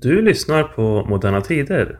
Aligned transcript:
Du 0.00 0.22
lyssnar 0.22 0.62
på 0.62 1.06
Moderna 1.08 1.40
Tider. 1.40 1.98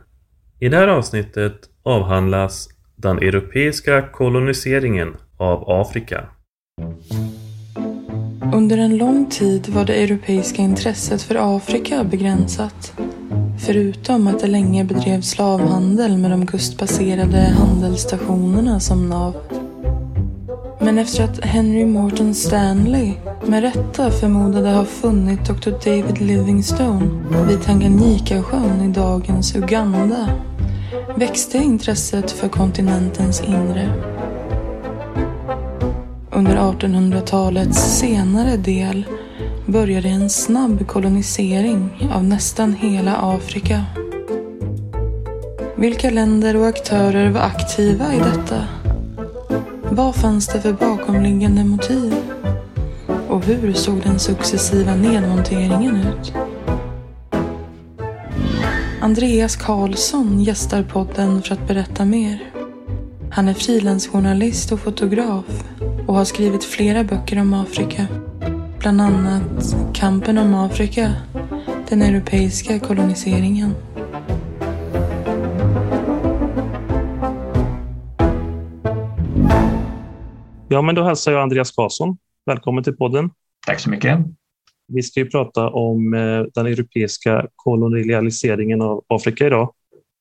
I 0.60 0.68
det 0.68 0.76
här 0.76 0.88
avsnittet 0.88 1.54
avhandlas 1.82 2.68
den 2.96 3.18
europeiska 3.18 4.02
koloniseringen 4.02 5.16
av 5.36 5.70
Afrika. 5.70 6.28
Under 8.54 8.78
en 8.78 8.96
lång 8.96 9.30
tid 9.30 9.68
var 9.68 9.84
det 9.84 9.94
europeiska 9.94 10.62
intresset 10.62 11.22
för 11.22 11.56
Afrika 11.56 12.04
begränsat. 12.04 12.92
Förutom 13.66 14.26
att 14.26 14.40
det 14.40 14.46
länge 14.46 14.84
bedrevs 14.84 15.30
slavhandel 15.30 16.18
med 16.18 16.30
de 16.30 16.46
kustbaserade 16.46 17.38
handelsstationerna 17.38 18.80
som 18.80 19.08
nav. 19.08 19.63
Men 20.84 20.98
efter 20.98 21.24
att 21.24 21.44
Henry 21.44 21.86
Morton 21.86 22.34
Stanley 22.34 23.12
med 23.46 23.62
rätta 23.62 24.10
förmodade 24.10 24.70
ha 24.70 24.84
funnit 24.84 25.46
Dr. 25.46 25.70
David 25.70 26.20
Livingstone 26.20 27.08
vid 27.48 27.62
Tanganyikasjön 27.62 28.80
i 28.80 28.88
dagens 28.88 29.56
Uganda 29.56 30.28
växte 31.16 31.58
intresset 31.58 32.30
för 32.30 32.48
kontinentens 32.48 33.42
inre. 33.42 33.92
Under 36.30 36.56
1800-talets 36.56 37.98
senare 37.98 38.56
del 38.56 39.04
började 39.66 40.08
en 40.08 40.30
snabb 40.30 40.86
kolonisering 40.86 42.10
av 42.14 42.24
nästan 42.24 42.72
hela 42.72 43.16
Afrika. 43.16 43.84
Vilka 45.76 46.10
länder 46.10 46.56
och 46.56 46.66
aktörer 46.66 47.30
var 47.30 47.40
aktiva 47.40 48.14
i 48.14 48.18
detta? 48.18 48.83
Vad 49.96 50.14
fanns 50.14 50.46
det 50.46 50.60
för 50.60 50.72
bakomliggande 50.72 51.64
motiv? 51.64 52.14
Och 53.28 53.44
hur 53.44 53.72
såg 53.72 54.00
den 54.02 54.18
successiva 54.18 54.94
nedmonteringen 54.94 55.96
ut? 55.96 56.32
Andreas 59.00 59.56
Karlsson 59.56 60.40
gästar 60.40 60.82
podden 60.82 61.42
för 61.42 61.54
att 61.54 61.68
berätta 61.68 62.04
mer. 62.04 62.38
Han 63.30 63.48
är 63.48 63.54
frilansjournalist 63.54 64.72
och 64.72 64.80
fotograf 64.80 65.64
och 66.06 66.14
har 66.14 66.24
skrivit 66.24 66.64
flera 66.64 67.04
böcker 67.04 67.40
om 67.40 67.54
Afrika. 67.54 68.06
Bland 68.78 69.00
annat 69.00 69.76
Kampen 69.92 70.38
om 70.38 70.54
Afrika, 70.54 71.12
den 71.88 72.02
europeiska 72.02 72.78
koloniseringen. 72.78 73.74
Ja, 80.68 80.82
men 80.82 80.94
då 80.94 81.02
hälsar 81.02 81.32
jag 81.32 81.42
Andreas 81.42 81.70
Karlsson. 81.70 82.16
Välkommen 82.46 82.84
till 82.84 82.96
podden. 82.96 83.30
Tack 83.66 83.80
så 83.80 83.90
mycket. 83.90 84.18
Vi 84.86 85.02
ska 85.02 85.20
ju 85.20 85.30
prata 85.30 85.68
om 85.68 86.14
eh, 86.14 86.42
den 86.54 86.66
europeiska 86.66 87.46
kolonialiseringen 87.56 88.82
av 88.82 89.04
Afrika 89.08 89.46
idag. 89.46 89.74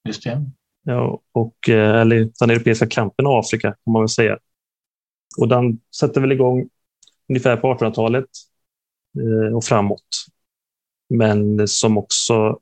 Just 0.08 0.24
det. 0.24 0.46
Ja, 0.84 1.22
och, 1.32 1.70
eh, 1.70 2.02
eller 2.02 2.30
den 2.40 2.50
europeiska 2.50 2.88
kampen 2.88 3.26
om 3.26 3.40
Afrika 3.40 3.72
kan 3.72 3.94
man 3.94 4.02
väl 4.02 4.10
säga. 4.10 4.38
Och 5.38 5.48
den 5.48 5.80
sätter 6.00 6.22
väl 6.22 6.32
igång 6.32 6.70
ungefär 7.30 7.58
på 7.58 7.74
1800-talet 7.74 8.30
eh, 9.20 9.56
och 9.56 9.64
framåt. 9.64 10.26
Men 11.10 11.68
som 11.68 11.98
också, 11.98 12.60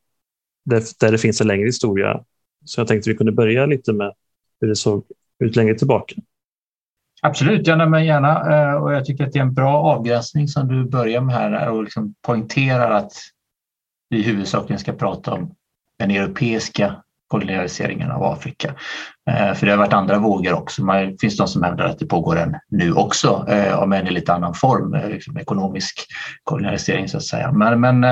där 0.99 1.11
det 1.11 1.17
finns 1.17 1.41
en 1.41 1.47
längre 1.47 1.65
historia. 1.65 2.23
Så 2.65 2.79
jag 2.81 2.87
tänkte 2.87 3.09
vi 3.09 3.17
kunde 3.17 3.31
börja 3.31 3.65
lite 3.65 3.93
med 3.93 4.13
hur 4.61 4.67
det 4.67 4.75
såg 4.75 5.03
ut 5.39 5.55
längre 5.55 5.75
tillbaka. 5.75 6.15
Absolut, 7.23 7.67
jag 7.67 7.77
nämner 7.77 7.99
gärna. 7.99 8.53
Eh, 8.53 8.73
och 8.73 8.93
jag 8.93 9.05
tycker 9.05 9.23
att 9.23 9.31
det 9.31 9.39
är 9.39 9.43
en 9.43 9.53
bra 9.53 9.77
avgränsning 9.77 10.47
som 10.47 10.67
du 10.67 10.89
börjar 10.89 11.21
med 11.21 11.35
här 11.35 11.69
och 11.69 11.83
liksom 11.83 12.15
poängterar 12.25 12.91
att 12.91 13.13
vi 14.09 14.21
huvudsakligen 14.21 14.79
ska 14.79 14.93
prata 14.93 15.33
om 15.33 15.51
den 15.99 16.11
europeiska 16.11 16.95
kolonialiseringen 17.27 18.11
av 18.11 18.23
Afrika. 18.23 18.75
Eh, 19.29 19.53
för 19.53 19.65
det 19.65 19.71
har 19.71 19.77
varit 19.77 19.93
andra 19.93 20.17
vågor 20.19 20.53
också. 20.53 20.83
Det 20.83 21.17
finns 21.21 21.37
de 21.37 21.47
som 21.47 21.63
hävdar 21.63 21.85
att 21.85 21.99
det 21.99 22.05
pågår 22.05 22.37
en 22.37 22.55
nu 22.69 22.93
också, 22.93 23.45
eh, 23.49 23.79
om 23.79 23.93
än 23.93 24.07
i 24.07 24.11
lite 24.11 24.33
annan 24.33 24.53
form, 24.53 25.09
liksom 25.09 25.37
ekonomisk 25.37 26.05
kolonialisering 26.43 27.07
så 27.07 27.17
att 27.17 27.23
säga. 27.23 27.51
Men, 27.51 27.81
men 27.81 28.03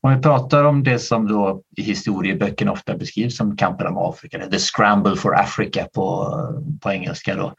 om 0.00 0.14
vi 0.14 0.22
pratar 0.22 0.64
om 0.64 0.82
det 0.82 0.98
som 0.98 1.28
då 1.28 1.62
i 1.76 1.82
historieböckerna 1.82 2.72
ofta 2.72 2.96
beskrivs 2.96 3.36
som 3.36 3.56
kampen 3.56 3.86
om 3.86 3.98
Afrika, 3.98 4.38
the 4.50 4.58
scramble 4.58 5.16
for 5.16 5.40
Africa 5.40 5.86
på, 5.94 6.34
på 6.82 6.92
engelska 6.92 7.34
då, 7.34 7.54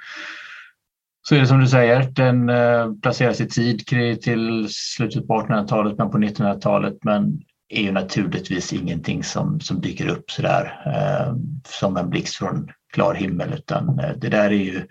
så 1.21 1.35
är 1.35 1.39
det 1.39 1.47
som 1.47 1.59
du 1.59 1.67
säger, 1.67 2.11
den 2.11 2.49
eh, 2.49 2.93
placeras 3.01 3.41
i 3.41 3.47
tid 3.47 3.85
till 4.21 4.67
slutet 4.69 5.27
på 5.27 5.33
1800-talet 5.33 5.97
men 5.97 6.11
på 6.11 6.17
1900-talet 6.17 6.97
men 7.03 7.41
är 7.69 7.81
ju 7.81 7.91
naturligtvis 7.91 8.73
ingenting 8.73 9.23
som, 9.23 9.59
som 9.59 9.81
dyker 9.81 10.07
upp 10.07 10.31
sådär 10.31 10.81
eh, 10.85 11.35
som 11.67 11.97
en 11.97 12.09
blixt 12.09 12.35
från 12.35 12.69
klar 12.93 13.13
himmel 13.13 13.53
utan 13.53 13.99
eh, 13.99 14.11
det 14.17 14.29
där 14.29 14.45
är 14.45 14.63
ju 14.63 14.87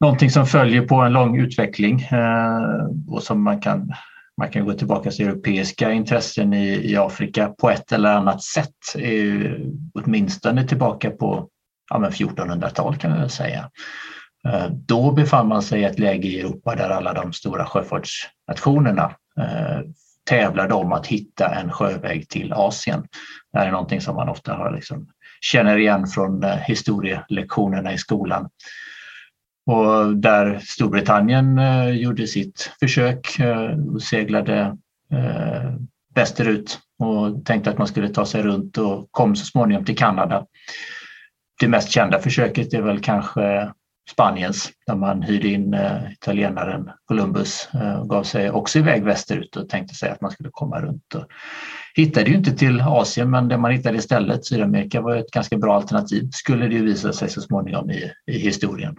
någonting 0.00 0.30
som 0.30 0.46
följer 0.46 0.82
på 0.82 0.94
en 0.94 1.12
lång 1.12 1.40
utveckling 1.40 2.00
eh, 2.02 2.86
och 3.08 3.22
som 3.22 3.42
man 3.42 3.60
kan 3.60 3.92
man 4.36 4.50
kan 4.50 4.64
gå 4.64 4.72
tillbaka 4.72 5.10
till 5.10 5.28
europeiska 5.28 5.92
intressen 5.92 6.52
i, 6.52 6.90
i 6.92 6.96
Afrika 6.96 7.48
på 7.48 7.70
ett 7.70 7.92
eller 7.92 8.12
annat 8.12 8.42
sätt, 8.42 8.94
är 8.94 9.12
ju 9.12 9.70
åtminstone 9.94 10.64
tillbaka 10.64 11.10
på 11.10 11.48
ja, 11.90 12.10
1400-talet 12.10 13.00
kan 13.00 13.10
man 13.10 13.20
väl 13.20 13.30
säga. 13.30 13.70
Eh, 14.46 14.66
då 14.70 15.12
befann 15.12 15.48
man 15.48 15.62
sig 15.62 15.80
i 15.80 15.84
ett 15.84 15.98
läge 15.98 16.28
i 16.28 16.40
Europa 16.40 16.74
där 16.74 16.90
alla 16.90 17.12
de 17.12 17.32
stora 17.32 17.66
sjöfartsnationerna 17.66 19.12
eh, 19.40 19.80
tävlade 20.24 20.74
om 20.74 20.92
att 20.92 21.06
hitta 21.06 21.54
en 21.54 21.72
sjöväg 21.72 22.28
till 22.28 22.52
Asien. 22.52 23.06
Det 23.52 23.58
här 23.58 23.66
är 23.66 23.70
någonting 23.70 24.00
som 24.00 24.16
man 24.16 24.28
ofta 24.28 24.54
har 24.54 24.72
liksom, 24.72 25.08
känner 25.40 25.76
igen 25.76 26.06
från 26.06 26.44
eh, 26.44 26.56
historielektionerna 26.56 27.92
i 27.92 27.98
skolan. 27.98 28.48
Och 29.66 30.16
där 30.16 30.58
Storbritannien 30.58 31.60
gjorde 31.98 32.26
sitt 32.26 32.72
försök 32.80 33.40
och 33.94 34.02
seglade 34.02 34.76
västerut 36.14 36.78
och 36.98 37.44
tänkte 37.44 37.70
att 37.70 37.78
man 37.78 37.86
skulle 37.86 38.08
ta 38.08 38.26
sig 38.26 38.42
runt 38.42 38.78
och 38.78 39.08
kom 39.10 39.36
så 39.36 39.44
småningom 39.44 39.84
till 39.84 39.96
Kanada. 39.96 40.46
Det 41.60 41.68
mest 41.68 41.90
kända 41.90 42.18
försöket 42.18 42.74
är 42.74 42.82
väl 42.82 43.00
kanske 43.00 43.72
Spaniens 44.10 44.70
där 44.86 44.96
man 44.96 45.22
hyrde 45.22 45.48
in 45.48 45.74
eh, 45.74 46.12
italienaren 46.12 46.90
Columbus 47.04 47.68
och 47.72 47.80
eh, 47.80 48.04
gav 48.04 48.22
sig 48.22 48.50
också 48.50 48.78
iväg 48.78 49.04
västerut 49.04 49.56
och 49.56 49.68
tänkte 49.68 49.94
sig 49.94 50.10
att 50.10 50.20
man 50.20 50.30
skulle 50.30 50.48
komma 50.52 50.80
runt. 50.80 51.14
Och 51.14 51.24
hittade 51.94 52.30
ju 52.30 52.36
inte 52.36 52.52
till 52.52 52.80
Asien 52.80 53.30
men 53.30 53.48
det 53.48 53.58
man 53.58 53.70
hittade 53.70 53.98
istället, 53.98 54.46
Sydamerika, 54.46 55.00
var 55.00 55.16
ett 55.16 55.30
ganska 55.30 55.58
bra 55.58 55.76
alternativ 55.76 56.28
skulle 56.32 56.68
det 56.68 56.74
ju 56.74 56.84
visa 56.84 57.12
sig 57.12 57.28
så 57.28 57.40
småningom 57.40 57.90
i, 57.90 58.12
i 58.26 58.38
historien. 58.38 58.96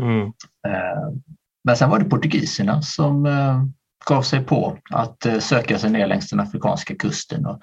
Mm. 0.00 0.22
Eh, 0.66 1.12
men 1.64 1.76
sen 1.76 1.90
var 1.90 1.98
det 1.98 2.04
portugiserna 2.04 2.82
som 2.82 3.28
gav 4.06 4.22
sig 4.22 4.44
på 4.44 4.78
att 4.90 5.26
söka 5.40 5.78
sig 5.78 5.90
ner 5.90 6.06
längs 6.06 6.30
den 6.30 6.40
afrikanska 6.40 6.94
kusten 6.94 7.46
och 7.46 7.62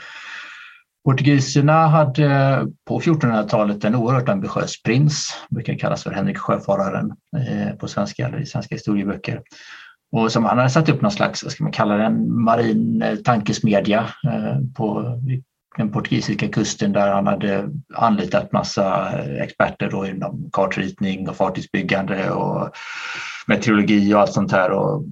Portugiserna 1.06 1.88
hade 1.88 2.68
på 2.88 3.00
1400-talet 3.00 3.84
en 3.84 3.96
oerhört 3.96 4.30
ambitiös 4.30 4.84
prins, 4.84 5.30
brukar 5.50 5.78
kallas 5.78 6.04
för 6.04 6.12
Henrik 6.12 6.38
Sjöfararen 6.38 7.14
eh, 7.38 7.76
på 7.76 7.88
svenska 7.88 8.28
eller 8.28 8.42
i 8.42 8.46
svenska 8.46 8.76
historieböcker. 8.76 9.42
Och 10.12 10.32
som 10.32 10.46
han 10.46 10.58
hade 10.58 10.70
satt 10.70 10.90
upp 10.90 11.02
någon 11.02 11.12
slags, 11.12 11.44
vad 11.44 11.52
ska 11.52 11.64
man 11.64 11.74
kalla 11.74 11.98
den, 11.98 12.42
marin 12.42 13.02
eh, 13.02 13.16
tankesmedja 13.16 14.00
eh, 14.28 14.58
på 14.76 15.18
den 15.78 15.92
portugisiska 15.92 16.48
kusten 16.48 16.94
där 16.94 17.14
han 17.14 17.28
hade 17.28 17.70
anlitat 17.96 18.52
massa 18.52 19.20
experter 19.20 19.90
då 19.92 20.06
inom 20.06 20.50
kartritning 20.54 21.30
och 21.30 21.36
fartygsbyggande 21.36 22.32
och 22.32 22.70
meteorologi 23.48 24.14
och 24.14 24.20
allt 24.20 24.34
sånt 24.34 24.52
här. 24.52 24.72
Och 24.72 25.04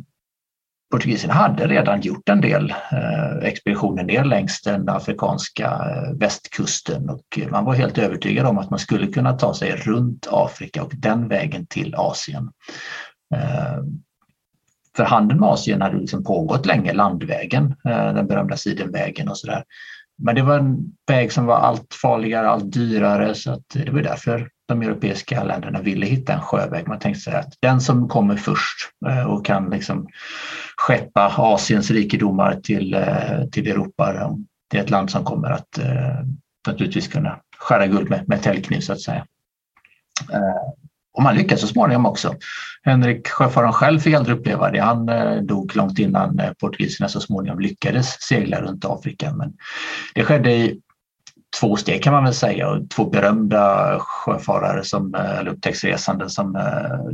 portugiserna 0.91 1.33
hade 1.33 1.67
redan 1.67 2.01
gjort 2.01 2.29
en 2.29 2.41
del 2.41 2.73
eh, 2.91 3.47
expeditioner 3.47 4.03
ner 4.03 4.23
längs 4.23 4.61
den 4.61 4.89
afrikanska 4.89 5.65
eh, 5.65 6.17
västkusten 6.17 7.09
och 7.09 7.39
man 7.51 7.65
var 7.65 7.73
helt 7.73 7.97
övertygad 7.97 8.45
om 8.45 8.57
att 8.57 8.69
man 8.69 8.79
skulle 8.79 9.07
kunna 9.07 9.33
ta 9.33 9.53
sig 9.53 9.75
runt 9.75 10.27
Afrika 10.31 10.83
och 10.83 10.91
den 10.95 11.27
vägen 11.27 11.65
till 11.65 11.95
Asien. 11.95 12.51
Eh, 13.35 13.83
för 14.97 15.03
handeln 15.03 15.39
med 15.39 15.49
Asien 15.49 15.81
hade 15.81 15.97
liksom 15.97 16.23
pågått 16.23 16.65
länge, 16.65 16.93
landvägen, 16.93 17.75
eh, 17.85 18.13
den 18.13 18.27
berömda 18.27 18.57
Sidenvägen 18.57 19.29
och 19.29 19.37
sådär. 19.37 19.63
Men 20.19 20.35
det 20.35 20.41
var 20.41 20.59
en 20.59 20.77
väg 21.07 21.31
som 21.31 21.45
var 21.45 21.55
allt 21.55 21.93
farligare, 22.01 22.49
allt 22.49 22.73
dyrare 22.73 23.35
så 23.35 23.51
att 23.51 23.63
det 23.73 23.91
var 23.91 24.01
därför 24.01 24.49
de 24.67 24.81
europeiska 24.81 25.43
länderna 25.43 25.81
ville 25.81 26.05
hitta 26.05 26.33
en 26.33 26.41
sjöväg. 26.41 26.87
Man 26.87 26.99
tänkte 26.99 27.21
sig 27.21 27.33
att 27.33 27.53
den 27.59 27.81
som 27.81 28.07
kommer 28.07 28.35
först 28.35 28.77
eh, 29.07 29.23
och 29.23 29.45
kan 29.45 29.69
liksom 29.69 30.07
skeppa 30.77 31.33
Asiens 31.37 31.91
rikedomar 31.91 32.55
till, 32.55 32.93
eh, 32.93 33.45
till 33.51 33.67
Europa. 33.67 34.35
Det 34.71 34.77
är 34.77 34.83
ett 34.83 34.89
land 34.89 35.11
som 35.11 35.23
kommer 35.23 35.49
att 35.49 35.77
eh, 35.77 36.25
naturligtvis 36.67 37.07
kunna 37.07 37.39
skära 37.57 37.87
guld 37.87 38.09
med, 38.09 38.27
med 38.27 38.41
täljkniv 38.41 38.79
så 38.79 38.93
att 38.93 39.01
säga. 39.01 39.25
Eh, 41.19 41.19
och 41.19 41.23
man 41.23 41.35
lyckades 41.35 41.61
så 41.61 41.67
småningom 41.67 42.05
också. 42.05 42.35
Henrik 42.83 43.27
Sjöfararen 43.27 43.73
själv 43.73 43.99
fick 43.99 44.15
aldrig 44.15 44.37
uppleva 44.37 44.71
det. 44.71 44.79
Han 44.79 45.09
dog 45.47 45.75
långt 45.75 45.99
innan 45.99 46.41
portugiserna 46.59 47.09
så 47.09 47.19
småningom 47.19 47.59
lyckades 47.59 48.21
segla 48.21 48.61
runt 48.61 48.85
Afrika. 48.85 49.33
Men 49.33 49.53
det 50.15 50.23
skedde 50.23 50.51
i 50.51 50.79
två 51.59 51.75
steg 51.75 52.03
kan 52.03 52.13
man 52.13 52.23
väl 52.23 52.33
säga 52.33 52.69
och 52.69 52.89
två 52.89 53.09
berömda 53.09 53.95
sjöfarare 53.99 54.83
som, 54.83 55.15
eller 55.15 55.51
upptäcktsresande 55.51 56.29
som 56.29 56.55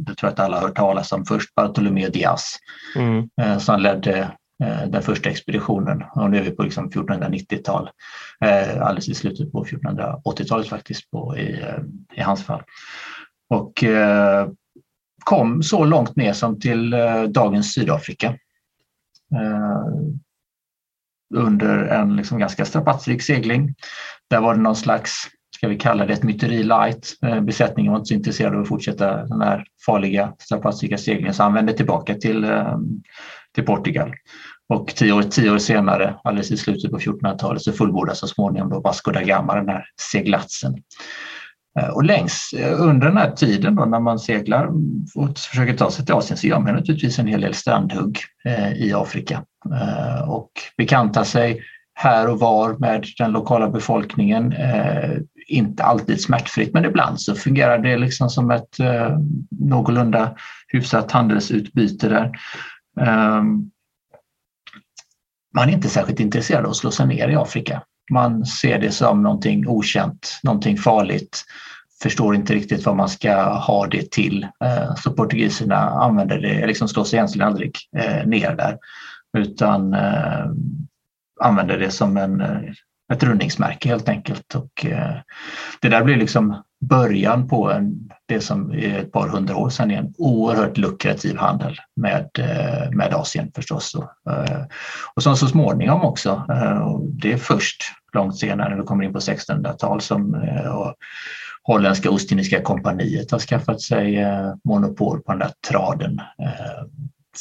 jag 0.08 0.18
tror 0.18 0.30
att 0.30 0.40
alla 0.40 0.58
har 0.58 0.68
hört 0.68 0.76
talas 0.76 1.12
om. 1.12 1.26
Först 1.26 1.56
Bartolomé 1.56 2.10
Diaz 2.10 2.58
mm. 2.96 3.60
som 3.60 3.80
ledde 3.80 4.32
Eh, 4.64 4.88
den 4.88 5.02
första 5.02 5.30
expeditionen 5.30 6.04
och 6.16 6.32
nu 6.32 6.38
är 6.38 6.42
vi 6.42 6.52
på 6.52 6.64
liksom 6.64 6.90
1490-tal, 6.90 7.90
eh, 8.46 8.82
alldeles 8.82 9.10
i 9.10 9.14
slutet 9.14 9.52
på 9.52 9.66
1480-talet 9.66 10.68
faktiskt 10.68 11.12
på, 11.12 11.38
i, 11.38 11.62
eh, 11.62 12.18
i 12.18 12.22
hans 12.22 12.44
fall. 12.44 12.64
Och 13.50 13.84
eh, 13.84 14.50
kom 15.24 15.64
så 15.64 15.86
långt 15.86 16.16
ner 16.16 16.34
som 16.34 16.60
till 16.60 16.94
eh, 16.94 17.24
dagens 17.24 17.74
Sydafrika 17.74 18.28
eh, 19.36 19.82
under 21.36 21.78
en 21.78 22.16
liksom 22.16 22.40
ganska 22.40 22.66
strapatsrik 22.66 23.22
segling. 23.22 23.76
Där 24.30 24.42
var 24.42 24.56
det 24.56 24.62
någon 24.62 24.76
slags, 24.76 25.12
ska 25.56 25.68
vi 25.68 25.78
kalla 25.78 26.06
det 26.06 26.14
ett 26.14 26.24
myteri 26.24 26.64
light. 26.64 27.14
Besättningen 27.42 27.92
var 27.92 28.00
inte 28.00 28.08
så 28.08 28.14
intresserad 28.14 28.56
av 28.56 28.62
att 28.62 28.68
fortsätta 28.68 29.26
den 29.26 29.42
här 29.42 29.66
farliga 29.86 30.34
strapatsrika 30.40 30.98
seglingen 30.98 31.34
så 31.34 31.44
han 31.44 31.54
vände 31.54 31.74
tillbaka 31.74 32.16
till 32.16 32.46
till 33.56 33.66
Portugal. 33.66 34.14
Och 34.70 34.88
tio 34.88 35.14
år, 35.14 35.22
tio 35.22 35.52
år 35.52 35.58
senare, 35.58 36.16
alldeles 36.24 36.52
i 36.52 36.58
slutet 36.58 36.92
på 36.92 37.00
1400-talet, 37.00 37.62
så 37.62 37.72
fullbordas 37.72 38.20
så 38.20 38.28
småningom 38.28 38.70
då 38.70 38.80
Vasco 38.80 39.12
da 39.12 39.22
Gama 39.22 39.56
den 39.56 39.70
här 39.70 39.86
seglatsen. 40.12 40.76
Eh, 41.80 41.90
och 41.90 42.04
längs 42.04 42.54
eh, 42.58 42.82
under 42.82 43.08
den 43.08 43.18
här 43.18 43.32
tiden 43.32 43.76
då 43.76 43.86
när 43.86 44.00
man 44.00 44.20
seglar 44.20 44.70
och 45.16 45.38
försöker 45.38 45.78
ta 45.78 45.92
sig 45.92 46.06
till 46.06 46.16
Asien 46.16 46.38
så 46.38 46.48
gör 46.48 46.60
man 46.60 46.76
naturligtvis 46.76 47.20
en 47.20 47.28
hel 47.28 47.42
del 47.42 47.54
strandhugg 47.54 48.20
eh, 48.46 48.74
i 48.74 48.94
Afrika 48.94 49.44
och 50.28 50.52
bekantar 50.78 51.24
sig 51.24 51.62
här 51.94 52.30
och 52.30 52.40
var 52.40 52.74
med 52.74 53.06
den 53.18 53.32
lokala 53.32 53.70
befolkningen. 53.70 54.54
Inte 55.48 55.84
alltid 55.84 56.22
smärtfritt 56.22 56.74
men 56.74 56.86
ibland 56.86 57.22
så 57.22 57.36
fungerar 57.36 57.80
det 57.80 57.98
liksom 57.98 58.30
som 58.30 58.52
ett 58.52 58.78
någorlunda 59.50 60.36
hyfsat 60.68 61.12
handelsutbyte 61.12 62.10
där. 62.10 62.32
Ehm, 63.02 63.72
man 65.56 65.70
är 65.70 65.74
inte 65.74 65.90
särskilt 65.90 66.20
intresserad 66.20 66.66
av 66.66 66.72
att 66.72 66.78
slå 66.78 66.92
sig 66.92 67.08
ner 67.08 67.30
i 67.30 67.36
Afrika. 67.36 67.82
Man 68.12 68.46
ser 68.46 68.80
det 68.80 68.92
som 68.92 69.24
någonting 69.24 69.68
okänt, 69.68 70.40
någonting 70.44 70.78
farligt, 70.78 71.44
förstår 72.04 72.36
inte 72.36 72.54
riktigt 72.54 72.86
vad 72.86 72.96
man 72.96 73.10
ska 73.10 73.44
ha 73.44 73.88
det 73.88 74.12
till. 74.12 74.44
Eh, 74.64 74.96
så 74.96 75.12
portugiserna 75.12 75.76
använder 75.76 76.40
det, 76.40 76.68
liksom 76.68 76.88
slår 76.88 77.04
sig 77.04 77.18
egentligen 77.18 77.48
aldrig 77.48 77.76
eh, 77.98 78.28
ner 78.28 78.56
där 78.56 78.78
utan 79.38 79.94
eh, 79.94 80.46
använder 81.42 81.80
det 81.80 81.92
som 81.92 82.18
en, 82.18 82.42
ett 83.14 83.24
rundningsmärke 83.24 83.90
helt 83.90 84.10
enkelt. 84.10 84.56
Och 84.56 84.86
eh, 84.86 85.16
det 85.82 85.90
där 85.90 86.04
blir 86.04 86.16
liksom 86.16 86.64
början 86.82 87.48
på 87.48 87.72
en, 87.72 88.10
det 88.26 88.40
som 88.40 88.72
är 88.72 89.00
ett 89.00 89.12
par 89.12 89.28
hundra 89.28 89.56
år 89.56 89.70
sedan 89.70 89.92
är 89.92 89.98
en 89.98 90.14
oerhört 90.18 90.78
lukrativ 90.78 91.38
handel 91.38 91.80
med, 91.96 92.30
eh, 92.40 92.92
med 92.92 93.14
Asien 93.14 93.52
förstås. 93.56 93.96
Eh, 94.30 94.62
och 95.16 95.24
så, 95.24 95.36
så 95.36 95.48
småningom 95.48 96.02
också, 96.02 96.46
eh, 96.50 97.00
det 97.00 97.34
är 97.34 97.38
först 97.38 97.84
långt 98.14 98.38
senare 98.38 98.70
när 98.70 98.78
vi 98.78 98.84
kommer 98.84 99.04
in 99.04 99.14
på 99.14 99.20
1600-tal 99.20 100.02
som 100.02 100.36
eh, 100.36 100.92
Holländska 101.64 102.10
Ostindiska 102.10 102.62
kompaniet 102.62 103.32
har 103.32 103.40
skaffat 103.40 103.82
sig 103.82 104.18
eh, 104.18 104.54
monopol 104.64 105.22
på 105.22 105.32
den 105.32 105.40
där 105.40 105.52
traden. 105.68 106.20
Eh, 106.20 106.86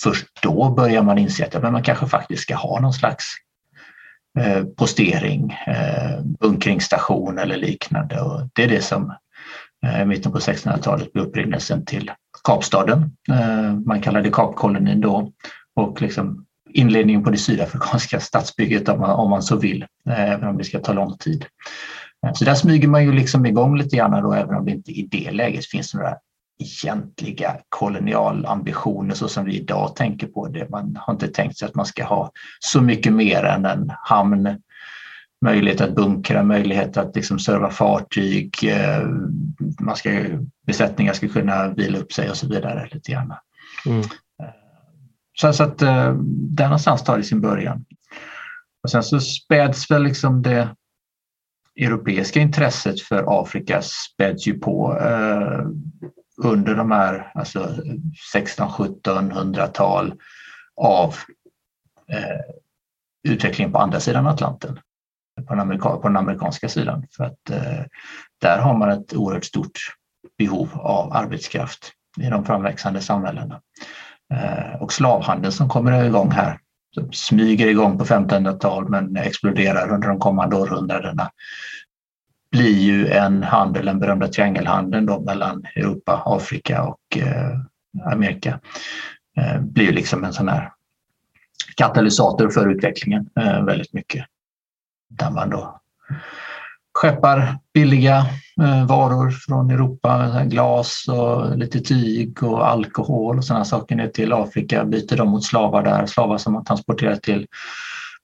först 0.02 0.26
då 0.42 0.70
börjar 0.70 1.02
man 1.02 1.18
inse 1.18 1.46
att 1.46 1.72
man 1.72 1.82
kanske 1.82 2.06
faktiskt 2.06 2.42
ska 2.42 2.56
ha 2.56 2.80
någon 2.80 2.92
slags 2.92 3.24
Eh, 4.38 4.64
postering, 4.64 5.50
eh, 5.66 6.20
bunkringsstation 6.40 7.38
eller 7.38 7.56
liknande. 7.56 8.20
Och 8.20 8.40
det 8.52 8.64
är 8.64 8.68
det 8.68 8.80
som 8.80 9.14
eh, 9.86 10.02
i 10.02 10.04
mitten 10.04 10.32
på 10.32 10.38
1600-talet 10.38 11.12
blev 11.12 11.24
upprinnelsen 11.24 11.84
till 11.84 12.10
Kapstaden. 12.44 13.16
Man 13.86 14.00
kallade 14.00 14.28
det 14.28 14.34
Kapkolonin 14.34 15.00
då 15.00 15.32
och 15.76 16.02
liksom 16.02 16.46
inledningen 16.70 17.24
på 17.24 17.30
det 17.30 17.36
sydafrikanska 17.36 18.20
stadsbygget 18.20 18.88
om 18.88 19.00
man, 19.00 19.10
om 19.10 19.30
man 19.30 19.42
så 19.42 19.56
vill, 19.56 19.86
även 20.10 20.48
om 20.48 20.58
det 20.58 20.64
ska 20.64 20.78
ta 20.78 20.92
lång 20.92 21.16
tid. 21.18 21.44
Så 22.34 22.44
där 22.44 22.54
smyger 22.54 22.88
man 22.88 23.04
ju 23.04 23.12
liksom 23.12 23.46
igång 23.46 23.78
lite 23.78 23.96
grann 23.96 24.22
då, 24.22 24.32
även 24.32 24.54
om 24.54 24.64
det 24.64 24.70
inte 24.70 24.90
i 24.90 25.08
det 25.10 25.30
läget 25.30 25.66
finns 25.66 25.94
några 25.94 26.16
egentliga 26.58 27.56
kolonialambitioner 27.68 29.14
så 29.14 29.28
som 29.28 29.44
vi 29.44 29.60
idag 29.60 29.96
tänker 29.96 30.26
på 30.26 30.48
det. 30.48 30.70
Man 30.70 30.98
har 31.00 31.12
inte 31.12 31.28
tänkt 31.28 31.58
sig 31.58 31.68
att 31.68 31.74
man 31.74 31.86
ska 31.86 32.04
ha 32.04 32.30
så 32.60 32.80
mycket 32.80 33.12
mer 33.12 33.44
än 33.44 33.64
en 33.64 33.92
hamn 34.02 34.56
möjlighet 35.44 35.80
att 35.80 35.94
bunkra, 35.94 36.42
möjlighet 36.42 36.96
att 36.96 37.16
liksom 37.16 37.38
serva 37.38 37.70
fartyg, 37.70 38.64
eh, 38.64 39.08
man 39.80 39.96
ska, 39.96 40.10
besättningar 40.66 41.12
ska 41.12 41.28
kunna 41.28 41.68
vila 41.68 41.98
upp 41.98 42.12
sig 42.12 42.30
och 42.30 42.36
så 42.36 42.48
vidare. 42.48 42.88
lite 42.92 43.12
grann. 43.12 43.34
Mm. 43.86 44.00
Eh, 44.00 44.04
så, 45.32 45.52
så 45.52 45.62
att 45.62 45.82
eh, 45.82 46.14
där 46.28 46.64
någonstans 46.64 47.04
tar 47.04 47.18
det 47.18 47.24
sin 47.24 47.40
början. 47.40 47.84
Och 48.82 48.90
sen 48.90 49.02
så 49.02 49.20
späds 49.20 49.90
väl 49.90 50.02
liksom 50.02 50.42
det 50.42 50.68
europeiska 51.76 52.40
intresset 52.40 53.00
för 53.00 53.42
Afrika 53.42 53.82
späds 53.82 54.46
ju 54.46 54.58
på 54.58 54.98
eh, 54.98 55.66
under 56.38 56.74
de 56.74 56.90
här 56.90 57.32
alltså 57.34 57.74
16, 58.32 58.70
17, 58.70 59.32
100-tal 59.32 60.14
av 60.76 61.14
eh, 62.12 62.40
utvecklingen 63.28 63.72
på 63.72 63.78
andra 63.78 64.00
sidan 64.00 64.26
Atlanten 64.26 64.78
på 65.36 65.54
den, 65.54 65.60
amerika, 65.60 65.88
på 65.88 66.08
den 66.08 66.16
amerikanska 66.16 66.68
sidan. 66.68 67.06
För 67.16 67.24
att 67.24 67.50
eh, 67.50 67.84
där 68.40 68.58
har 68.58 68.74
man 68.78 68.90
ett 68.90 69.14
oerhört 69.14 69.44
stort 69.44 69.78
behov 70.38 70.68
av 70.74 71.12
arbetskraft 71.12 71.92
i 72.20 72.26
de 72.26 72.44
framväxande 72.44 73.00
samhällena. 73.00 73.60
Eh, 74.34 74.82
och 74.82 74.92
slavhandeln 74.92 75.52
som 75.52 75.68
kommer 75.68 76.04
igång 76.04 76.30
här, 76.30 76.58
som 76.94 77.12
smyger 77.12 77.66
igång 77.66 77.98
på 77.98 78.04
1500-tal 78.04 78.88
men 78.88 79.16
exploderar 79.16 79.92
under 79.92 80.08
de 80.08 80.18
kommande 80.18 80.56
århundradena, 80.56 81.30
blir 82.54 82.78
ju 82.78 83.08
en 83.08 83.42
handel, 83.42 83.86
den 83.86 83.98
berömda 83.98 84.28
triangelhandeln 84.28 85.06
då 85.06 85.20
mellan 85.20 85.66
Europa, 85.76 86.22
Afrika 86.26 86.82
och 86.82 87.18
eh, 87.18 87.58
Amerika. 88.12 88.60
Eh, 89.36 89.60
blir 89.60 89.92
liksom 89.92 90.24
en 90.24 90.32
sån 90.32 90.48
här 90.48 90.72
katalysator 91.76 92.50
för 92.50 92.70
utvecklingen 92.70 93.28
eh, 93.40 93.64
väldigt 93.64 93.92
mycket 93.92 94.24
där 95.08 95.30
man 95.30 95.50
då 95.50 95.80
skeppar 96.94 97.58
billiga 97.74 98.26
eh, 98.62 98.86
varor 98.86 99.30
från 99.30 99.70
Europa, 99.70 100.42
glas 100.44 101.04
och 101.08 101.58
lite 101.58 101.80
tyg 101.80 102.42
och 102.42 102.68
alkohol 102.68 103.38
och 103.38 103.44
sådana 103.44 103.64
saker 103.64 103.96
ner 103.96 104.08
till 104.08 104.32
Afrika, 104.32 104.84
byter 104.84 105.16
dem 105.16 105.28
mot 105.28 105.44
slavar 105.44 105.82
där, 105.82 106.06
slavar 106.06 106.38
som 106.38 106.52
man 106.52 106.64
transporterar 106.64 107.16
till 107.16 107.46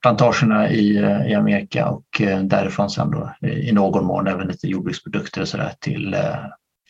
plantagerna 0.02 0.70
i, 0.70 0.96
eh, 0.96 1.26
i 1.26 1.34
Amerika 1.34 1.88
och 1.88 2.20
eh, 2.20 2.42
därifrån 2.42 2.90
sen 2.90 3.10
då 3.10 3.34
eh, 3.42 3.68
i 3.68 3.72
någon 3.72 4.04
mån 4.04 4.26
även 4.26 4.48
lite 4.48 4.66
jordbruksprodukter 4.66 5.40
och 5.40 5.48
sådär 5.48 5.72
till, 5.78 6.16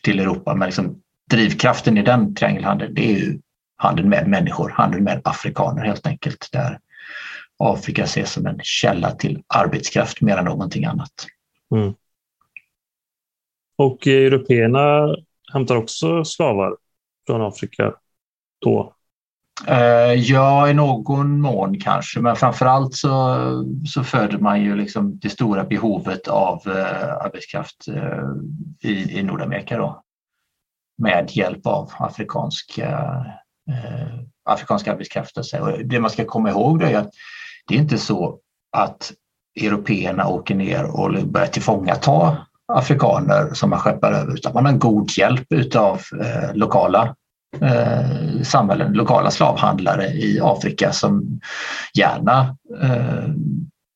till 0.03 0.19
Europa. 0.19 0.55
Men 0.55 0.65
liksom 0.65 1.01
drivkraften 1.29 1.97
i 1.97 2.01
den 2.01 2.35
triangelhandeln 2.35 2.93
det 2.93 3.11
är 3.11 3.17
ju 3.17 3.39
handeln 3.77 4.09
med 4.09 4.27
människor, 4.27 4.69
handeln 4.69 5.03
med 5.03 5.21
afrikaner 5.23 5.85
helt 5.85 6.07
enkelt. 6.07 6.49
Där 6.51 6.79
Afrika 7.57 8.03
ses 8.03 8.31
som 8.31 8.45
en 8.45 8.59
källa 8.63 9.11
till 9.11 9.43
arbetskraft 9.47 10.21
mer 10.21 10.37
än 10.37 10.45
någonting 10.45 10.85
annat. 10.85 11.27
Mm. 11.75 11.93
Och 13.77 14.07
européerna 14.07 15.15
hämtar 15.53 15.75
också 15.75 16.25
slavar 16.25 16.77
från 17.27 17.41
Afrika 17.41 17.93
då? 18.59 18.93
Eh, 19.67 20.13
ja, 20.13 20.69
i 20.69 20.73
någon 20.73 21.41
mån 21.41 21.79
kanske, 21.79 22.19
men 22.19 22.35
framförallt 22.35 22.95
så, 22.95 23.37
så 23.85 24.03
föder 24.03 24.37
man 24.37 24.61
ju 24.61 24.75
liksom 24.75 25.19
det 25.19 25.29
stora 25.29 25.63
behovet 25.63 26.27
av 26.27 26.61
eh, 26.65 27.25
arbetskraft 27.25 27.87
eh, 27.87 28.89
i, 28.91 29.19
i 29.19 29.23
Nordamerika 29.23 29.77
då. 29.77 30.01
Med 30.97 31.31
hjälp 31.31 31.67
av 31.67 31.91
afrikanska, 31.97 33.15
afrikanska 34.45 34.91
arbetskraft. 34.91 35.37
Och 35.37 35.85
det 35.85 35.99
man 35.99 36.09
ska 36.09 36.25
komma 36.25 36.49
ihåg 36.49 36.83
är 36.83 36.97
att 36.97 37.09
det 37.67 37.75
är 37.75 37.79
inte 37.79 37.97
så 37.97 38.39
att 38.77 39.11
européerna 39.61 40.27
åker 40.27 40.55
ner 40.55 40.83
och 40.83 41.27
börjar 41.27 41.47
tillfångata 41.47 42.37
afrikaner 42.73 43.53
som 43.53 43.69
man 43.69 43.79
skeppar 43.79 44.11
över 44.11 44.33
utan 44.33 44.53
man 44.53 44.65
har 44.65 44.73
god 44.73 45.17
hjälp 45.17 45.45
utav 45.49 46.01
eh, 46.21 46.53
lokala 46.53 47.15
eh, 47.59 48.41
samhällen, 48.43 48.93
lokala 48.93 49.31
slavhandlare 49.31 50.07
i 50.07 50.39
Afrika 50.43 50.91
som 50.91 51.39
gärna 51.93 52.57
eh, 52.81 53.29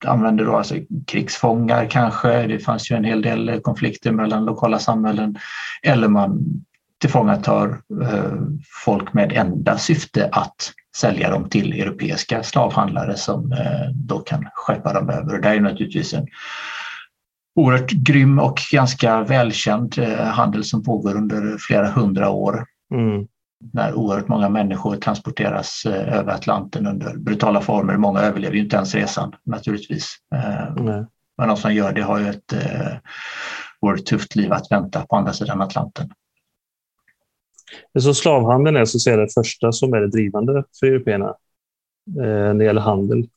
använder 0.05 0.45
då 0.45 0.57
alltså 0.57 0.75
krigsfångar 1.07 1.85
kanske. 1.85 2.47
Det 2.47 2.59
fanns 2.59 2.91
ju 2.91 2.95
en 2.95 3.03
hel 3.03 3.21
del 3.21 3.59
konflikter 3.61 4.11
mellan 4.11 4.45
lokala 4.45 4.79
samhällen. 4.79 5.35
Eller 5.83 6.07
man 6.07 6.43
tillfångatar 7.01 7.81
eh, 8.01 8.33
folk 8.83 9.13
med 9.13 9.31
enda 9.31 9.77
syfte 9.77 10.29
att 10.31 10.71
sälja 10.97 11.29
dem 11.29 11.49
till 11.49 11.81
europeiska 11.81 12.43
slavhandlare 12.43 13.17
som 13.17 13.51
eh, 13.51 13.89
då 13.93 14.19
kan 14.19 14.47
skeppa 14.53 14.93
dem 14.93 15.09
över. 15.09 15.33
Och 15.35 15.41
det 15.41 15.49
är 15.49 15.59
naturligtvis 15.59 16.13
en 16.13 16.27
oerhört 17.55 17.91
grym 17.91 18.39
och 18.39 18.59
ganska 18.71 19.21
välkänd 19.21 19.97
eh, 19.97 20.25
handel 20.25 20.63
som 20.63 20.83
pågår 20.83 21.15
under 21.17 21.57
flera 21.67 21.89
hundra 21.89 22.29
år. 22.29 22.65
Mm 22.93 23.27
när 23.73 23.93
oerhört 23.93 24.27
många 24.27 24.49
människor 24.49 24.95
transporteras 24.95 25.85
eh, 25.85 26.17
över 26.17 26.31
Atlanten 26.31 26.87
under 26.87 27.17
brutala 27.17 27.61
former. 27.61 27.97
Många 27.97 28.19
överlever 28.19 28.55
ju 28.55 28.61
inte 28.61 28.75
ens 28.75 28.95
resan 28.95 29.35
naturligtvis. 29.43 30.15
Mm. 30.77 31.05
Men 31.37 31.47
de 31.47 31.57
som 31.57 31.73
gör 31.73 31.93
det 31.93 32.01
har 32.01 32.19
ju 32.19 32.27
ett 32.27 32.53
eh, 32.53 32.97
oerhört 33.79 34.05
tufft 34.05 34.35
liv 34.35 34.53
att 34.53 34.71
vänta 34.71 35.05
på 35.05 35.15
andra 35.15 35.33
sidan 35.33 35.61
Atlanten. 35.61 36.09
Så 37.99 38.13
slavhandeln 38.13 38.77
är 38.77 38.85
så 38.85 38.97
att 38.97 39.01
säga 39.01 39.17
det 39.17 39.33
första 39.33 39.71
som 39.71 39.93
är 39.93 40.01
det 40.01 40.07
drivande 40.07 40.63
för 40.79 40.87
européerna 40.87 41.35
när 42.15 42.53
det 42.53 42.63
gäller 42.63 42.81
handel 42.81 43.27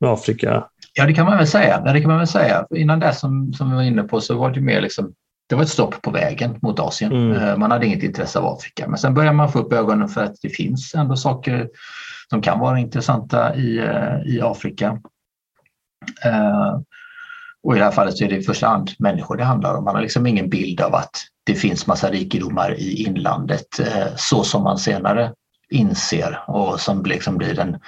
med 0.00 0.10
Afrika? 0.10 0.68
Ja, 0.94 1.06
det 1.06 1.14
kan 1.14 1.26
man 1.26 1.38
väl 1.38 1.46
säga. 1.46 1.80
Det 1.80 2.00
kan 2.00 2.10
man 2.10 2.18
väl 2.18 2.26
säga. 2.26 2.66
Innan 2.76 3.00
det 3.00 3.12
som, 3.12 3.52
som 3.52 3.70
vi 3.70 3.76
var 3.76 3.82
inne 3.82 4.02
på 4.02 4.20
så 4.20 4.38
var 4.38 4.50
det 4.50 4.60
mer 4.60 4.80
liksom 4.80 5.14
det 5.48 5.54
var 5.54 5.62
ett 5.62 5.68
stopp 5.68 6.02
på 6.02 6.10
vägen 6.10 6.58
mot 6.62 6.80
Asien. 6.80 7.12
Mm. 7.12 7.32
Eh, 7.32 7.56
man 7.56 7.70
hade 7.70 7.86
inget 7.86 8.02
intresse 8.02 8.38
av 8.38 8.46
Afrika. 8.46 8.88
Men 8.88 8.98
sen 8.98 9.14
börjar 9.14 9.32
man 9.32 9.52
få 9.52 9.58
upp 9.58 9.72
ögonen 9.72 10.08
för 10.08 10.24
att 10.24 10.34
det 10.42 10.48
finns 10.48 10.94
ändå 10.94 11.16
saker 11.16 11.68
som 12.30 12.42
kan 12.42 12.58
vara 12.58 12.78
intressanta 12.78 13.56
i, 13.56 13.78
eh, 13.78 14.34
i 14.34 14.40
Afrika. 14.42 14.98
Eh, 16.24 16.80
och 17.62 17.76
i 17.76 17.78
det 17.78 17.84
här 17.84 17.92
fallet 17.92 18.16
så 18.16 18.24
är 18.24 18.28
det 18.28 18.36
i 18.36 18.42
första 18.42 18.68
hand 18.68 18.90
människor 18.98 19.36
det 19.36 19.44
handlar 19.44 19.74
om. 19.74 19.84
Man 19.84 19.94
har 19.94 20.02
liksom 20.02 20.26
ingen 20.26 20.50
bild 20.50 20.80
av 20.80 20.94
att 20.94 21.16
det 21.44 21.54
finns 21.54 21.86
massa 21.86 22.10
rikedomar 22.10 22.74
i 22.74 23.02
inlandet 23.02 23.66
så 24.16 24.44
som 24.44 24.62
man 24.62 24.78
senare 24.78 25.32
inser 25.70 26.40
och 26.46 26.80
som 26.80 27.04
liksom 27.04 27.38
blir 27.38 27.54
den 27.54 27.78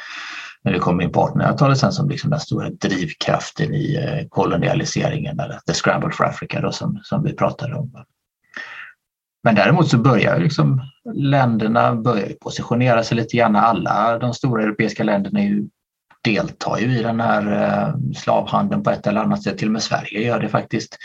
när 0.64 0.73
det 0.73 0.78
kommer 0.78 1.04
in 1.04 1.12
på 1.12 1.28
1800-talet 1.28 1.78
sen 1.78 1.92
som 1.92 2.09
liksom 2.09 2.30
den 2.30 2.40
stora 2.40 2.71
drivkraften 2.71 3.75
i 3.75 3.97
eh, 3.97 4.28
kolonialiseringen, 4.28 5.40
eller 5.40 5.59
the 5.66 5.75
scramble 5.75 6.11
for 6.11 6.25
Africa 6.25 6.61
då, 6.61 6.73
som, 6.73 7.00
som 7.02 7.23
vi 7.23 7.33
pratade 7.33 7.75
om. 7.75 8.04
Men 9.44 9.54
däremot 9.54 9.88
så 9.88 9.99
börjar 9.99 10.38
liksom 10.38 10.80
länderna 11.14 11.94
börjar 11.94 12.28
positionera 12.40 13.04
sig 13.04 13.16
lite 13.16 13.37
grann. 13.37 13.56
Alla 13.56 14.18
de 14.18 14.35
stora 14.35 14.62
europeiska 14.62 15.04
länderna 15.04 15.42
ju, 15.42 15.68
deltar 16.25 16.78
ju 16.78 16.99
i 16.99 17.02
den 17.02 17.21
här 17.21 17.62
eh, 17.62 17.94
slavhandeln 18.16 18.83
på 18.83 18.90
ett 18.90 19.06
eller 19.06 19.21
annat 19.21 19.42
sätt. 19.42 19.59
Till 19.59 19.68
och 19.68 19.73
med 19.73 19.83
Sverige 19.83 20.26
gör 20.26 20.40
det 20.40 20.49
faktiskt. 20.49 20.97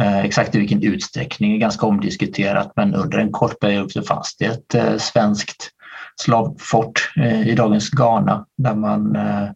Eh, 0.00 0.18
exakt 0.18 0.54
i 0.54 0.58
vilken 0.58 0.82
utsträckning 0.82 1.52
är 1.52 1.58
ganska 1.58 1.86
omdiskuterat 1.86 2.72
men 2.76 2.94
under 2.94 3.18
en 3.18 3.32
kort 3.32 3.60
period 3.60 3.92
så 3.92 4.02
fanns 4.02 4.36
det 4.36 4.44
ett 4.44 5.02
svenskt 5.02 5.73
slavfort 6.20 7.12
eh, 7.16 7.48
i 7.48 7.54
dagens 7.54 7.90
Ghana 7.90 8.46
där 8.56 8.74
man 8.74 9.16
eh, 9.16 9.48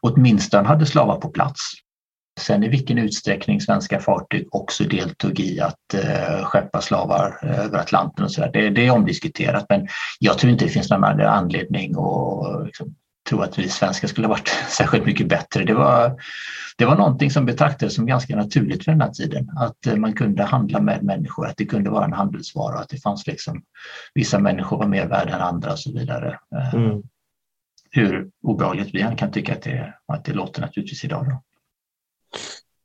åtminstone 0.00 0.68
hade 0.68 0.86
slavar 0.86 1.16
på 1.16 1.28
plats. 1.28 1.60
Sen 2.40 2.62
i 2.62 2.68
vilken 2.68 2.98
utsträckning 2.98 3.60
svenska 3.60 4.00
fartyg 4.00 4.48
också 4.50 4.84
deltog 4.84 5.40
i 5.40 5.60
att 5.60 5.94
eh, 5.94 6.44
skeppa 6.44 6.80
slavar 6.80 7.38
över 7.42 7.78
Atlanten 7.78 8.24
och 8.24 8.32
så 8.32 8.40
där, 8.40 8.52
det, 8.52 8.70
det 8.70 8.86
är 8.86 8.90
omdiskuterat 8.90 9.66
men 9.68 9.88
jag 10.18 10.38
tror 10.38 10.52
inte 10.52 10.64
det 10.64 10.70
finns 10.70 10.90
någon 10.90 11.04
anledning 11.04 11.94
att 11.96 12.66
liksom, 12.66 12.94
tro 13.28 13.40
att 13.40 13.58
vi 13.58 13.68
svenskar 13.68 14.08
skulle 14.08 14.28
varit 14.28 14.48
särskilt 14.68 15.06
mycket 15.06 15.28
bättre. 15.28 15.64
Det 15.64 15.74
var, 15.74 16.20
det 16.76 16.84
var 16.84 16.96
någonting 16.96 17.30
som 17.30 17.46
betraktades 17.46 17.94
som 17.94 18.06
ganska 18.06 18.36
naturligt 18.36 18.84
för 18.84 18.92
den 18.92 19.00
här 19.00 19.10
tiden. 19.10 19.50
Att 19.56 19.86
eh, 19.86 19.96
man 19.96 20.12
kunde 20.12 20.44
handla 20.44 20.80
med 20.80 21.02
människor, 21.02 21.46
att 21.46 21.56
det 21.56 21.64
kunde 21.64 21.90
vara 21.90 22.04
en 22.04 22.12
handelsvara, 22.12 22.78
att 22.78 22.88
det 22.88 23.02
fanns 23.02 23.26
liksom 23.26 23.62
vissa 24.14 24.38
människor 24.38 24.78
var 24.78 24.86
mer 24.86 25.06
värda 25.06 25.34
än 25.34 25.40
andra 25.40 25.72
och 25.72 25.78
så 25.78 25.92
vidare. 25.92 26.38
Eh, 26.54 26.74
mm. 26.74 27.02
Hur 27.90 28.30
obehagligt 28.42 28.94
vi 28.94 29.00
än 29.00 29.16
kan 29.16 29.32
tycka 29.32 29.52
att 29.52 29.62
det, 29.62 29.94
att 30.06 30.24
det 30.24 30.32
låter 30.32 30.60
naturligtvis 30.60 31.04
idag. 31.04 31.26
Då. 31.28 31.42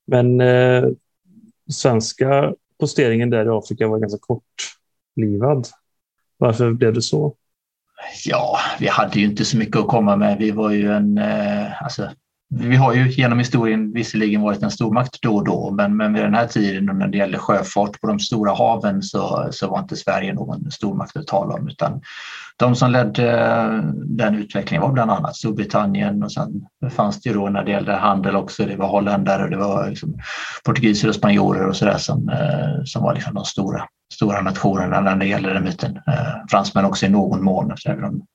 Men 0.08 0.42
eh, 0.42 0.84
svenska 1.70 2.54
posteringen 2.80 3.30
där 3.30 3.46
i 3.46 3.50
Afrika 3.50 3.88
var 3.88 4.00
ganska 4.00 4.20
kortlivad. 4.22 5.68
Varför 6.38 6.74
blev 6.74 6.94
det 6.94 7.02
så? 7.02 7.36
Ja, 8.26 8.60
vi 8.80 8.88
hade 8.88 9.20
ju 9.20 9.26
inte 9.26 9.46
så 9.46 9.58
mycket 9.58 9.76
att 9.76 9.88
komma 9.88 10.16
med. 10.16 10.38
Vi 10.38 10.52
var 10.52 10.72
ju 10.72 10.94
en, 10.94 11.18
eh, 11.18 11.84
alltså, 11.84 12.10
vi 12.50 12.76
har 12.76 12.94
ju 12.94 13.10
genom 13.10 13.40
historien 13.40 13.94
visserligen 13.94 14.42
varit 14.42 14.64
en 14.64 14.72
stormakt 14.72 15.22
då 15.22 15.36
och 15.36 15.46
då, 15.46 15.72
men, 15.72 15.98
men 15.98 16.14
vid 16.14 16.24
den 16.24 16.34
här 16.34 16.48
tiden 16.48 16.86
när 16.86 17.08
det 17.08 17.18
gällde 17.18 17.38
sjöfart 17.38 18.02
på 18.02 18.08
de 18.08 18.20
stora 18.20 18.54
haven 18.54 19.04
så, 19.04 19.48
så 19.52 19.68
var 19.68 19.80
inte 19.80 19.96
Sverige 19.96 20.34
någon 20.34 20.72
stormakt 20.72 21.18
att 21.18 21.28
tala 21.28 21.54
om, 21.54 21.68
utan 21.68 22.02
de 22.58 22.76
som 22.76 22.92
ledde 22.92 23.40
eh, 23.40 23.84
den 23.94 24.36
utvecklingen 24.36 24.82
var 24.82 24.92
bland 24.92 25.12
annat 25.12 25.36
Storbritannien 25.36 26.24
och 26.24 26.32
sen 26.32 26.66
fanns 26.92 27.22
det 27.22 27.30
ju 27.30 27.36
då 27.36 27.50
när 27.50 27.64
det 27.64 27.72
gällde 27.72 27.94
handel 27.94 28.36
också, 28.36 28.66
det 28.66 28.76
var 28.76 28.88
holländare, 28.88 29.44
och 29.44 29.50
det 29.50 29.58
var 29.58 29.90
liksom 29.90 30.18
portugiser 30.66 31.10
och 31.10 31.16
spanjorer 31.16 31.68
och 31.68 31.76
sådär 31.76 31.98
som, 31.98 32.30
eh, 32.30 32.84
som 32.86 33.04
var 33.04 33.14
liksom 33.14 33.34
de 33.34 33.46
stora, 33.46 33.84
stora 34.14 34.42
nationerna 34.42 35.02
när 35.02 35.16
det 35.16 35.26
gäller 35.26 35.54
den 35.54 35.64
myten. 35.64 36.00
Eh, 36.08 36.46
fransmän 36.52 36.86
också 36.86 37.06
i 37.06 37.10
någon 37.10 37.44
mån, 37.44 37.76
även 37.86 38.04
om 38.04 38.26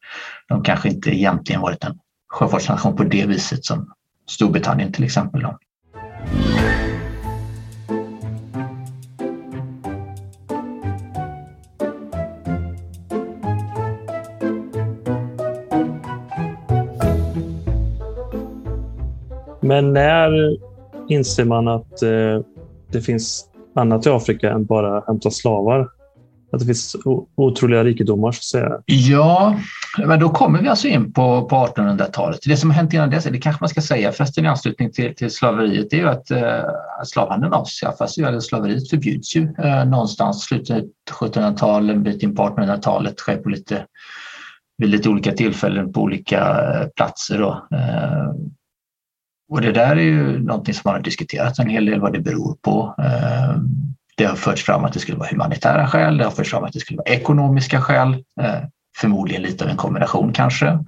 de 0.49 0.63
kanske 0.63 0.89
inte 0.89 1.11
egentligen 1.11 1.61
varit 1.61 1.85
en 1.85 1.99
sjöfartsnation 2.33 2.97
på 2.97 3.05
det 3.05 3.27
viset 3.27 3.65
som 3.65 3.93
Storbritannien 4.27 4.93
till 4.93 5.05
exempel. 5.05 5.43
Då. 5.43 5.59
Men 19.61 19.93
när 19.93 20.57
inser 21.09 21.45
man 21.45 21.69
att 21.69 22.03
eh, 22.03 22.41
det 22.93 23.01
finns 23.01 23.45
annat 23.75 24.07
i 24.07 24.09
Afrika 24.11 24.51
än 24.51 24.65
bara 24.65 24.99
att 24.99 25.07
hämta 25.07 25.31
slavar? 25.31 25.89
Att 26.53 26.61
det 26.61 26.67
finns 26.67 26.97
otroliga 27.35 27.85
rikedomar 27.85 28.33
så 28.33 28.39
att 28.39 28.45
säga? 28.45 28.83
Ja, 28.87 29.57
men 29.99 30.21
då 30.21 30.29
kommer 30.29 30.63
vi 30.63 30.69
alltså 30.69 30.89
in 30.89 31.13
på, 31.13 31.49
på 31.49 31.57
1800-talet. 31.57 32.41
Det 32.45 32.57
som 32.57 32.71
har 32.71 32.77
hänt 32.77 32.93
innan 32.93 33.11
dess, 33.11 33.25
det 33.25 33.39
kanske 33.39 33.63
man 33.63 33.69
ska 33.69 33.81
säga 33.81 34.13
förresten 34.13 34.45
i 34.45 34.49
anslutning 34.49 34.93
till, 34.93 35.15
till 35.15 35.31
slaveriet, 35.31 35.91
det 35.91 35.97
är 35.97 36.01
ju 36.01 36.09
att 36.09 36.31
eh, 36.31 36.65
slavhandeln 37.05 37.53
avskaffas, 37.53 38.19
eller 38.19 38.41
slaveriet 38.41 38.91
förbjuds 38.91 39.37
ju 39.37 39.55
eh, 39.59 39.85
någonstans 39.85 40.43
slutet 40.43 40.85
1700-talet, 41.21 41.97
en 41.97 42.03
bit 42.03 42.23
in 42.23 42.35
på 42.35 42.43
1800-talet, 42.43 43.19
sker 43.19 43.37
på 43.37 43.49
lite, 43.49 43.87
vid 44.79 44.91
lite 44.91 45.09
olika 45.09 45.33
tillfällen 45.33 45.93
på 45.93 46.01
olika 46.01 46.41
eh, 46.41 46.89
platser. 46.97 47.39
Då. 47.39 47.67
Eh, 47.77 48.31
och 49.51 49.61
det 49.61 49.73
där 49.73 49.97
är 49.97 50.03
ju 50.03 50.39
någonting 50.39 50.75
som 50.75 50.83
man 50.85 50.95
har 50.95 51.03
diskuterat 51.03 51.59
en 51.59 51.69
hel 51.69 51.87
del 51.87 52.01
vad 52.01 52.13
det 52.13 52.21
beror 52.21 52.57
på. 52.63 52.95
Eh, 52.99 53.57
det 54.17 54.25
har 54.25 54.37
förts 54.37 54.63
fram 54.63 54.85
att 54.85 54.93
det 54.93 55.01
skulle 55.01 55.19
vara 55.19 55.29
humanitära 55.29 55.87
skäl, 55.87 56.17
det 56.17 56.25
har 56.25 56.31
förts 56.31 56.51
fram 56.51 56.65
att 56.65 56.73
det 56.73 56.81
skulle 56.81 56.97
vara 56.97 57.15
ekonomiska 57.15 57.81
skäl. 57.81 58.25
Eh. 58.41 58.63
Eh, 58.97 59.01
förmodligen 59.01 59.43
lite 59.43 59.65
av 59.65 59.71
en 59.71 59.77
kombination 59.77 60.33
kanske. 60.33 60.79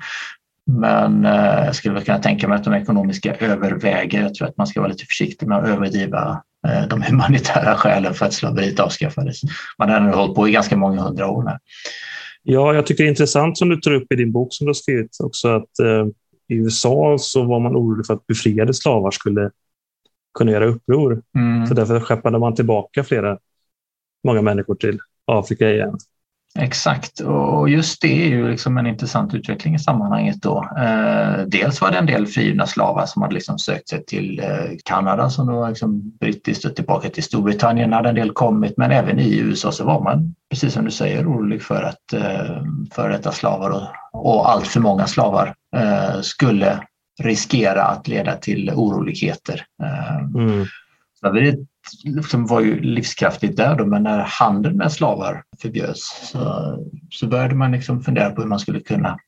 Men 0.67 1.25
eh, 1.25 1.65
jag 1.65 1.75
skulle 1.75 1.95
väl 1.95 2.05
kunna 2.05 2.19
tänka 2.19 2.49
mig 2.49 2.57
att 2.57 2.65
de 2.65 2.75
ekonomiska 2.75 3.35
överväger. 3.35 4.23
Jag 4.23 4.35
tror 4.35 4.49
att 4.49 4.57
man 4.57 4.67
ska 4.67 4.81
vara 4.81 4.91
lite 4.91 5.07
försiktig 5.07 5.49
med 5.49 5.59
att 5.59 5.69
överdriva 5.69 6.43
de 6.91 7.03
humanitära 7.03 7.75
skälen 7.77 8.15
för 8.15 8.27
att 8.27 8.33
slaveriet 8.33 8.81
avskaffades. 8.81 9.41
Man 9.79 9.91
har 9.91 10.01
hållit 10.01 10.35
på 10.37 10.49
i 10.49 10.53
ganska 10.53 10.77
många 10.77 11.03
hundra 11.03 11.29
år 11.29 11.43
nu. 11.43 11.59
Ja, 12.43 12.75
jag 12.75 12.87
tycker 12.87 13.05
det 13.05 13.09
är 13.09 13.11
intressant 13.11 13.59
som 13.59 13.69
du 13.69 13.77
tar 13.77 13.93
upp 13.95 14.13
i 14.13 14.17
din 14.17 14.33
bok 14.33 14.49
som 14.51 14.65
du 14.65 14.69
har 14.69 14.75
skrivit 14.75 15.17
också 15.21 15.49
att 15.49 15.79
eh, 15.79 16.07
i 16.49 16.55
USA 16.55 17.17
så 17.19 17.45
var 17.45 17.61
man 17.61 17.77
orolig 17.77 18.07
för 18.07 18.15
att 18.15 18.27
befriade 18.27 18.75
slavar 18.75 19.11
skulle 19.11 19.51
kunna 20.39 20.51
göra 20.53 20.67
uppror. 20.67 21.23
Mm. 21.37 21.67
Så 21.67 21.75
därför 21.75 22.01
skeppade 22.01 22.39
man 22.39 22.55
tillbaka 22.55 23.05
flera, 23.05 23.39
många 24.25 24.43
människor 24.43 24.75
till 24.75 24.99
Afrika 25.27 25.71
igen. 25.71 25.99
Exakt, 26.59 27.21
och 27.21 27.69
just 27.69 28.03
det 28.03 28.25
är 28.25 28.29
ju 28.29 28.51
liksom 28.51 28.79
en 28.79 28.87
intressant 28.87 29.35
utveckling 29.35 29.75
i 29.75 29.79
sammanhanget. 29.79 30.43
Då. 30.43 30.69
Eh, 30.79 31.47
dels 31.47 31.81
var 31.81 31.91
det 31.91 31.99
en 31.99 32.07
del 32.07 32.27
frigivna 32.27 32.67
slavar 32.67 33.07
som 33.07 33.23
hade 33.23 33.35
liksom 33.35 33.59
sökt 33.59 33.89
sig 33.89 34.05
till 34.05 34.41
eh, 34.41 34.71
Kanada 34.85 35.31
som 35.31 35.47
då 35.47 35.69
liksom 35.69 36.17
brittiskt 36.21 36.65
och 36.65 36.77
tillbaka 36.77 37.09
till 37.09 37.23
Storbritannien 37.23 37.93
hade 37.93 38.09
en 38.09 38.15
del 38.15 38.31
kommit, 38.31 38.75
men 38.77 38.91
även 38.91 39.19
i 39.19 39.39
USA 39.39 39.73
så 39.73 39.85
var 39.85 40.01
man, 40.01 40.35
precis 40.51 40.73
som 40.73 40.85
du 40.85 40.91
säger, 40.91 41.29
orolig 41.29 41.63
för 41.63 41.83
att 41.83 42.13
eh, 42.13 42.63
före 42.93 43.13
detta 43.13 43.33
slavar 43.33 43.71
och, 43.71 43.89
och 44.13 44.51
allt 44.51 44.67
för 44.67 44.81
många 44.81 45.07
slavar 45.07 45.55
skulle 46.23 46.81
riskera 47.23 47.83
att 47.83 48.09
leda 48.09 48.37
till 48.37 48.71
oroligheter. 48.71 49.67
Mm. 50.37 50.65
Slaveriet 51.19 51.59
liksom 52.05 52.47
var 52.47 52.61
ju 52.61 52.81
livskraftigt 52.81 53.57
där 53.57 53.75
då, 53.77 53.87
men 53.87 54.03
när 54.03 54.19
handeln 54.19 54.77
med 54.77 54.93
slavar 54.93 55.43
förbjöds 55.63 56.31
så, 56.31 56.79
så 57.11 57.27
började 57.27 57.55
man 57.55 57.73
liksom 57.73 58.03
fundera 58.03 58.31
på 58.31 58.43
hur 58.43 58.49
man 58.49 58.59
skulle 58.59 58.81
kunna 58.81 59.19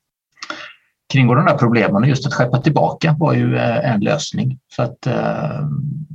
kringgå 1.12 1.34
de 1.34 1.44
där 1.44 1.58
problemen 1.58 2.02
och 2.02 2.08
just 2.08 2.26
att 2.26 2.34
skeppa 2.34 2.58
tillbaka 2.58 3.16
var 3.18 3.34
ju 3.34 3.56
eh, 3.56 3.92
en 3.92 4.00
lösning. 4.00 4.58
Så 4.76 4.82
att 4.82 5.06
eh, 5.06 5.60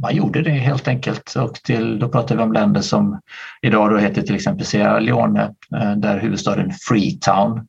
man 0.02 0.16
gjorde 0.16 0.42
det 0.42 0.52
helt 0.52 0.88
enkelt 0.88 1.36
och 1.36 1.54
till, 1.54 2.00
då 2.00 2.10
pratar 2.10 2.36
vi 2.36 2.44
om 2.44 2.54
länder 2.54 2.82
som 2.82 3.20
idag 3.62 3.90
då 3.90 3.98
heter 3.98 4.22
till 4.22 4.36
exempel 4.36 4.66
Sierra 4.66 5.00
Leone 5.00 5.44
eh, 5.76 5.92
där 5.92 6.20
huvudstaden 6.20 6.72
Freetown 6.90 7.68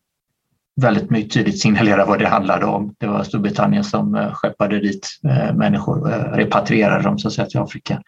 väldigt 0.81 1.33
tydligt 1.33 1.61
signalerar 1.61 2.07
vad 2.07 2.19
det 2.19 2.29
handlade 2.29 2.67
om. 2.67 2.95
Det 2.99 3.07
var 3.07 3.25
Storbritannien 3.25 3.85
som 3.85 4.15
eh, 4.15 4.33
skeppade 4.33 4.81
dit 4.81 5.09
eh, 5.29 5.55
människor, 5.55 6.09
repatrierade 6.37 7.03
dem 7.03 7.19
så 7.19 7.29
att 7.29 7.35
säga 7.35 7.47
till 7.47 7.61
Afrika. 7.61 8.03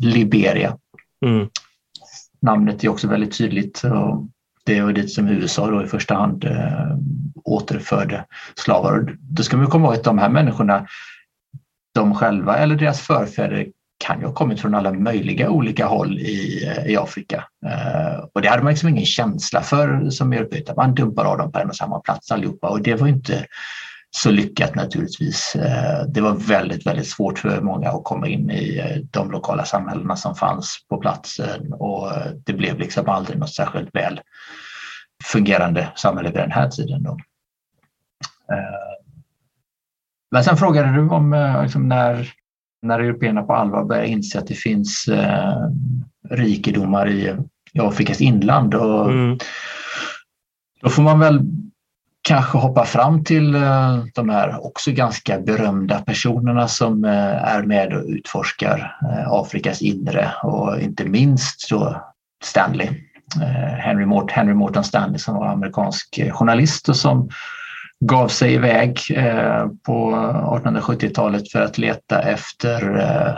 Liberia. 0.00 0.76
Mm. 1.26 1.48
Namnet 2.40 2.84
är 2.84 2.88
också 2.88 3.08
väldigt 3.08 3.38
tydligt. 3.38 3.84
Och 3.84 4.26
det 4.64 4.80
var 4.80 4.92
dit 4.92 5.12
som 5.12 5.28
USA 5.28 5.70
då 5.70 5.84
i 5.84 5.86
första 5.86 6.14
hand 6.14 6.44
återförde 7.44 8.24
slavar. 8.54 9.16
Då 9.20 9.42
ska 9.42 9.56
man 9.56 9.66
komma 9.66 9.86
ihåg 9.86 9.94
att 9.94 10.04
de 10.04 10.18
här 10.18 10.28
människorna 10.28 10.86
de 11.94 12.14
själva 12.14 12.56
eller 12.56 12.76
deras 12.76 13.00
förfäder 13.00 13.66
kan 13.98 14.20
ju 14.20 14.26
ha 14.26 14.32
kommit 14.32 14.60
från 14.60 14.74
alla 14.74 14.92
möjliga 14.92 15.50
olika 15.50 15.86
håll 15.86 16.18
i, 16.18 16.68
i 16.86 16.96
Afrika. 16.96 17.44
Eh, 17.66 18.24
och 18.32 18.42
det 18.42 18.48
hade 18.48 18.62
man 18.62 18.70
liksom 18.72 18.88
ingen 18.88 19.06
känsla 19.06 19.62
för 19.62 20.10
som 20.10 20.32
europé, 20.32 20.62
man 20.76 20.94
dumpar 20.94 21.24
av 21.24 21.38
dem 21.38 21.52
på 21.52 21.58
en 21.58 21.68
och 21.68 21.76
samma 21.76 22.00
plats 22.00 22.30
allihopa 22.30 22.68
och 22.68 22.82
det 22.82 22.94
var 22.94 23.08
inte 23.08 23.46
så 24.10 24.30
lyckat 24.30 24.74
naturligtvis. 24.74 25.56
Eh, 25.56 26.02
det 26.08 26.20
var 26.20 26.34
väldigt, 26.34 26.86
väldigt 26.86 27.08
svårt 27.08 27.38
för 27.38 27.60
många 27.60 27.90
att 27.90 28.04
komma 28.04 28.28
in 28.28 28.50
i 28.50 28.78
eh, 28.78 28.96
de 29.10 29.30
lokala 29.30 29.64
samhällena 29.64 30.16
som 30.16 30.34
fanns 30.34 30.86
på 30.88 30.96
platsen 30.96 31.72
och 31.72 32.12
det 32.46 32.52
blev 32.52 32.78
liksom 32.78 33.08
aldrig 33.08 33.38
något 33.38 33.54
särskilt 33.54 33.94
väl 33.94 34.20
fungerande 35.24 35.88
samhälle 35.96 36.28
vid 36.28 36.40
den 36.40 36.52
här 36.52 36.68
tiden. 36.68 37.02
Då. 37.02 37.18
Men 40.30 40.44
sen 40.44 40.56
frågade 40.56 40.92
du 40.92 41.08
om 41.08 41.32
eh, 41.32 41.62
liksom, 41.62 41.88
när, 41.88 42.32
när 42.82 43.00
européerna 43.00 43.42
på 43.42 43.54
allvar 43.54 43.84
börjar 43.84 44.04
inse 44.04 44.38
att 44.38 44.46
det 44.46 44.54
finns 44.54 45.08
eh, 45.08 45.68
rikedomar 46.30 47.08
i, 47.08 47.36
i 47.72 47.80
Afrikas 47.80 48.20
inland. 48.20 48.74
Och 48.74 49.10
mm. 49.10 49.38
Då 50.80 50.88
får 50.88 51.02
man 51.02 51.20
väl 51.20 51.40
kanske 52.28 52.58
hoppa 52.58 52.84
fram 52.84 53.24
till 53.24 53.54
eh, 53.54 53.98
de 54.14 54.28
här 54.28 54.66
också 54.66 54.92
ganska 54.92 55.38
berömda 55.38 55.98
personerna 55.98 56.68
som 56.68 57.04
eh, 57.04 57.54
är 57.54 57.62
med 57.62 57.92
och 57.92 58.04
utforskar 58.08 58.96
Afrikas 59.26 59.82
inre 59.82 60.32
och 60.42 60.80
inte 60.80 61.04
minst 61.04 61.70
då 61.70 62.02
Stanley. 62.44 62.88
Henry, 63.78 64.06
Mort 64.06 64.30
Henry 64.30 64.54
Morton 64.54 64.84
Stanley 64.84 65.18
som 65.18 65.34
var 65.34 65.46
amerikansk 65.46 66.20
journalist 66.32 66.88
och 66.88 66.96
som 66.96 67.28
gav 68.00 68.28
sig 68.28 68.54
iväg 68.54 69.00
eh, 69.14 69.66
på 69.86 70.10
1870-talet 70.62 71.52
för 71.52 71.60
att 71.60 71.78
leta 71.78 72.22
efter 72.22 72.98
eh, 72.98 73.36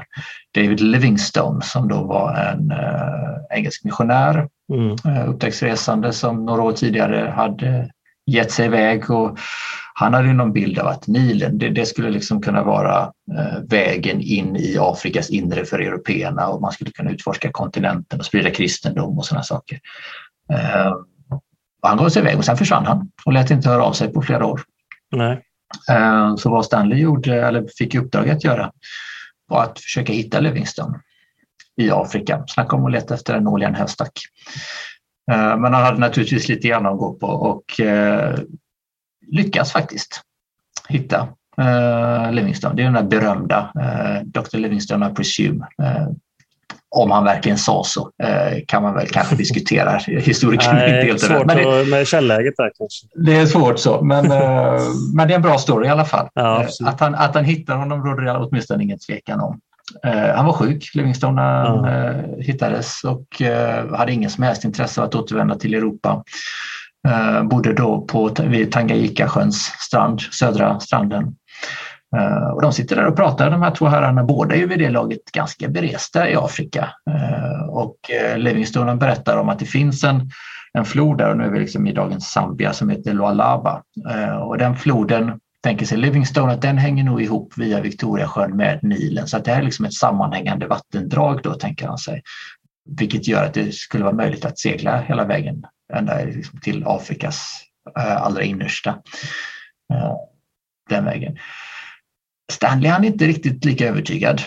David 0.54 0.80
Livingstone 0.80 1.62
som 1.62 1.88
då 1.88 2.04
var 2.04 2.34
en 2.34 2.70
eh, 2.70 3.56
engelsk 3.56 3.84
missionär, 3.84 4.48
mm. 4.72 5.28
upptäcktsresande 5.28 6.12
som 6.12 6.44
några 6.46 6.62
år 6.62 6.72
tidigare 6.72 7.32
hade 7.36 7.90
gett 8.30 8.52
sig 8.52 8.66
iväg 8.66 9.10
och 9.10 9.38
han 9.94 10.14
hade 10.14 10.32
någon 10.32 10.52
bild 10.52 10.78
av 10.78 10.86
att 10.86 11.06
Nilen, 11.06 11.58
det, 11.58 11.68
det 11.68 11.86
skulle 11.86 12.10
liksom 12.10 12.42
kunna 12.42 12.62
vara 12.62 13.12
vägen 13.68 14.20
in 14.20 14.56
i 14.56 14.76
Afrikas 14.80 15.30
inre 15.30 15.64
för 15.64 15.78
européerna 15.78 16.48
och 16.48 16.60
man 16.60 16.72
skulle 16.72 16.90
kunna 16.90 17.10
utforska 17.10 17.52
kontinenten 17.52 18.18
och 18.18 18.26
sprida 18.26 18.50
kristendom 18.50 19.18
och 19.18 19.26
sådana 19.26 19.42
saker. 19.42 19.80
Och 21.82 21.88
han 21.88 21.98
gav 21.98 22.08
sig 22.08 22.22
iväg 22.22 22.38
och 22.38 22.44
sen 22.44 22.56
försvann 22.56 22.86
han 22.86 23.10
och 23.24 23.32
lät 23.32 23.50
inte 23.50 23.68
höra 23.68 23.84
av 23.84 23.92
sig 23.92 24.12
på 24.12 24.22
flera 24.22 24.46
år. 24.46 24.60
Nej. 25.12 25.42
Eh, 25.88 26.36
så 26.36 26.50
vad 26.50 26.64
Stanley 26.64 26.98
gjorde, 26.98 27.46
eller 27.46 27.66
fick 27.78 27.94
i 27.94 27.98
uppdrag 27.98 28.30
att 28.30 28.44
göra 28.44 28.72
var 29.48 29.62
att 29.62 29.80
försöka 29.80 30.12
hitta 30.12 30.40
Livingstone 30.40 31.00
i 31.76 31.90
Afrika. 31.90 32.44
Snacka 32.46 32.76
om 32.76 32.86
att 32.86 32.92
leta 32.92 33.14
efter 33.14 33.34
en 33.34 33.44
nål 33.44 33.62
i 33.62 33.66
en 33.66 33.74
höstack. 33.74 34.12
Eh, 35.30 35.58
men 35.58 35.74
han 35.74 35.84
hade 35.84 35.98
naturligtvis 35.98 36.48
lite 36.48 36.68
grann 36.68 36.86
att 36.86 36.98
gå 36.98 37.12
på 37.12 37.26
och 37.26 37.80
eh, 37.80 38.38
lyckas 39.26 39.72
faktiskt 39.72 40.22
hitta 40.88 41.28
Livingstone. 42.30 42.74
Det 42.74 42.82
är 42.82 42.84
den 42.84 42.94
där 42.94 43.02
berömda 43.02 43.72
Dr. 44.24 44.56
Livingstone 44.56 45.10
I 45.10 45.14
presume 45.14 45.66
om 46.90 47.10
han 47.10 47.24
verkligen 47.24 47.58
sa 47.58 47.84
så 47.84 48.10
eh, 48.22 48.58
kan 48.66 48.82
man 48.82 48.94
väl 48.94 49.06
kanske 49.06 49.36
diskutera. 49.44 49.98
Historiken 49.98 50.74
Nej, 50.74 50.90
är 50.90 50.94
inte 50.94 51.06
helt 51.06 51.20
svårt 51.20 51.46
men 51.46 51.56
det, 51.56 51.90
med 51.90 52.06
källäget 52.06 52.54
där 52.56 52.70
kanske. 52.78 53.06
Det 53.14 53.36
är 53.36 53.46
svårt 53.46 53.78
så, 53.78 54.02
men, 54.02 54.24
eh, 54.24 54.80
men 55.14 55.28
det 55.28 55.34
är 55.34 55.36
en 55.36 55.42
bra 55.42 55.58
story 55.58 55.86
i 55.86 55.90
alla 55.90 56.04
fall. 56.04 56.28
Ja, 56.34 56.66
att, 56.84 57.00
han, 57.00 57.14
att 57.14 57.34
han 57.34 57.44
hittar 57.44 57.76
honom 57.76 58.04
råder 58.04 58.22
det 58.22 58.36
åtminstone 58.36 58.82
ingen 58.82 58.98
tvekan 58.98 59.40
om. 59.40 59.60
Han 60.34 60.46
var 60.46 60.52
sjuk, 60.52 60.90
Livingstone, 60.94 61.42
när 61.42 61.64
han 61.64 61.84
ja. 61.84 62.42
hittades 62.42 63.04
och 63.04 63.26
hade 63.98 64.12
ingen 64.12 64.30
som 64.30 64.44
helst 64.44 64.64
intresse 64.64 65.00
av 65.00 65.06
att 65.06 65.14
återvända 65.14 65.54
till 65.54 65.74
Europa. 65.74 66.24
Bodde 67.42 67.72
då 67.72 68.00
på, 68.00 68.30
vid 68.42 68.72
Tanganyika-sjöns 68.72 69.56
strand, 69.78 70.20
södra 70.20 70.80
stranden 70.80 71.36
Eh, 72.16 72.48
och 72.50 72.62
de 72.62 72.72
sitter 72.72 72.96
där 72.96 73.06
och 73.06 73.16
pratar, 73.16 73.50
de 73.50 73.62
här 73.62 73.70
två 73.70 73.86
herrarna. 73.86 74.24
Båda 74.24 74.54
är 74.54 74.58
ju 74.58 74.66
vid 74.66 74.78
det 74.78 74.90
laget 74.90 75.24
ganska 75.32 75.68
beresta 75.68 76.30
i 76.30 76.36
Afrika. 76.36 76.88
Eh, 77.10 77.68
och 77.68 77.96
eh, 78.10 78.38
Livingstone 78.38 78.96
berättar 78.96 79.36
om 79.36 79.48
att 79.48 79.58
det 79.58 79.64
finns 79.64 80.04
en, 80.04 80.30
en 80.72 80.84
flod 80.84 81.18
där, 81.18 81.30
och 81.30 81.36
nu 81.36 81.44
är 81.44 81.50
vi 81.50 81.58
liksom 81.58 81.86
i 81.86 81.92
dagens 81.92 82.30
Zambia, 82.30 82.72
som 82.72 82.88
heter 82.88 83.12
Lualaba. 83.12 83.82
Och 84.44 84.58
den 84.58 84.76
floden 84.76 85.38
tänker 85.62 85.86
sig 85.86 85.98
Livingstone 85.98 86.52
att 86.52 86.62
den 86.62 86.78
hänger 86.78 87.04
nog 87.04 87.22
ihop 87.22 87.52
via 87.56 87.80
Victoriasjön 87.80 88.56
med 88.56 88.78
Nilen. 88.82 89.26
Så 89.26 89.36
att 89.36 89.44
det 89.44 89.52
här 89.52 89.60
är 89.60 89.64
liksom 89.64 89.84
ett 89.84 89.94
sammanhängande 89.94 90.66
vattendrag 90.66 91.40
då, 91.42 91.54
tänker 91.54 91.86
han 91.86 91.98
sig. 91.98 92.22
Vilket 92.98 93.28
gör 93.28 93.44
att 93.44 93.54
det 93.54 93.74
skulle 93.74 94.04
vara 94.04 94.14
möjligt 94.14 94.44
att 94.44 94.58
segla 94.58 95.00
hela 95.00 95.24
vägen 95.24 95.64
ända 95.92 96.24
liksom 96.24 96.60
till 96.60 96.84
Afrikas 96.86 97.62
eh, 97.98 98.22
allra 98.22 98.42
innersta. 98.42 98.90
Eh, 99.92 100.16
den 100.88 101.04
vägen. 101.04 101.36
Stanley 102.52 102.90
han 102.90 103.04
är 103.04 103.08
inte 103.08 103.26
riktigt 103.26 103.64
lika 103.64 103.88
övertygad. 103.88 104.42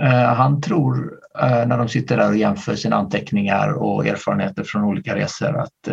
Eh, 0.00 0.34
han 0.34 0.60
tror 0.60 1.18
när 1.66 1.78
de 1.78 1.88
sitter 1.88 2.16
där 2.16 2.28
och 2.28 2.36
jämför 2.36 2.76
sina 2.76 2.96
anteckningar 2.96 3.72
och 3.72 4.06
erfarenheter 4.06 4.64
från 4.64 4.84
olika 4.84 5.16
resor 5.16 5.60
att 5.60 5.88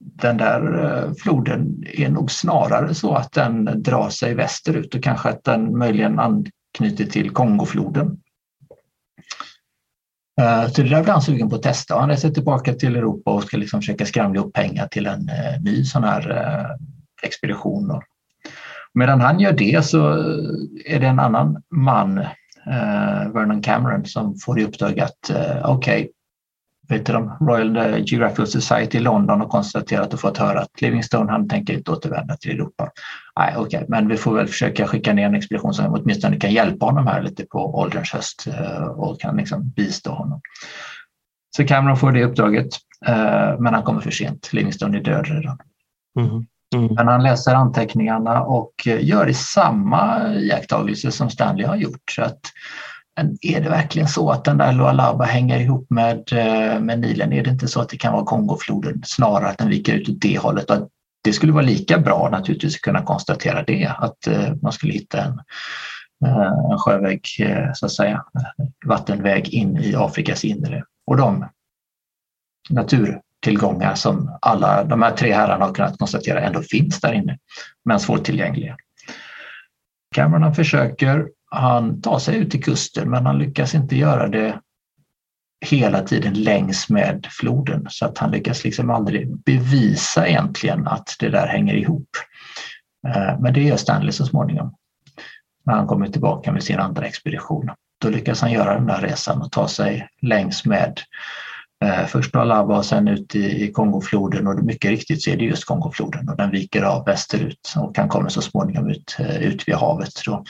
den 0.00 0.36
där 0.36 0.84
eh, 0.84 1.12
floden 1.14 1.84
är 1.86 2.08
nog 2.08 2.30
snarare 2.30 2.94
så 2.94 3.14
att 3.14 3.32
den 3.32 3.82
drar 3.82 4.08
sig 4.08 4.34
västerut 4.34 4.94
och 4.94 5.02
kanske 5.02 5.28
att 5.28 5.44
den 5.44 5.78
möjligen 5.78 6.18
anknyter 6.18 7.04
till 7.04 7.30
Kongofloden. 7.30 8.20
Eh, 10.40 10.68
så 10.68 10.82
det 10.82 10.88
där 10.88 11.02
blir 11.02 11.12
han 11.12 11.22
sugen 11.22 11.50
på 11.50 11.56
att 11.56 11.62
testa 11.62 11.94
och 11.94 12.00
han 12.00 12.10
reser 12.10 12.30
tillbaka 12.30 12.74
till 12.74 12.96
Europa 12.96 13.30
och 13.30 13.42
ska 13.42 13.56
liksom 13.56 13.80
försöka 13.80 14.06
skramla 14.06 14.40
upp 14.40 14.52
pengar 14.52 14.86
till 14.86 15.06
en 15.06 15.28
eh, 15.28 15.62
ny 15.62 15.84
sån 15.84 16.04
här 16.04 16.66
expedition. 17.22 18.00
Medan 18.94 19.20
han 19.20 19.40
gör 19.40 19.52
det 19.52 19.84
så 19.84 20.08
är 20.86 21.00
det 21.00 21.06
en 21.06 21.20
annan 21.20 21.62
man, 21.70 22.24
Vernon 23.32 23.62
Cameron, 23.62 24.04
som 24.04 24.36
får 24.38 24.60
i 24.60 24.64
uppdrag 24.64 25.00
att 25.00 25.30
okej, 25.64 26.02
okay, 26.02 26.08
Royal 27.40 28.04
Geographical 28.06 28.46
Society 28.46 28.98
i 28.98 29.00
London 29.00 29.40
har 29.40 29.48
konstaterat 29.48 30.14
och 30.14 30.20
fått 30.20 30.38
höra 30.38 30.60
att 30.60 30.80
Livingstone 30.80 31.32
han 31.32 31.48
tänker 31.48 31.74
inte 31.74 31.90
återvända 31.90 32.36
till 32.36 32.50
Europa. 32.50 32.90
Nej, 33.38 33.54
okej, 33.56 33.66
okay, 33.66 33.84
men 33.88 34.08
vi 34.08 34.16
får 34.16 34.34
väl 34.34 34.46
försöka 34.46 34.86
skicka 34.86 35.12
ner 35.12 35.26
en 35.26 35.34
expedition 35.34 35.74
som 35.74 35.94
åtminstone 35.94 36.36
kan 36.36 36.52
hjälpa 36.52 36.86
honom 36.86 37.06
här 37.06 37.22
lite 37.22 37.44
på 37.46 37.78
ålderns 37.78 38.12
höst 38.12 38.46
eh, 38.46 38.84
och 38.84 39.20
kan 39.20 39.36
liksom 39.36 39.70
bistå 39.70 40.10
honom. 40.10 40.40
Så 41.56 41.66
Cameron 41.66 41.96
får 41.96 42.12
det 42.12 42.24
uppdraget, 42.24 42.68
eh, 43.06 43.58
men 43.58 43.74
han 43.74 43.82
kommer 43.82 44.00
för 44.00 44.10
sent. 44.10 44.52
Livingstone 44.52 44.98
är 44.98 45.02
död 45.02 45.26
redan. 45.26 45.58
Mm. 46.20 46.46
Mm. 46.74 46.94
Men 46.94 47.08
han 47.08 47.22
läser 47.22 47.54
anteckningarna 47.54 48.42
och 48.42 48.72
gör 48.84 49.32
samma 49.32 50.34
iakttagelse 50.34 51.12
som 51.12 51.30
Stanley 51.30 51.66
har 51.66 51.76
gjort. 51.76 52.10
Så 52.10 52.22
att, 52.22 52.40
är 53.40 53.60
det 53.60 53.68
verkligen 53.68 54.08
så 54.08 54.30
att 54.30 54.44
den 54.44 54.58
där 54.58 54.72
Lualaba 54.72 55.24
hänger 55.24 55.60
ihop 55.60 55.90
med, 55.90 56.32
eh, 56.32 56.80
med 56.80 56.98
Nilen? 56.98 57.32
Är 57.32 57.44
det 57.44 57.50
inte 57.50 57.68
så 57.68 57.80
att 57.80 57.88
det 57.88 57.96
kan 57.96 58.12
vara 58.12 58.24
Kongofloden 58.24 59.02
snarare 59.04 59.48
att 59.48 59.58
den 59.58 59.68
viker 59.68 59.94
ut 59.94 60.08
åt 60.08 60.20
det 60.20 60.38
hållet? 60.38 60.70
Och 60.70 60.88
det 61.24 61.32
skulle 61.32 61.52
vara 61.52 61.64
lika 61.64 61.98
bra 61.98 62.28
naturligtvis 62.32 62.74
att 62.74 62.80
kunna 62.80 63.02
konstatera 63.02 63.62
det, 63.62 63.92
att 63.98 64.26
eh, 64.26 64.54
man 64.62 64.72
skulle 64.72 64.92
hitta 64.92 65.24
en, 65.24 65.40
eh, 66.26 66.70
en 66.72 66.78
sjöväg, 66.78 67.20
så 67.74 67.86
att 67.86 67.92
säga, 67.92 68.24
vattenväg 68.86 69.48
in 69.48 69.76
i 69.76 69.94
Afrikas 69.96 70.44
inre. 70.44 70.84
Och 71.06 71.16
de 71.16 71.46
naturtillgångar 72.70 73.94
som 73.94 74.38
alla 74.40 74.84
de 74.84 75.02
här 75.02 75.10
tre 75.10 75.32
herrarna 75.32 75.64
har 75.64 75.74
kunnat 75.74 75.98
konstatera 75.98 76.40
ändå 76.40 76.62
finns 76.62 77.00
där 77.00 77.12
inne, 77.12 77.38
men 77.84 78.00
svårtillgängliga. 78.00 78.76
Cameron 80.14 80.54
försöker, 80.54 81.28
han 81.56 82.00
tar 82.00 82.18
sig 82.18 82.36
ut 82.36 82.50
till 82.50 82.64
kusten 82.64 83.10
men 83.10 83.26
han 83.26 83.38
lyckas 83.38 83.74
inte 83.74 83.96
göra 83.96 84.28
det 84.28 84.60
hela 85.64 86.02
tiden 86.02 86.34
längs 86.34 86.88
med 86.88 87.26
floden 87.30 87.86
så 87.90 88.06
att 88.06 88.18
han 88.18 88.30
lyckas 88.30 88.64
liksom 88.64 88.90
aldrig 88.90 89.36
bevisa 89.36 90.28
egentligen 90.28 90.86
att 90.86 91.16
det 91.18 91.28
där 91.28 91.46
hänger 91.46 91.74
ihop. 91.74 92.08
Eh, 93.08 93.40
men 93.40 93.52
det 93.52 93.62
gör 93.62 93.76
Stanley 93.76 94.12
så 94.12 94.26
småningom. 94.26 94.74
när 95.64 95.74
han 95.74 95.86
kommer 95.86 96.08
tillbaka 96.08 96.52
med 96.52 96.62
sin 96.62 96.78
andra 96.78 97.06
expedition. 97.06 97.70
Då 98.00 98.08
lyckas 98.08 98.40
han 98.40 98.52
göra 98.52 98.74
den 98.74 98.86
där 98.86 99.00
resan 99.00 99.42
och 99.42 99.52
ta 99.52 99.68
sig 99.68 100.08
längs 100.22 100.64
med 100.64 101.00
eh, 101.84 102.06
först 102.06 102.36
Alaba 102.36 102.78
och 102.78 102.84
sen 102.84 103.08
ut 103.08 103.34
i, 103.34 103.64
i 103.64 103.72
Kongofloden 103.72 104.46
och 104.46 104.64
mycket 104.64 104.90
riktigt 104.90 105.22
så 105.22 105.30
är 105.30 105.36
det 105.36 105.44
just 105.44 105.64
Kongofloden 105.64 106.28
och 106.28 106.36
den 106.36 106.50
viker 106.50 106.82
av 106.82 107.04
västerut 107.04 107.74
och 107.76 107.98
han 107.98 108.08
kommer 108.08 108.28
så 108.28 108.42
småningom 108.42 108.90
ut, 108.90 109.16
eh, 109.18 109.42
ut 109.42 109.68
vid 109.68 109.74
havet. 109.74 110.12
Då 110.26 110.44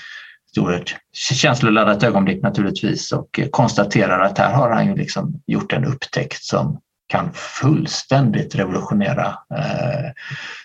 Oerhört 0.59 0.97
känsloladdat 1.13 2.03
ögonblick 2.03 2.43
naturligtvis 2.43 3.13
och 3.13 3.41
konstaterar 3.51 4.21
att 4.21 4.39
här 4.39 4.55
har 4.55 4.71
han 4.71 4.87
ju 4.87 4.97
liksom 4.97 5.43
gjort 5.47 5.73
en 5.73 5.85
upptäckt 5.85 6.43
som 6.43 6.81
kan 7.09 7.33
fullständigt 7.33 8.55
revolutionera 8.55 9.27
eh, 9.55 10.11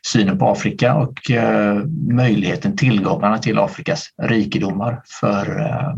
synen 0.08 0.38
på 0.38 0.50
Afrika 0.50 0.96
och 0.96 1.32
eh, 1.32 1.76
möjligheten, 2.12 2.78
tillgångarna 2.78 3.38
till 3.38 3.60
Afrikas 3.60 4.10
rikedomar 4.22 5.02
för 5.20 5.60
eh, 5.60 5.94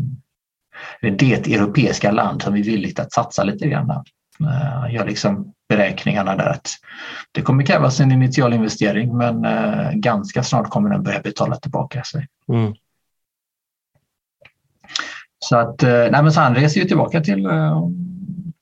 det 1.00 1.46
europeiska 1.46 2.10
land 2.10 2.42
som 2.42 2.54
är 2.54 2.62
villigt 2.62 2.98
att 2.98 3.12
satsa 3.12 3.44
lite 3.44 3.68
grann. 3.68 3.90
Eh, 3.90 4.94
gör 4.94 5.06
liksom 5.06 5.52
beräkningarna 5.68 6.36
där 6.36 6.50
att 6.50 6.70
det 7.32 7.42
kommer 7.42 7.66
krävas 7.66 8.00
en 8.00 8.12
initial 8.12 8.52
investering 8.54 9.16
men 9.16 9.44
eh, 9.44 9.92
ganska 9.92 10.42
snart 10.42 10.70
kommer 10.70 10.90
den 10.90 11.02
börja 11.02 11.20
betala 11.20 11.56
tillbaka 11.56 12.02
sig. 12.02 12.26
Mm. 12.48 12.74
Så 15.48 15.56
att, 15.56 15.82
eh, 15.82 15.90
nej 15.90 16.22
men 16.22 16.32
så 16.32 16.40
han 16.40 16.54
reser 16.54 16.80
ju 16.80 16.86
tillbaka 16.86 17.20
till 17.20 17.46
eh, 17.46 17.88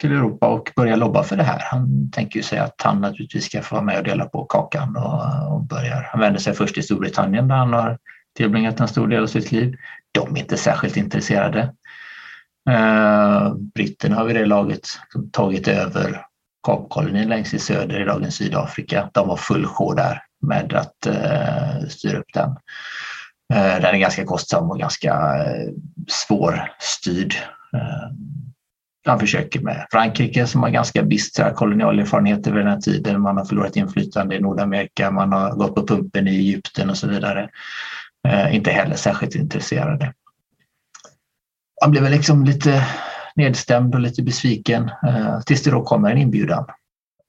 till 0.02 0.12
Europa 0.12 0.46
och 0.46 0.72
börjar 0.76 0.96
lobba 0.96 1.22
för 1.22 1.36
det 1.36 1.42
här. 1.42 1.62
Han 1.70 2.10
tänker 2.10 2.36
ju 2.36 2.42
sig 2.42 2.58
att 2.58 2.82
han 2.82 3.00
naturligtvis 3.00 3.44
ska 3.44 3.62
få 3.62 3.74
vara 3.74 3.84
med 3.84 3.98
och 3.98 4.04
dela 4.04 4.24
på 4.24 4.44
kakan 4.44 4.96
och, 4.96 5.24
eh, 5.24 5.52
och 5.52 5.62
börjar. 5.62 6.08
Han 6.10 6.20
vänder 6.20 6.40
sig 6.40 6.54
först 6.54 6.74
till 6.74 6.82
Storbritannien 6.82 7.48
där 7.48 7.54
han 7.56 7.72
har 7.72 7.98
tillbringat 8.36 8.80
en 8.80 8.88
stor 8.88 9.08
del 9.08 9.22
av 9.22 9.26
sitt 9.26 9.52
liv. 9.52 9.76
De 10.12 10.36
är 10.36 10.40
inte 10.40 10.56
särskilt 10.56 10.96
intresserade. 10.96 11.72
Eh, 12.70 13.54
britterna 13.74 14.16
har 14.16 14.24
vid 14.24 14.36
det 14.36 14.46
laget 14.46 14.88
liksom 15.04 15.30
tagit 15.30 15.68
över 15.68 16.26
Kapkolonin 16.66 17.28
längst 17.28 17.54
i 17.54 17.58
söder 17.58 18.00
i 18.00 18.04
dagens 18.04 18.34
Sydafrika. 18.34 19.10
De 19.12 19.28
var 19.28 19.36
full 19.36 19.66
sjå 19.66 19.94
där 19.94 20.22
med 20.40 20.74
att 20.74 21.06
eh, 21.06 21.88
styra 21.88 22.18
upp 22.18 22.32
den. 22.34 22.56
Eh, 23.52 23.80
den 23.80 23.94
är 23.94 23.98
ganska 23.98 24.24
kostsam 24.24 24.70
och 24.70 24.78
ganska 24.78 25.12
eh, 25.12 25.68
svårstyrd. 26.08 27.34
Eh, 27.74 28.10
han 29.06 29.18
försöker 29.18 29.60
med 29.60 29.86
Frankrike 29.90 30.46
som 30.46 30.62
har 30.62 30.70
ganska 30.70 31.02
bistra 31.02 31.54
kolonialerfarenheter 31.54 32.52
vid 32.52 32.60
den 32.60 32.72
här 32.72 32.80
tiden. 32.80 33.20
Man 33.20 33.36
har 33.36 33.44
förlorat 33.44 33.76
inflytande 33.76 34.36
i 34.36 34.40
Nordamerika, 34.40 35.10
man 35.10 35.32
har 35.32 35.54
gått 35.54 35.74
på 35.74 35.86
pumpen 35.86 36.28
i 36.28 36.36
Egypten 36.36 36.90
och 36.90 36.96
så 36.96 37.08
vidare. 37.08 37.50
Inte 38.50 38.70
heller 38.70 38.96
särskilt 38.96 39.34
intresserade. 39.34 40.12
Han 41.80 41.90
blev 41.90 42.02
väl 42.02 42.12
liksom 42.12 42.44
lite 42.44 42.86
nedstämd 43.34 43.94
och 43.94 44.00
lite 44.00 44.22
besviken 44.22 44.90
tills 45.46 45.62
det 45.62 45.70
då 45.70 45.82
kommer 45.82 46.10
en 46.10 46.18
inbjudan 46.18 46.64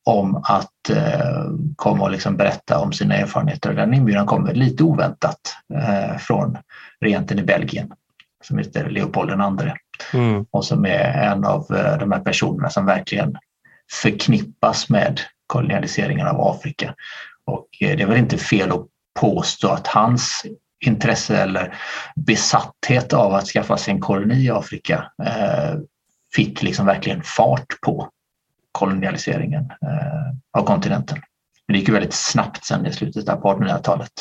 om 0.05 0.35
att 0.35 0.89
eh, 0.89 1.45
komma 1.75 2.03
och 2.03 2.11
liksom 2.11 2.37
berätta 2.37 2.79
om 2.79 2.93
sina 2.93 3.15
erfarenheter. 3.15 3.73
Den 3.73 3.93
inbjudan 3.93 4.25
kommer 4.25 4.53
lite 4.53 4.83
oväntat 4.83 5.39
eh, 5.73 6.17
från 6.17 6.57
regenten 6.99 7.39
i 7.39 7.43
Belgien 7.43 7.93
som 8.43 8.57
heter 8.57 8.89
Leopold 8.89 9.31
II 9.31 9.71
mm. 10.13 10.45
och 10.51 10.65
som 10.65 10.85
är 10.85 11.31
en 11.31 11.45
av 11.45 11.65
eh, 11.75 11.97
de 11.97 12.11
här 12.11 12.19
personerna 12.19 12.69
som 12.69 12.85
verkligen 12.85 13.37
förknippas 13.91 14.89
med 14.89 15.19
kolonialiseringen 15.47 16.27
av 16.27 16.41
Afrika. 16.41 16.95
Och 17.45 17.67
eh, 17.81 17.97
det 17.97 18.03
är 18.03 18.07
väl 18.07 18.17
inte 18.17 18.37
fel 18.37 18.71
att 18.71 18.87
påstå 19.19 19.67
att 19.67 19.87
hans 19.87 20.45
intresse 20.85 21.37
eller 21.37 21.75
besatthet 22.15 23.13
av 23.13 23.33
att 23.33 23.47
skaffa 23.47 23.77
sig 23.77 23.93
en 23.93 23.99
koloni 23.99 24.45
i 24.45 24.49
Afrika 24.49 25.11
eh, 25.23 25.79
fick 26.35 26.63
liksom 26.63 26.85
verkligen 26.85 27.23
fart 27.23 27.67
på 27.81 28.09
kolonialiseringen 28.73 29.63
eh, 29.63 30.59
av 30.59 30.65
kontinenten. 30.65 31.17
Men 31.67 31.73
det 31.73 31.79
gick 31.79 31.87
ju 31.87 31.93
väldigt 31.93 32.13
snabbt 32.13 32.65
sen 32.65 32.85
i 32.85 32.93
slutet 32.93 33.29
av 33.29 33.41
1800-talet. 33.41 34.11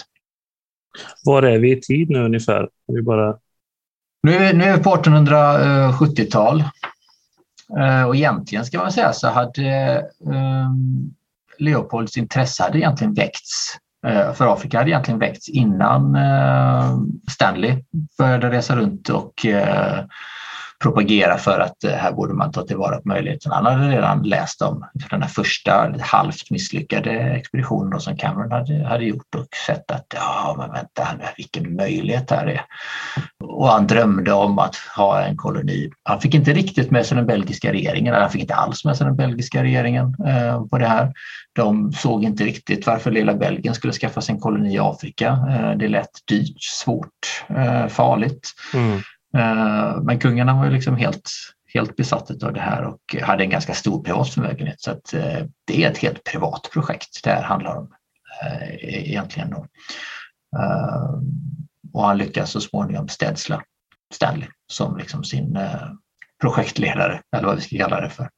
Var 1.24 1.42
är 1.42 1.58
vi 1.58 1.72
i 1.72 1.80
tid 1.80 2.10
nu 2.10 2.24
ungefär? 2.24 2.68
Vi 2.86 3.02
bara 3.02 3.36
nu 4.22 4.34
är, 4.34 4.52
nu 4.54 4.64
är 4.64 4.76
vi 4.76 4.82
på 4.82 4.96
1870-tal 4.96 6.64
eh, 7.78 8.04
och 8.04 8.16
egentligen 8.16 8.64
ska 8.64 8.78
man 8.78 8.92
säga 8.92 9.12
så 9.12 9.28
hade 9.28 10.02
um, 10.20 11.14
Leopolds 11.58 12.16
intresse 12.16 12.62
hade 12.62 12.78
egentligen 12.78 13.14
väckts 13.14 13.78
uh, 14.06 14.32
för 14.32 14.52
Afrika 14.52 14.78
hade 14.78 14.90
egentligen 14.90 15.20
väckts 15.20 15.48
innan 15.48 16.16
uh, 16.16 16.98
Stanley 17.30 17.84
började 18.18 18.50
resa 18.50 18.76
runt 18.76 19.08
och 19.08 19.46
propagera 20.82 21.38
för 21.38 21.60
att 21.60 21.84
eh, 21.84 21.92
här 21.92 22.12
borde 22.12 22.34
man 22.34 22.52
ta 22.52 22.62
tillvara 22.62 22.96
på 22.96 23.08
möjligheten. 23.08 23.52
Han 23.52 23.66
hade 23.66 23.88
redan 23.88 24.22
läst 24.22 24.62
om 24.62 24.84
den 25.10 25.22
här 25.22 25.28
första 25.28 25.94
halvt 26.00 26.50
misslyckade 26.50 27.10
expeditionen 27.10 28.00
som 28.00 28.16
Cameron 28.16 28.52
hade, 28.52 28.88
hade 28.88 29.04
gjort 29.04 29.34
och 29.36 29.46
sett 29.66 29.90
att 29.90 30.06
ja, 30.14 30.54
men 30.58 30.72
vänta, 30.72 31.02
här 31.02 31.34
vilken 31.36 31.76
möjlighet 31.76 32.30
här 32.30 32.46
är. 32.46 32.60
Och 33.44 33.68
han 33.68 33.86
drömde 33.86 34.32
om 34.32 34.58
att 34.58 34.76
ha 34.96 35.20
en 35.20 35.36
koloni. 35.36 35.90
Han 36.02 36.20
fick 36.20 36.34
inte 36.34 36.52
riktigt 36.52 36.90
med 36.90 37.06
sig 37.06 37.16
den 37.16 37.26
belgiska 37.26 37.72
regeringen, 37.72 38.14
eller 38.14 38.22
han 38.22 38.32
fick 38.32 38.42
inte 38.42 38.54
alls 38.54 38.84
med 38.84 38.96
sig 38.96 39.06
den 39.06 39.16
belgiska 39.16 39.62
regeringen 39.62 40.16
eh, 40.26 40.64
på 40.66 40.78
det 40.78 40.86
här. 40.86 41.12
De 41.54 41.92
såg 41.92 42.24
inte 42.24 42.44
riktigt 42.44 42.86
varför 42.86 43.10
lilla 43.10 43.34
Belgien 43.34 43.74
skulle 43.74 43.92
skaffa 43.92 44.20
sig 44.20 44.34
en 44.34 44.40
koloni 44.40 44.74
i 44.74 44.78
Afrika. 44.78 45.28
Eh, 45.28 45.78
det 45.78 45.88
lät 45.88 46.10
dyrt, 46.28 46.62
svårt, 46.62 47.44
eh, 47.48 47.86
farligt. 47.86 48.50
Mm. 48.74 49.00
Eh, 49.36 50.02
men 50.02 50.18
kungarna 50.18 50.54
var 50.54 50.64
ju 50.64 50.70
liksom 50.70 50.96
helt, 50.96 51.30
helt 51.74 51.96
besatta 51.96 52.46
av 52.46 52.52
det 52.52 52.60
här 52.60 52.84
och 52.84 53.16
hade 53.22 53.44
en 53.44 53.50
ganska 53.50 53.74
stor 53.74 54.04
privat 54.04 54.28
förmögenhet. 54.28 54.80
Så 54.80 54.90
att 54.90 55.14
eh, 55.14 55.46
det 55.64 55.84
är 55.84 55.90
ett 55.90 55.98
helt 55.98 56.24
privat 56.24 56.68
projekt 56.72 57.24
det 57.24 57.30
här 57.30 57.42
handlar 57.42 57.76
om 57.76 57.92
eh, 58.42 58.68
e-, 58.68 59.08
egentligen. 59.10 59.50
Då. 59.50 59.66
Och 61.92 62.06
han 62.06 62.18
lyckas 62.18 62.50
så 62.50 62.60
småningom 62.60 63.08
städsla 63.08 63.62
Stanley 64.14 64.48
som 64.72 64.96
liksom 64.96 65.24
sin 65.24 65.58
projektledare, 66.40 67.22
eller 67.36 67.46
vad 67.46 67.56
vi 67.56 67.62
ska 67.62 67.78
kalla 67.78 68.00
det 68.00 68.10
för, 68.10 68.30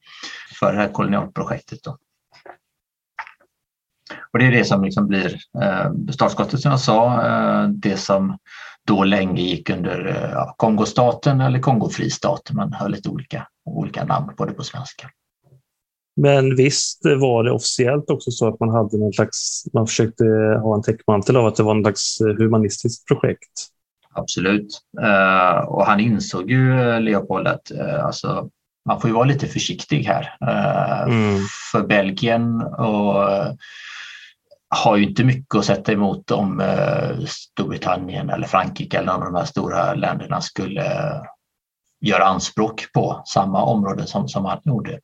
för 0.61 0.73
det 0.73 0.79
här 0.79 0.89
kolonialprojektet. 0.89 1.79
Då. 1.83 1.99
Och 4.33 4.39
det 4.39 4.47
är 4.47 4.51
det 4.51 4.65
som 4.65 4.85
liksom 4.85 5.07
blir 5.07 5.39
startskottet 6.13 6.61
som 6.61 6.71
jag 6.71 6.81
sa, 6.81 7.23
det 7.67 7.97
som 7.97 8.39
då 8.87 9.05
länge 9.05 9.43
gick 9.43 9.71
under 9.71 10.07
eh, 10.07 10.31
ja, 10.31 10.55
Kongostaten 10.57 11.41
eller 11.41 11.59
Kongofristaten. 11.59 12.57
Man 12.57 12.73
har 12.73 12.89
lite 12.89 13.09
olika, 13.09 13.47
olika 13.65 14.05
namn 14.05 14.37
på 14.37 14.45
det 14.45 14.53
på 14.53 14.63
svenska. 14.65 15.11
Men 16.17 16.57
visst 16.57 17.01
var 17.05 17.45
det 17.45 17.51
officiellt 17.51 18.11
också 18.11 18.31
så 18.31 18.49
att 18.49 18.61
man 18.61 18.69
hade 18.69 18.99
någon 18.99 19.13
slags, 19.13 19.65
man 19.73 19.87
försökte 19.87 20.25
ha 20.63 20.75
en 20.75 20.83
täckmantel 20.83 21.37
av 21.37 21.47
att 21.47 21.57
det 21.57 21.63
var 21.63 21.77
en 21.77 21.83
slags 21.83 22.21
eh, 22.21 22.27
humanistiskt 22.27 23.07
projekt? 23.07 23.69
Absolut. 24.17 24.81
Uh, 25.03 25.59
och 25.69 25.87
han 25.87 26.01
insåg 26.01 26.51
ju, 26.51 26.99
Leopold, 27.01 27.47
att 27.47 27.73
alltså, 28.03 28.49
man 28.89 29.01
får 29.01 29.11
ju 29.11 29.15
vara 29.15 29.25
lite 29.25 29.47
försiktig 29.47 30.03
här. 30.03 30.37
Mm. 31.07 31.41
För 31.73 31.87
Belgien 31.87 32.63
och 32.63 33.15
har 34.75 34.97
ju 34.97 35.05
inte 35.05 35.25
mycket 35.25 35.55
att 35.55 35.65
sätta 35.65 35.93
emot 35.93 36.31
om 36.31 36.61
eh, 36.61 37.19
Storbritannien 37.27 38.31
eller 38.31 38.47
Frankrike 38.47 38.99
eller 38.99 39.13
någon 39.13 39.23
av 39.23 39.33
de 39.33 39.39
här 39.39 39.45
stora 39.45 39.95
länderna 39.95 40.41
skulle 40.41 40.85
eh, 40.85 41.23
göra 42.01 42.25
anspråk 42.25 42.87
på 42.95 43.23
samma 43.27 43.65
område 43.65 44.07
som, 44.07 44.29
som 44.29 44.45
han 44.45 44.61
gjorde. 44.65 45.01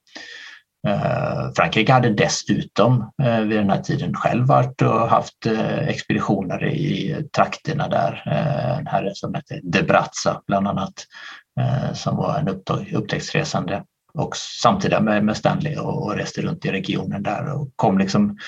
Eh, 0.89 1.53
Frankrike 1.57 1.93
hade 1.93 2.11
dessutom 2.11 3.11
vid 3.19 3.59
den 3.59 3.71
här 3.71 3.83
tiden 3.83 4.15
själv 4.15 4.47
varit 4.47 4.83
och 4.83 5.09
haft 5.09 5.47
expeditioner 5.81 6.65
i 6.67 7.17
trakterna 7.37 7.89
där. 7.89 8.23
En 8.79 8.87
herre 8.87 9.11
som 9.15 9.35
hette 9.35 9.61
De 9.63 9.83
Brazza 9.83 10.43
bland 10.47 10.69
annat 10.69 10.95
som 11.95 12.17
var 12.17 12.39
en 12.39 12.49
upptäcktsresande 12.97 13.83
och 14.15 14.37
samtida 14.37 15.01
med, 15.01 15.37
Stanley 15.37 15.77
och, 15.77 16.17
reste 16.17 16.43
runt 16.43 16.65
i 16.65 16.71
regionen 16.71 17.23
där 17.23 17.55
och 17.55 17.69
kom 17.77 17.99
liksom 17.99 18.39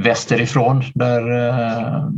västerifrån 0.00 0.82
där 0.94 1.48
eh, 1.48 2.08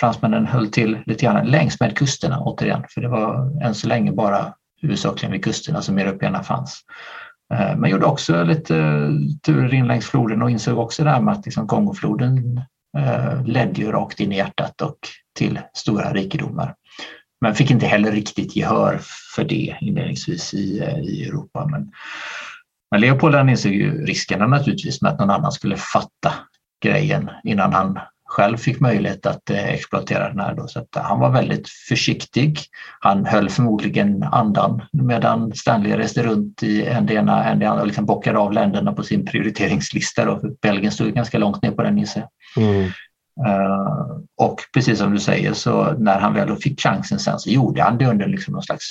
fransmännen 0.00 0.46
höll 0.46 0.70
till 0.70 0.98
lite 1.06 1.24
grann 1.24 1.46
längs 1.46 1.80
med 1.80 1.96
kusterna 1.96 2.40
återigen, 2.40 2.84
för 2.94 3.00
det 3.00 3.08
var 3.08 3.62
än 3.64 3.74
så 3.74 3.88
länge 3.88 4.12
bara 4.12 4.54
huvudsakligen 4.82 5.32
vid 5.32 5.44
kusterna 5.44 5.82
som 5.82 5.98
européerna 5.98 6.42
fanns. 6.42 6.80
Eh, 7.54 7.76
men 7.76 7.90
gjorde 7.90 8.06
också 8.06 8.44
lite 8.44 8.76
eh, 8.76 9.10
turer 9.46 9.74
in 9.74 9.86
längs 9.86 10.06
floden 10.06 10.42
och 10.42 10.50
insåg 10.50 10.78
också 10.78 11.04
det 11.04 11.10
här 11.10 11.20
med 11.20 11.34
att 11.34 11.46
liksom 11.46 11.66
Kongofloden 11.66 12.60
eh, 12.98 13.44
ledde 13.44 13.80
ju 13.80 13.92
rakt 13.92 14.20
in 14.20 14.32
i 14.32 14.36
hjärtat 14.36 14.80
och 14.80 14.98
till 15.38 15.60
stora 15.74 16.12
rikedomar. 16.12 16.74
Men 17.40 17.54
fick 17.54 17.70
inte 17.70 17.86
heller 17.86 18.12
riktigt 18.12 18.56
gehör 18.56 19.00
för 19.36 19.44
det 19.44 19.76
inledningsvis 19.80 20.54
i, 20.54 20.80
eh, 20.80 20.98
i 20.98 21.24
Europa. 21.24 21.66
Men, 21.66 21.92
men 22.90 23.00
Leopold 23.00 23.50
insåg 23.50 23.72
ju 23.72 24.04
riskerna 24.06 24.46
naturligtvis 24.46 25.02
med 25.02 25.12
att 25.12 25.18
någon 25.18 25.30
annan 25.30 25.52
skulle 25.52 25.76
fatta 25.76 26.32
grejen 26.82 27.30
innan 27.44 27.72
han 27.72 27.98
själv 28.28 28.56
fick 28.56 28.80
möjlighet 28.80 29.26
att 29.26 29.50
eh, 29.50 29.68
exploatera 29.68 30.28
den 30.28 30.40
här. 30.40 30.54
Då. 30.54 30.68
Så 30.68 30.86
han 30.92 31.20
var 31.20 31.30
väldigt 31.30 31.68
försiktig. 31.68 32.58
Han 33.00 33.26
höll 33.26 33.50
förmodligen 33.50 34.22
andan 34.22 34.82
medan 34.92 35.52
Stanley 35.54 35.96
reste 35.96 36.22
runt 36.22 36.62
i 36.62 36.86
en 36.86 37.06
det 37.06 37.14
ena, 37.14 37.44
en 37.44 37.58
det 37.58 37.66
andra 37.66 37.80
och 37.80 37.86
liksom 37.86 38.06
bockade 38.06 38.38
av 38.38 38.52
länderna 38.52 38.92
på 38.92 39.02
sin 39.02 39.26
prioriteringslista. 39.26 40.24
Då. 40.24 40.40
Belgien 40.62 40.92
stod 40.92 41.14
ganska 41.14 41.38
långt 41.38 41.62
ner 41.62 41.70
på 41.70 41.82
den 41.82 41.98
gissar 41.98 42.28
mm. 42.56 42.90
Eh, 43.46 44.16
och 44.36 44.60
precis 44.74 44.98
som 44.98 45.12
du 45.12 45.18
säger 45.18 45.52
så 45.52 45.92
när 45.98 46.18
han 46.18 46.34
väl 46.34 46.56
fick 46.56 46.80
chansen 46.80 47.18
sen 47.18 47.38
så 47.38 47.50
gjorde 47.50 47.82
han 47.82 47.98
det 47.98 48.06
under 48.06 48.26
liksom 48.26 48.52
någon 48.52 48.62
slags 48.62 48.84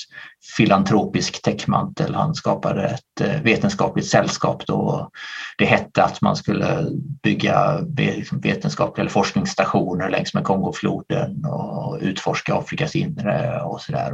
filantropisk 0.58 1.42
täckmantel. 1.42 2.16
Han 2.16 2.36
skapade 2.36 2.84
ett 2.84 3.22
eh, 3.22 3.42
vetenskapligt 3.42 4.08
sällskap 4.08 4.68
då 4.68 5.10
det 5.58 5.66
hette 5.66 6.04
att 6.04 6.22
man 6.22 6.36
skulle 6.36 6.88
bygga 7.24 7.80
liksom 7.98 8.40
vetenskapliga 8.40 9.02
eller 9.02 9.12
forskningsstationer 9.12 10.10
längs 10.10 10.34
med 10.34 10.44
Kongofloden 10.44 11.46
och 11.46 11.98
utforska 12.02 12.56
Afrikas 12.56 12.96
inre 12.96 13.62
och 13.62 13.82
sådär. 13.82 14.14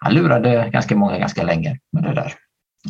Han 0.00 0.14
lurade 0.14 0.70
ganska 0.72 0.96
många 0.96 1.18
ganska 1.18 1.42
länge 1.42 1.78
med 1.92 2.02
det 2.02 2.14
där. 2.14 2.34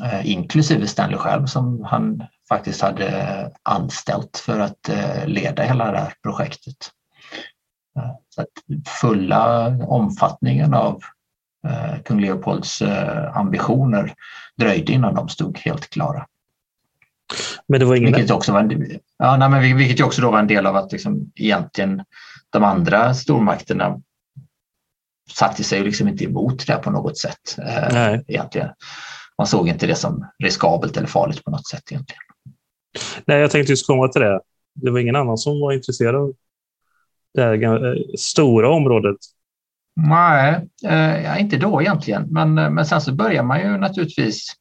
Eh, 0.03 0.31
inklusive 0.31 0.87
Stanley 0.87 1.19
själv 1.19 1.47
som 1.47 1.85
han 1.85 2.23
faktiskt 2.49 2.81
hade 2.81 3.51
anställt 3.63 4.39
för 4.39 4.61
att 4.61 4.89
eh, 4.89 5.27
leda 5.27 5.63
hela 5.63 5.93
det 5.93 5.99
här 5.99 6.15
projektet. 6.23 6.77
Eh, 7.99 8.11
så 8.29 8.41
att 8.41 8.89
fulla 9.01 9.67
omfattningen 9.87 10.75
av 10.75 11.03
eh, 11.67 12.03
kung 12.05 12.21
Leopolds 12.21 12.83
ambitioner 13.33 14.15
dröjde 14.57 14.93
innan 14.93 15.15
de 15.15 15.29
stod 15.29 15.59
helt 15.59 15.91
klara. 15.91 16.27
Men 17.67 17.81
det 17.81 17.87
var 17.87 17.97
ingen... 17.97 18.13
Vilket 18.13 18.31
också 18.31 18.53
var 18.53 18.61
en, 18.61 19.01
ja, 19.19 19.37
nej, 19.37 19.49
men 19.49 19.77
vilket 19.77 20.07
också 20.07 20.23
då 20.23 20.31
var 20.31 20.39
en 20.39 20.47
del 20.47 20.67
av 20.67 20.77
att 20.77 20.93
liksom 20.93 21.33
egentligen 21.35 22.05
de 22.51 22.65
andra 22.65 23.15
stormakterna 23.15 24.01
satte 25.31 25.65
sig 25.65 25.85
liksom 25.85 26.09
inte 26.09 26.25
emot 26.25 26.67
det 26.67 26.77
på 26.77 26.91
något 26.91 27.19
sätt. 27.19 27.57
Nej. 27.93 28.25
Egentligen. 28.29 28.69
Man 29.39 29.47
såg 29.47 29.69
inte 29.69 29.87
det 29.87 29.95
som 29.95 30.27
riskabelt 30.39 30.97
eller 30.97 31.07
farligt 31.07 31.45
på 31.45 31.51
något 31.51 31.69
sätt 31.69 31.93
egentligen. 31.93 32.23
Nej, 33.25 33.41
jag 33.41 33.51
tänkte 33.51 33.73
just 33.73 33.87
komma 33.87 34.09
till 34.09 34.23
det. 34.23 34.41
Det 34.75 34.91
var 34.91 34.99
ingen 34.99 35.17
annan 35.17 35.39
som 35.39 35.61
var 35.61 35.73
intresserad 35.73 36.15
av 36.15 36.33
det 37.35 37.43
här 37.43 37.87
eh, 37.87 38.03
stora 38.19 38.71
området. 38.71 39.17
Nej, 39.97 40.69
eh, 40.87 41.41
inte 41.41 41.57
då 41.57 41.83
egentligen. 41.83 42.27
Men, 42.31 42.59
eh, 42.59 42.71
men 42.71 42.87
sen 42.87 43.01
så 43.01 43.15
börjar 43.15 43.43
man 43.43 43.61
ju 43.61 43.79
naturligtvis 43.79 44.53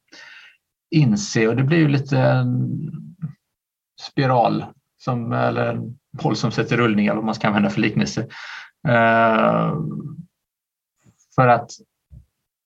inse 0.90 1.48
och 1.48 1.56
det 1.56 1.62
blir 1.62 1.78
ju 1.78 1.88
lite 1.88 2.18
en 2.18 2.80
spiral 4.00 4.64
som, 4.98 5.32
eller 5.32 5.66
en 5.66 5.98
boll 6.22 6.36
som 6.36 6.52
sätter 6.52 6.76
rullning, 6.76 7.06
eller 7.06 7.16
vad 7.16 7.24
man 7.24 7.34
ska 7.34 7.48
använda 7.48 7.70
för 7.70 7.80
liknelse. 7.80 8.20
Eh, 8.88 9.74
för 11.34 11.48
att 11.48 11.70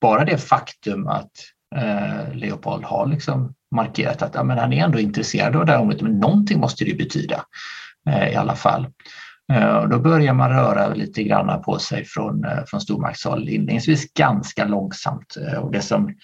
bara 0.01 0.25
det 0.25 0.37
faktum 0.37 1.07
att 1.07 1.31
eh, 1.75 2.33
Leopold 2.33 2.83
har 2.83 3.07
liksom 3.07 3.53
markerat 3.75 4.21
att 4.21 4.35
ja, 4.35 4.43
men 4.43 4.57
han 4.57 4.73
är 4.73 4.83
ändå 4.83 4.99
intresserad 4.99 5.55
av 5.55 5.65
det 5.65 5.71
här 5.71 5.79
området, 5.79 6.01
men 6.01 6.19
någonting 6.19 6.59
måste 6.59 6.85
det 6.85 6.93
betyda 6.93 7.43
eh, 8.09 8.29
i 8.29 8.35
alla 8.35 8.55
fall. 8.55 8.87
Eh, 9.53 9.83
då 9.83 9.99
börjar 9.99 10.33
man 10.33 10.49
röra 10.49 10.93
lite 10.93 11.23
grann 11.23 11.61
på 11.61 11.79
sig 11.79 12.05
från, 12.05 12.45
eh, 12.45 12.63
från 12.67 12.81
stormaktshåll, 12.81 13.49
inledningsvis 13.49 14.13
ganska 14.13 14.65
långsamt. 14.65 15.37
Och 15.61 15.71
det 15.71 15.81
som 15.81 16.15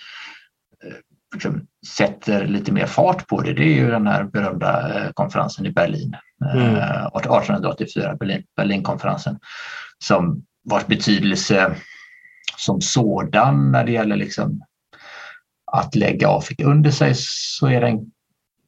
liksom 1.33 1.67
sätter 1.97 2.47
lite 2.47 2.71
mer 2.71 2.85
fart 2.85 3.27
på 3.27 3.41
det, 3.41 3.53
det 3.53 3.63
är 3.63 3.75
ju 3.75 3.91
den 3.91 4.07
här 4.07 4.23
berömda 4.23 4.91
konferensen 5.13 5.65
i 5.65 5.71
Berlin, 5.71 6.15
mm. 6.53 6.75
1884, 6.75 8.15
Berlin, 8.15 8.43
Berlinkonferensen, 8.55 9.39
som 10.03 10.45
vars 10.69 10.87
betydelse 10.87 11.75
som 12.57 12.81
sådan 12.81 13.71
när 13.71 13.85
det 13.85 13.91
gäller 13.91 14.15
liksom 14.15 14.61
att 15.79 15.95
lägga 15.95 16.29
Afrika 16.29 16.65
under 16.65 16.91
sig 16.91 17.13
så 17.17 17.67
är 17.67 17.81
den 17.81 18.11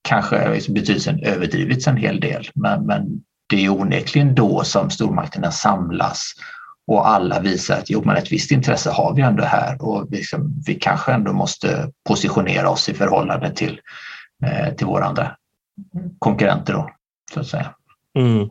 kanske 0.01 0.55
i 0.55 0.71
betydelsen 0.71 1.23
överdrivits 1.23 1.87
en 1.87 1.97
hel 1.97 2.19
del. 2.19 2.49
Men, 2.55 2.85
men 2.85 3.23
det 3.49 3.65
är 3.65 3.69
onekligen 3.69 4.35
då 4.35 4.63
som 4.63 4.89
stormakterna 4.89 5.51
samlas 5.51 6.33
och 6.87 7.07
alla 7.07 7.39
visar 7.39 7.77
att 7.77 7.89
jo, 7.89 8.01
men 8.05 8.15
ett 8.15 8.31
visst 8.31 8.51
intresse 8.51 8.89
har 8.89 9.15
vi 9.15 9.21
ändå 9.21 9.43
här 9.43 9.81
och 9.81 10.11
liksom, 10.11 10.61
vi 10.65 10.75
kanske 10.75 11.11
ändå 11.11 11.33
måste 11.33 11.91
positionera 12.07 12.69
oss 12.69 12.89
i 12.89 12.93
förhållande 12.93 13.51
till, 13.51 13.79
eh, 14.45 14.75
till 14.75 14.87
våra 14.87 15.05
andra 15.05 15.35
konkurrenter. 16.19 16.73
Då, 16.73 16.91
så 17.33 17.39
att 17.39 17.47
säga. 17.47 17.75
Mm. 18.19 18.49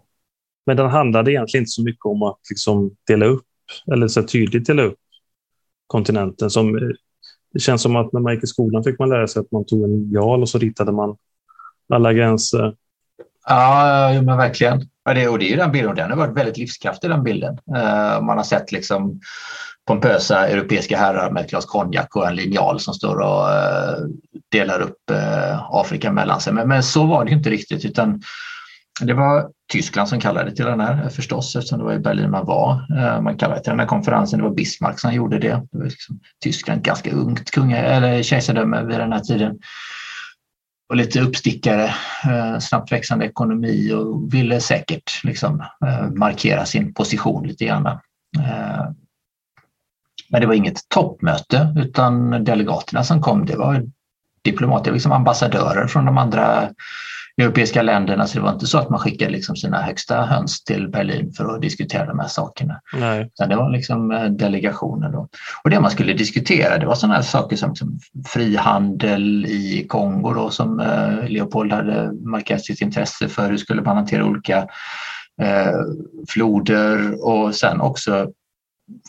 Men 0.67 0.77
den 0.77 0.91
handlade 0.91 1.33
egentligen 1.33 1.63
inte 1.63 1.71
så 1.71 1.83
mycket 1.83 2.05
om 2.05 2.23
att 2.23 2.41
liksom 2.51 2.97
dela 3.07 3.27
upp 3.27 3.47
eller 3.93 4.09
så 4.09 4.23
tydligt 4.23 4.67
dela 4.67 4.83
upp 4.83 4.99
kontinenten 5.87 6.51
som 6.51 6.95
det 7.53 7.61
känns 7.61 7.83
som 7.83 7.97
att 7.97 8.13
när 8.13 8.21
man 8.21 8.35
gick 8.35 8.45
i 8.45 8.47
skolan 8.47 8.85
fick 8.85 8.99
man 8.99 9.09
lära 9.09 9.27
sig 9.27 9.41
att 9.41 9.53
man 9.53 9.67
tog 9.67 9.85
en 9.85 9.91
linjal 9.91 10.43
och 10.43 10.49
så 10.49 10.59
ritade 10.59 10.93
man 10.93 11.17
alla 11.93 12.13
gränser. 12.13 12.75
Ja, 13.49 14.21
men 14.23 14.37
verkligen. 14.37 14.89
Ja, 15.05 15.15
det, 15.15 15.29
och 15.29 15.39
det 15.39 15.45
är 15.45 15.51
ju 15.51 15.57
den 15.57 15.73
bilden 15.73 15.95
den 15.95 16.11
har 16.11 16.17
varit 16.17 16.37
väldigt 16.37 16.59
livskraftig 16.59 17.11
den 17.11 17.23
bilden. 17.23 17.55
Uh, 17.55 18.23
man 18.23 18.37
har 18.37 18.43
sett 18.43 18.73
liksom 18.73 19.21
pompösa 19.87 20.49
europeiska 20.49 20.99
herrar 20.99 21.31
med 21.31 21.45
ett 21.45 21.51
glas 21.51 21.65
konjak 21.65 22.17
och 22.17 22.29
en 22.29 22.37
linjal 22.37 22.81
som 22.81 22.95
står 22.95 23.19
och 23.19 23.49
uh, 23.49 24.09
delar 24.53 24.81
upp 24.81 25.11
uh, 25.11 25.69
Afrika 25.71 26.13
mellan 26.13 26.41
sig. 26.41 26.53
Men, 26.53 26.69
men, 26.69 26.83
så 26.83 27.07
var 27.07 27.25
det 27.25 27.31
inte 27.31 27.51
riktigt 27.51 27.85
utan 27.85 28.23
det 29.01 29.15
var 29.15 29.51
Tyskland 29.69 30.09
som 30.09 30.21
kallade 30.21 30.53
till 30.53 30.65
den 30.65 30.81
här 30.81 31.03
eh, 31.03 31.09
förstås 31.09 31.57
eftersom 31.57 31.79
det 31.79 31.85
var 31.85 31.93
i 31.93 31.99
Berlin 31.99 32.31
man 32.31 32.47
var. 32.47 32.87
Eh, 32.99 33.21
man 33.21 33.37
kallade 33.37 33.63
till 33.63 33.71
den 33.71 33.81
här 33.81 33.87
konferensen, 33.87 34.39
det 34.39 34.45
var 34.45 34.55
Bismarck 34.55 35.01
som 35.01 35.15
gjorde 35.15 35.39
det. 35.39 35.63
det 35.73 35.79
var 35.79 35.85
liksom 35.85 36.21
Tyskland 36.43 36.83
ganska 36.83 37.13
ungt 37.13 37.51
kunga, 37.51 37.77
eller 37.77 38.23
kejsardöme 38.23 38.83
vid 38.83 38.99
den 38.99 39.13
här 39.13 39.21
tiden. 39.21 39.59
Och 40.89 40.97
lite 40.97 41.21
uppstickare, 41.21 41.85
eh, 42.25 42.59
snabbt 42.59 42.93
växande 42.93 43.27
ekonomi 43.27 43.93
och 43.93 44.35
ville 44.35 44.61
säkert 44.61 45.25
liksom 45.25 45.65
markera 46.15 46.67
sin 46.67 46.95
position 46.95 47.47
lite 47.47 47.65
grann. 47.65 47.99
Men 50.29 50.41
det 50.41 50.47
var 50.47 50.55
inget 50.55 50.89
toppmöte 50.89 51.75
utan 51.77 52.45
delegaterna 52.45 53.05
som 53.05 53.23
kom, 53.23 53.47
det 53.47 53.57
var 53.57 53.83
diplomater, 54.43 54.93
liksom 54.93 55.13
ambassadörer 55.13 55.87
från 55.87 56.05
de 56.05 56.19
andra 56.19 56.69
europeiska 57.43 57.83
länderna 57.83 58.27
så 58.27 58.39
det 58.39 58.45
var 58.45 58.53
inte 58.53 58.67
så 58.67 58.79
att 58.79 58.91
man 58.91 59.01
skickade 59.01 59.31
liksom 59.31 59.57
sina 59.57 59.83
högsta 59.83 60.23
höns 60.23 60.65
till 60.65 60.89
Berlin 60.89 61.33
för 61.33 61.55
att 61.55 61.63
diskutera 61.63 62.07
de 62.07 62.19
här 62.19 62.29
sakerna. 62.29 62.81
Nej. 62.93 63.31
Utan 63.35 63.49
det 63.49 63.57
var 63.57 63.71
liksom 63.71 64.11
eh, 64.11 64.25
delegationer. 64.25 65.13
Då. 65.13 65.29
Och 65.65 65.71
det 65.71 65.81
man 65.81 65.91
skulle 65.91 66.13
diskutera 66.13 66.79
det 66.79 66.87
var 66.87 66.95
sådana 66.95 67.15
här 67.15 67.23
saker 67.23 67.57
som, 67.57 67.77
som 67.77 67.99
frihandel 68.27 69.47
i 69.47 69.87
Kongo 69.89 70.35
då, 70.35 70.51
som 70.51 70.81
eh, 70.81 71.29
Leopold 71.29 71.73
hade 71.73 72.13
markerat 72.13 72.65
sitt 72.65 72.81
intresse 72.81 73.29
för. 73.29 73.51
Hur 73.51 73.57
skulle 73.57 73.83
man 73.83 73.97
hantera 73.97 74.25
olika 74.25 74.59
eh, 75.43 75.73
floder 76.29 77.25
och 77.27 77.55
sen 77.55 77.81
också 77.81 78.27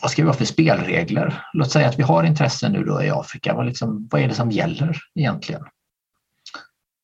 vad 0.02 0.10
ska 0.10 0.22
vi 0.22 0.28
ha 0.28 0.34
för 0.34 0.44
spelregler? 0.44 1.42
Låt 1.52 1.70
säga 1.70 1.88
att 1.88 1.98
vi 1.98 2.02
har 2.02 2.24
intressen 2.24 2.72
nu 2.72 2.84
då 2.84 3.02
i 3.02 3.10
Afrika. 3.10 3.54
Vad, 3.54 3.66
liksom, 3.66 4.08
vad 4.10 4.20
är 4.20 4.28
det 4.28 4.34
som 4.34 4.50
gäller 4.50 4.98
egentligen? 5.14 5.62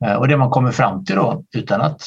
Eh, 0.04 0.14
och 0.14 0.28
det 0.28 0.36
man 0.36 0.50
kommer 0.50 0.72
fram 0.72 1.04
till 1.04 1.16
då, 1.16 1.44
utan 1.56 1.80
att 1.80 2.02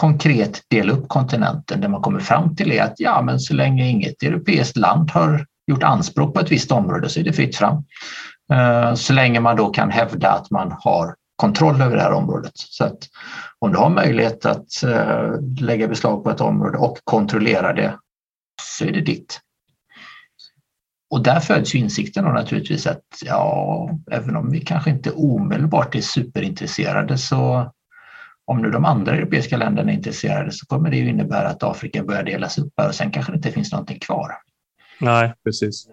konkret 0.00 0.62
dela 0.70 0.92
upp 0.92 1.08
kontinenten, 1.08 1.80
det 1.80 1.88
man 1.88 2.02
kommer 2.02 2.20
fram 2.20 2.56
till 2.56 2.72
är 2.72 2.82
att 2.82 2.94
ja, 2.96 3.22
men 3.22 3.40
så 3.40 3.54
länge 3.54 3.88
inget 3.88 4.22
europeiskt 4.22 4.76
land 4.76 5.10
har 5.10 5.46
gjort 5.66 5.82
anspråk 5.82 6.34
på 6.34 6.40
ett 6.40 6.52
visst 6.52 6.72
område 6.72 7.08
så 7.08 7.20
är 7.20 7.24
det 7.24 7.32
fritt 7.32 7.56
fram. 7.56 7.84
Eh, 8.52 8.94
så 8.94 9.12
länge 9.12 9.40
man 9.40 9.56
då 9.56 9.70
kan 9.70 9.90
hävda 9.90 10.30
att 10.30 10.50
man 10.50 10.74
har 10.80 11.14
kontroll 11.36 11.82
över 11.82 11.96
det 11.96 12.02
här 12.02 12.12
området. 12.12 12.52
Så 12.54 12.84
att 12.84 12.98
om 13.58 13.72
du 13.72 13.78
har 13.78 13.90
möjlighet 13.90 14.46
att 14.46 14.82
eh, 14.84 15.32
lägga 15.60 15.88
beslag 15.88 16.24
på 16.24 16.30
ett 16.30 16.40
område 16.40 16.78
och 16.78 16.98
kontrollera 17.04 17.72
det 17.72 17.94
så 18.62 18.84
är 18.84 18.92
det 18.92 19.00
ditt. 19.00 19.40
Och 21.10 21.22
där 21.22 21.40
föds 21.40 21.74
ju 21.74 21.78
insikten 21.78 22.24
då 22.24 22.30
naturligtvis 22.30 22.86
att 22.86 23.04
ja, 23.24 23.90
även 24.10 24.36
om 24.36 24.50
vi 24.50 24.60
kanske 24.60 24.90
inte 24.90 25.10
omedelbart 25.10 25.94
är 25.94 26.00
superintresserade 26.00 27.18
så 27.18 27.72
om 28.44 28.62
nu 28.62 28.70
de 28.70 28.84
andra 28.84 29.12
europeiska 29.12 29.56
länderna 29.56 29.92
är 29.92 29.96
intresserade 29.96 30.52
så 30.52 30.66
kommer 30.66 30.90
det 30.90 30.96
ju 30.96 31.08
innebära 31.08 31.48
att 31.48 31.62
Afrika 31.62 32.04
börjar 32.04 32.22
delas 32.22 32.58
upp 32.58 32.72
och 32.88 32.94
sen 32.94 33.10
kanske 33.10 33.32
det 33.32 33.36
inte 33.36 33.52
finns 33.52 33.72
någonting 33.72 33.98
kvar. 33.98 34.32
Nej, 35.00 35.34
precis. 35.44 35.88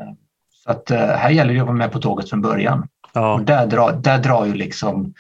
Så 0.64 0.72
att 0.72 0.92
eh, 0.92 1.00
här 1.00 1.30
gäller 1.30 1.54
det 1.54 1.60
att 1.60 1.66
vara 1.66 1.78
med 1.78 1.92
på 1.92 2.00
tåget 2.00 2.30
från 2.30 2.42
början. 2.42 2.88
Ja. 3.14 3.34
Och 3.34 3.42
där, 3.42 3.68
drar, 3.68 3.92
där 3.92 4.20
drar 4.20 4.46
ju 4.46 4.54
liksom 4.54 5.14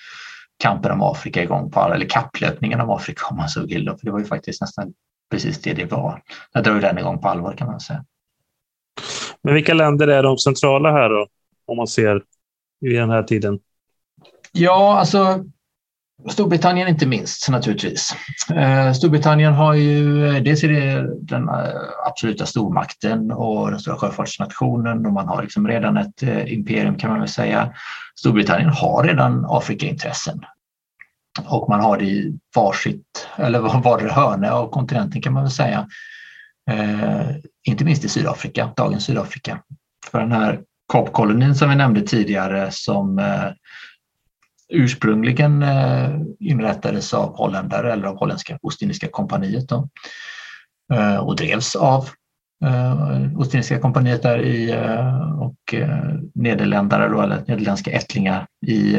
kampen 0.60 0.91
om 0.91 1.01
Afrika 1.01 1.43
igång, 1.43 1.71
på, 1.71 1.93
eller 1.93 2.10
kapplöpningen 2.10 2.81
om 2.81 2.89
Afrika 2.89 3.21
om 3.29 3.38
man 3.38 3.49
så 3.49 3.65
vill. 3.65 3.86
För 3.86 4.05
det 4.05 4.12
var 4.12 4.19
ju 4.19 4.25
faktiskt 4.25 4.62
nästan 4.62 4.93
precis 5.31 5.62
det 5.62 5.73
det 5.73 5.86
var. 5.86 6.21
Där 6.53 6.62
drar 6.62 6.73
ju 6.73 6.81
den 6.81 6.97
igång 6.97 7.21
på 7.21 7.27
allvar 7.27 7.53
kan 7.53 7.67
man 7.67 7.79
säga. 7.79 8.05
Men 9.43 9.54
vilka 9.54 9.73
länder 9.73 10.08
är 10.08 10.23
de 10.23 10.38
centrala 10.38 10.91
här 10.91 11.10
då? 11.10 11.28
Om 11.65 11.78
man 11.78 11.88
ser 11.88 12.21
i 12.86 12.89
den 12.93 13.10
här 13.10 13.23
tiden. 13.23 13.60
Ja, 14.52 15.00
alltså 15.00 15.43
Storbritannien 16.30 16.88
inte 16.88 17.06
minst 17.06 17.50
naturligtvis. 17.50 18.15
Eh, 18.56 18.93
Storbritannien 18.93 19.54
har 19.54 19.73
ju, 19.73 20.28
eh, 20.28 20.43
dels 20.43 20.63
är 20.63 20.69
det 20.69 21.08
den 21.21 21.50
eh, 21.50 21.56
absoluta 22.08 22.45
stormakten 22.45 23.32
och 23.32 23.71
den 23.71 23.80
stora 23.80 23.97
sjöfartsnationen 23.97 25.06
och 25.06 25.13
man 25.13 25.28
har 25.28 25.41
liksom 25.41 25.67
redan 25.67 25.97
ett 25.97 26.21
imperium 26.45 26.95
kan 26.95 27.10
man 27.10 27.19
väl 27.19 27.30
säga. 27.30 27.73
Storbritannien 28.15 28.69
har 28.69 29.04
redan 29.04 29.45
Afrikaintressen 29.50 30.45
och 31.45 31.69
man 31.69 31.80
har 31.80 31.97
det 31.97 32.06
i 32.06 32.39
varsitt, 32.56 33.28
eller 33.36 33.60
var 33.60 34.10
hörne 34.10 34.52
av 34.52 34.69
kontinenten 34.69 35.21
kan 35.21 35.34
man 35.34 35.43
väl 35.43 35.52
säga 35.52 35.88
inte 37.67 37.86
minst 37.86 38.06
i 38.06 38.10
Sydafrika, 38.10 38.73
dagens 38.75 39.06
Sydafrika. 39.06 39.60
För 40.12 40.19
den 40.19 40.32
här 40.32 40.62
Kapkolonin 40.93 41.56
som 41.56 41.69
vi 41.69 41.75
nämnde 41.75 42.01
tidigare 42.01 42.67
som 42.71 43.19
eh, 43.19 43.51
ursprungligen 44.69 45.63
eh, 45.63 46.19
inrättades 46.39 47.13
av 47.13 47.38
holländare 47.38 47.93
eller 47.93 48.08
av 48.08 48.17
holländska 48.17 48.58
Ostindiska 48.62 49.08
kompaniet 49.08 49.69
då, 49.69 49.89
eh, 50.93 51.17
och 51.17 51.36
drevs 51.36 51.75
av 51.75 52.10
eh, 52.65 53.38
Ostindiska 53.38 53.80
kompaniet 53.80 54.23
där 54.23 54.41
i, 54.41 54.71
eh, 54.71 55.41
och 55.41 55.73
eh, 55.73 56.13
nederländare 56.36 57.10
då, 57.10 57.21
eller 57.21 57.43
nederländska 57.47 57.91
ättlingar 57.91 58.47
i 58.67 58.95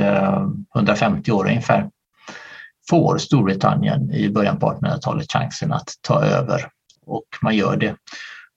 150 0.76 1.33
år 1.33 1.46
ungefär 1.46 1.90
får 2.90 3.18
Storbritannien 3.18 4.12
i 4.12 4.31
början 4.31 4.59
på 4.59 4.72
1800-talet 4.72 5.33
chansen 5.33 5.72
att 5.72 5.88
ta 6.00 6.22
över 6.22 6.68
och 7.07 7.24
man 7.42 7.57
gör 7.57 7.76
det 7.76 7.96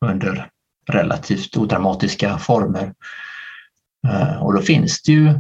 under 0.06 0.50
relativt 0.90 1.58
odramatiska 1.58 2.38
former. 2.38 2.94
Och 4.40 4.54
då 4.54 4.62
finns 4.62 5.02
det 5.02 5.12
ju 5.12 5.34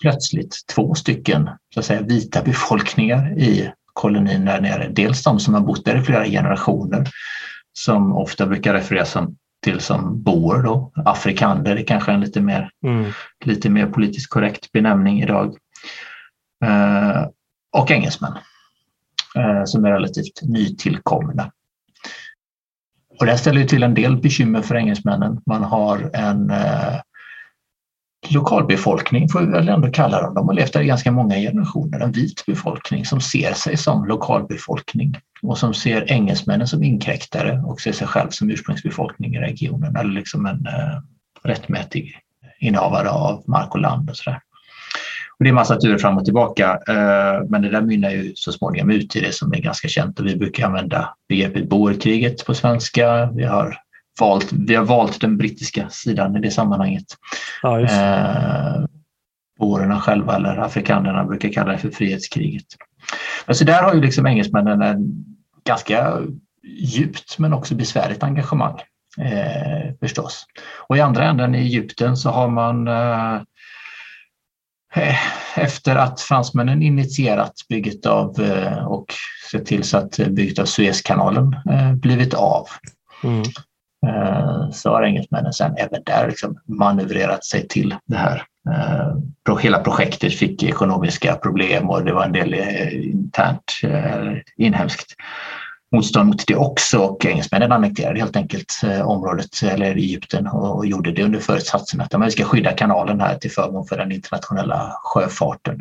plötsligt 0.00 0.56
två 0.74 0.94
stycken 0.94 1.50
så 1.74 1.80
att 1.80 1.86
säga, 1.86 2.02
vita 2.02 2.42
befolkningar 2.42 3.38
i 3.38 3.72
kolonin 3.92 4.44
där 4.44 4.60
nere. 4.60 4.88
Dels 4.88 5.22
de 5.22 5.40
som 5.40 5.54
har 5.54 5.60
bott 5.60 5.84
där 5.84 5.96
i 5.96 6.02
flera 6.02 6.24
generationer 6.24 7.08
som 7.72 8.16
ofta 8.16 8.46
brukar 8.46 8.74
refereras 8.74 9.10
som, 9.10 9.36
till 9.62 9.80
som 9.80 10.22
boer 10.22 10.62
då, 10.62 10.92
afrikaner, 10.94 11.76
är 11.76 11.84
kanske 11.84 12.12
en 12.12 12.20
lite 12.20 12.40
mer, 12.40 12.70
mm. 12.84 13.12
lite 13.44 13.70
mer 13.70 13.86
politiskt 13.86 14.30
korrekt 14.30 14.72
benämning 14.72 15.22
idag. 15.22 15.56
Eh, 16.64 17.26
och 17.72 17.90
engelsmän 17.90 18.32
eh, 19.36 19.64
som 19.64 19.84
är 19.84 19.90
relativt 19.90 20.42
nytillkomna. 20.42 21.52
Och 23.18 23.26
det 23.26 23.38
ställer 23.38 23.64
till 23.64 23.82
en 23.82 23.94
del 23.94 24.16
bekymmer 24.16 24.62
för 24.62 24.74
engelsmännen. 24.74 25.40
Man 25.46 25.62
har 25.64 26.10
en 26.14 26.50
eh, 26.50 27.00
lokalbefolkning 28.30 29.28
får 29.28 29.40
vi 29.40 29.46
väl 29.46 29.68
ändå 29.68 29.90
kalla 29.90 30.22
dem. 30.22 30.34
De 30.34 30.48
har 30.48 30.54
levt 30.54 30.72
där 30.72 30.80
i 30.80 30.86
ganska 30.86 31.12
många 31.12 31.34
generationer. 31.34 32.00
En 32.00 32.12
vit 32.12 32.46
befolkning 32.46 33.04
som 33.04 33.20
ser 33.20 33.52
sig 33.52 33.76
som 33.76 34.04
lokalbefolkning 34.04 35.16
och 35.42 35.58
som 35.58 35.74
ser 35.74 36.12
engelsmännen 36.12 36.66
som 36.66 36.82
inkräktare 36.82 37.62
och 37.66 37.80
ser 37.80 37.92
sig 37.92 38.06
själv 38.06 38.30
som 38.30 38.50
ursprungsbefolkning 38.50 39.34
i 39.34 39.38
regionen 39.38 39.96
eller 39.96 40.12
liksom 40.12 40.46
en 40.46 40.66
eh, 40.66 41.00
rättmätig 41.42 42.14
innehavare 42.60 43.10
av 43.10 43.44
mark 43.46 43.74
och 43.74 43.80
land 43.80 44.10
och 44.10 44.16
sådär. 44.16 44.40
Och 45.38 45.44
det 45.44 45.50
är 45.50 45.54
massa 45.54 45.76
turer 45.76 45.98
fram 45.98 46.18
och 46.18 46.24
tillbaka 46.24 46.78
eh, 46.88 47.44
men 47.48 47.62
det 47.62 47.70
där 47.70 47.82
mynnar 47.82 48.10
ju 48.10 48.32
så 48.34 48.52
småningom 48.52 48.90
ut 48.90 49.16
i 49.16 49.20
det 49.20 49.34
som 49.34 49.52
är 49.52 49.58
ganska 49.58 49.88
känt 49.88 50.20
och 50.20 50.26
vi 50.26 50.36
brukar 50.36 50.66
använda 50.66 51.14
begreppet 51.28 51.68
boerkriget 51.68 52.46
på 52.46 52.54
svenska. 52.54 53.30
Vi 53.34 53.44
har 53.44 53.76
valt, 54.20 54.52
vi 54.52 54.74
har 54.74 54.84
valt 54.84 55.20
den 55.20 55.36
brittiska 55.36 55.88
sidan 55.88 56.36
i 56.36 56.40
det 56.40 56.50
sammanhanget. 56.50 57.04
Ja. 57.62 57.80
Eh, 57.80 58.84
Boerna 59.58 60.00
själva 60.00 60.36
eller 60.36 60.56
afrikanerna 60.56 61.24
brukar 61.24 61.48
kalla 61.48 61.72
det 61.72 61.78
för 61.78 61.90
frihetskriget. 61.90 62.66
Alltså 63.46 63.64
där 63.64 63.82
har 63.82 63.94
ju 63.94 64.00
liksom 64.00 64.26
engelsmännen 64.26 64.82
en 64.82 65.24
ganska 65.64 66.18
djupt 66.78 67.38
men 67.38 67.52
också 67.52 67.74
besvärligt 67.74 68.22
engagemang 68.22 68.80
eh, 69.18 69.94
förstås. 70.00 70.46
Och 70.88 70.96
i 70.96 71.00
andra 71.00 71.24
änden 71.24 71.54
i 71.54 71.58
Egypten 71.58 72.16
så 72.16 72.30
har 72.30 72.48
man 72.48 72.88
eh 72.88 73.40
efter 75.54 75.96
att 75.96 76.20
fransmännen 76.20 76.82
initierat 76.82 77.54
bygget 77.68 78.06
av 78.06 78.40
eh, 78.40 78.86
och 78.86 79.06
sett 79.50 79.66
till 79.66 79.84
så 79.84 79.98
att 79.98 80.16
bygget 80.16 80.58
av 80.58 80.64
Suezkanalen 80.64 81.56
eh, 81.70 81.92
blivit 81.92 82.34
av 82.34 82.66
mm. 83.24 83.42
Eh, 84.06 84.70
så 84.70 84.90
har 84.90 85.02
engelsmännen 85.02 85.52
sen 85.52 85.74
även 85.76 86.02
där 86.06 86.28
liksom 86.28 86.58
manövrerat 86.66 87.44
sig 87.44 87.68
till 87.68 87.94
det 88.06 88.16
här. 88.16 88.42
Eh, 88.70 89.58
hela 89.58 89.78
projektet 89.78 90.34
fick 90.34 90.62
ekonomiska 90.62 91.34
problem 91.34 91.90
och 91.90 92.04
det 92.04 92.12
var 92.12 92.24
en 92.24 92.32
del 92.32 92.54
eh, 92.54 93.06
internt 93.06 93.72
inhemskt 94.56 95.14
motstånd 95.92 96.28
mot 96.28 96.46
det 96.46 96.56
också 96.56 96.98
och 96.98 97.26
engelsmännen 97.26 97.72
annekterade 97.72 98.20
helt 98.20 98.36
enkelt 98.36 98.80
eh, 98.84 99.08
området 99.08 99.62
eller 99.62 99.96
Egypten 99.96 100.46
och 100.46 100.86
gjorde 100.86 101.12
det 101.12 101.24
under 101.24 101.38
föresatsen 101.38 102.00
att 102.00 102.12
man 102.12 102.30
ska 102.30 102.44
skydda 102.44 102.72
kanalen 102.72 103.20
här 103.20 103.34
till 103.34 103.50
förmån 103.50 103.86
för 103.86 103.96
den 103.96 104.12
internationella 104.12 104.92
sjöfarten. 105.02 105.80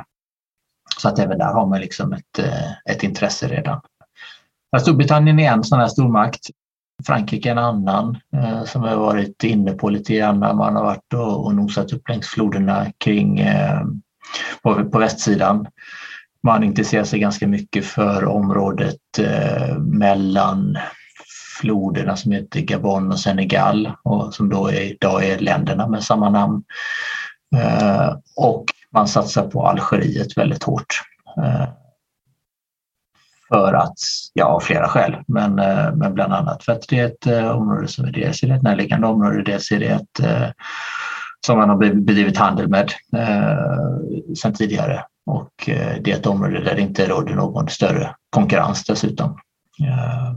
Så 0.98 1.10
att 1.10 1.20
även 1.20 1.38
där 1.38 1.54
har 1.54 1.66
man 1.66 1.80
liksom 1.80 2.14
ett, 2.14 2.40
eh, 2.40 2.92
ett 2.92 3.04
intresse 3.04 3.48
redan. 3.48 3.82
Storbritannien 4.82 5.40
är 5.40 5.52
en 5.52 5.64
sån 5.64 5.80
här 5.80 5.88
stormakt 5.88 6.50
Frankrike 7.06 7.52
en 7.52 7.58
annan 7.58 8.18
eh, 8.34 8.58
som 8.58 8.68
som 8.68 8.84
jag 8.84 8.98
varit 8.98 9.44
inne 9.44 9.72
på 9.72 9.90
lite 9.90 10.16
grann 10.16 10.40
när 10.40 10.54
man 10.54 10.76
har 10.76 10.84
varit 10.84 11.14
och, 11.14 11.46
och 11.46 11.56
nosat 11.56 11.94
upp 11.94 12.10
längs 12.10 12.28
floderna 12.28 12.86
kring 12.98 13.46
på, 14.64 14.90
på 14.90 15.00
västsidan. 15.00 15.68
Man 16.46 16.64
intresserar 16.64 17.04
sig 17.04 17.20
ganska 17.20 17.48
mycket 17.48 17.86
för 17.86 18.26
området 18.26 19.20
eh, 19.20 19.78
mellan 19.78 20.78
floderna 21.60 22.16
som 22.16 22.32
heter 22.32 22.60
Gabon 22.60 23.12
och 23.12 23.20
Senegal 23.20 23.92
och 24.04 24.34
som 24.34 24.50
då 24.50 24.68
är, 24.68 24.82
idag 24.82 25.26
är 25.26 25.40
länderna 25.40 25.88
med 25.88 26.04
samma 26.04 26.30
namn. 26.30 26.64
Eh, 27.56 28.18
och 28.36 28.66
man 28.92 29.08
satsar 29.08 29.48
på 29.48 29.68
Algeriet 29.68 30.38
väldigt 30.38 30.64
hårt. 30.64 31.02
Eh, 31.38 31.68
för 33.48 33.74
att, 33.74 33.98
ja 34.34 34.46
av 34.46 34.60
flera 34.60 34.88
skäl, 34.88 35.16
men, 35.28 35.56
men 36.00 36.14
bland 36.14 36.34
annat 36.34 36.64
för 36.64 36.72
att 36.72 36.88
det 36.90 37.00
är 37.00 37.06
ett 37.06 37.54
område 37.56 37.88
som 37.88 38.06
är 38.06 38.12
dels 38.12 38.44
är 38.44 38.48
det 38.48 38.56
ett 38.56 38.64
närliggande 38.64 39.08
område, 39.08 39.44
dels 39.44 39.72
är 39.72 39.80
det 39.80 39.88
ett 39.88 40.20
som 41.46 41.58
man 41.58 41.70
har 41.70 41.78
bedrivit 41.78 42.38
handel 42.38 42.68
med 42.68 42.92
eh, 43.18 44.34
sedan 44.36 44.54
tidigare 44.54 45.04
och 45.26 45.52
det 46.02 46.08
är 46.08 46.16
ett 46.16 46.26
område 46.26 46.64
där 46.64 46.76
det 46.76 46.82
inte 46.82 47.08
råder 47.08 47.36
någon 47.36 47.70
större 47.70 48.16
konkurrens 48.30 48.84
dessutom. 48.84 49.30
Eh, 49.82 50.34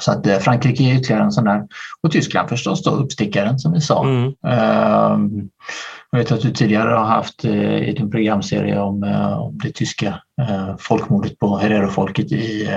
så 0.00 0.12
att 0.12 0.42
Frankrike 0.42 0.84
är 0.84 0.94
ytterligare 0.94 1.24
en 1.24 1.32
sån 1.32 1.44
där. 1.44 1.66
Och 2.02 2.12
Tyskland 2.12 2.48
förstås 2.48 2.82
då, 2.82 2.90
uppstickaren 2.90 3.58
som 3.58 3.72
vi 3.72 3.80
sa. 3.80 4.04
Mm. 4.04 4.32
Eh, 4.46 5.18
jag 6.10 6.18
vet 6.18 6.32
att 6.32 6.40
du 6.40 6.50
tidigare 6.50 6.90
har 6.90 7.04
haft 7.04 7.44
eh, 7.44 7.88
i 7.88 7.92
din 7.92 8.10
programserie 8.10 8.80
om, 8.80 9.02
eh, 9.04 9.38
om 9.38 9.58
det 9.58 9.74
tyska 9.74 10.22
eh, 10.40 10.76
folkmordet 10.78 11.38
på 11.38 11.58
Herero-folket 11.58 12.32
i 12.32 12.68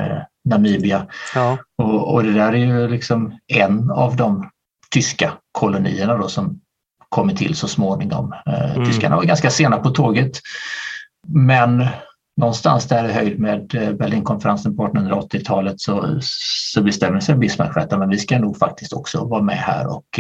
Namibia. 0.50 1.08
Ja. 1.36 1.58
Och, 1.78 2.14
och, 2.14 2.24
det 2.24 2.34
där 2.34 2.54
är 2.54 2.58
ju 2.58 2.88
liksom 2.88 3.40
en 3.48 3.92
av 3.92 4.16
de 4.16 4.50
tyska 4.92 5.34
kolonierna 5.52 6.18
då 6.18 6.28
som 6.28 6.62
kommer 7.16 7.34
till 7.34 7.56
så 7.56 7.68
småningom. 7.68 8.34
Mm. 8.46 8.86
Tyskarna 8.86 9.16
var 9.16 9.24
ganska 9.24 9.50
sena 9.50 9.78
på 9.78 9.90
tåget 9.90 10.40
men 11.28 11.86
någonstans 12.38 12.86
där 12.86 13.10
i 13.10 13.14
höjd 13.14 13.40
med 13.40 13.68
Berlinkonferensen 14.00 14.78
på 14.78 14.88
1880-talet 14.88 15.82
så, 15.82 16.20
så 16.22 16.82
bestämmer 16.82 17.20
sig 17.20 17.36
Bismarck 17.36 17.74
för 17.74 17.80
att 17.80 18.00
men 18.00 18.10
vi 18.10 18.18
ska 18.18 18.40
nog 18.40 18.58
faktiskt 18.58 18.94
också 18.94 19.26
vara 19.26 19.42
med 19.42 19.58
här 19.58 19.88
och 19.88 20.20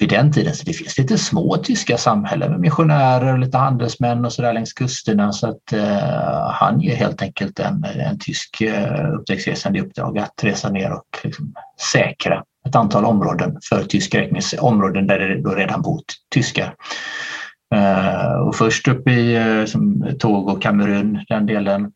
vid 0.00 0.08
den 0.08 0.32
tiden. 0.32 0.54
Så 0.54 0.64
det 0.64 0.72
finns 0.72 0.98
lite 0.98 1.18
små 1.18 1.56
tyska 1.56 1.98
samhällen 1.98 2.50
med 2.50 2.60
missionärer 2.60 3.32
och 3.32 3.38
lite 3.38 3.58
handelsmän 3.58 4.24
och 4.24 4.32
sådär 4.32 4.52
längs 4.52 4.72
kusterna 4.72 5.32
så 5.32 5.48
att 5.48 5.72
eh, 5.72 6.50
han 6.50 6.80
ger 6.80 6.96
helt 6.96 7.22
enkelt 7.22 7.58
en, 7.58 7.84
en 7.84 8.18
tysk 8.18 8.60
eh, 8.60 9.14
upptäcktsresande 9.14 9.78
i 9.78 9.82
uppdrag 9.82 10.18
att 10.18 10.44
resa 10.44 10.70
ner 10.70 10.92
och 10.92 11.18
liksom, 11.22 11.54
säkra 11.92 12.42
ett 12.68 12.76
antal 12.76 13.04
områden 13.04 13.58
för 13.68 13.84
tysk 13.84 14.14
räkning, 14.14 14.42
områden 14.60 15.06
där 15.06 15.18
det 15.18 15.42
då 15.42 15.50
redan 15.50 15.82
bott 15.82 16.14
tyskar. 16.30 16.74
Eh, 17.74 18.32
och 18.32 18.56
först 18.56 18.88
upp 18.88 19.08
i 19.08 19.34
eh, 19.34 19.64
som 19.64 20.10
Togo 20.18 20.52
och 20.52 20.62
Kamerun, 20.62 21.24
den 21.28 21.46
delen. 21.46 21.92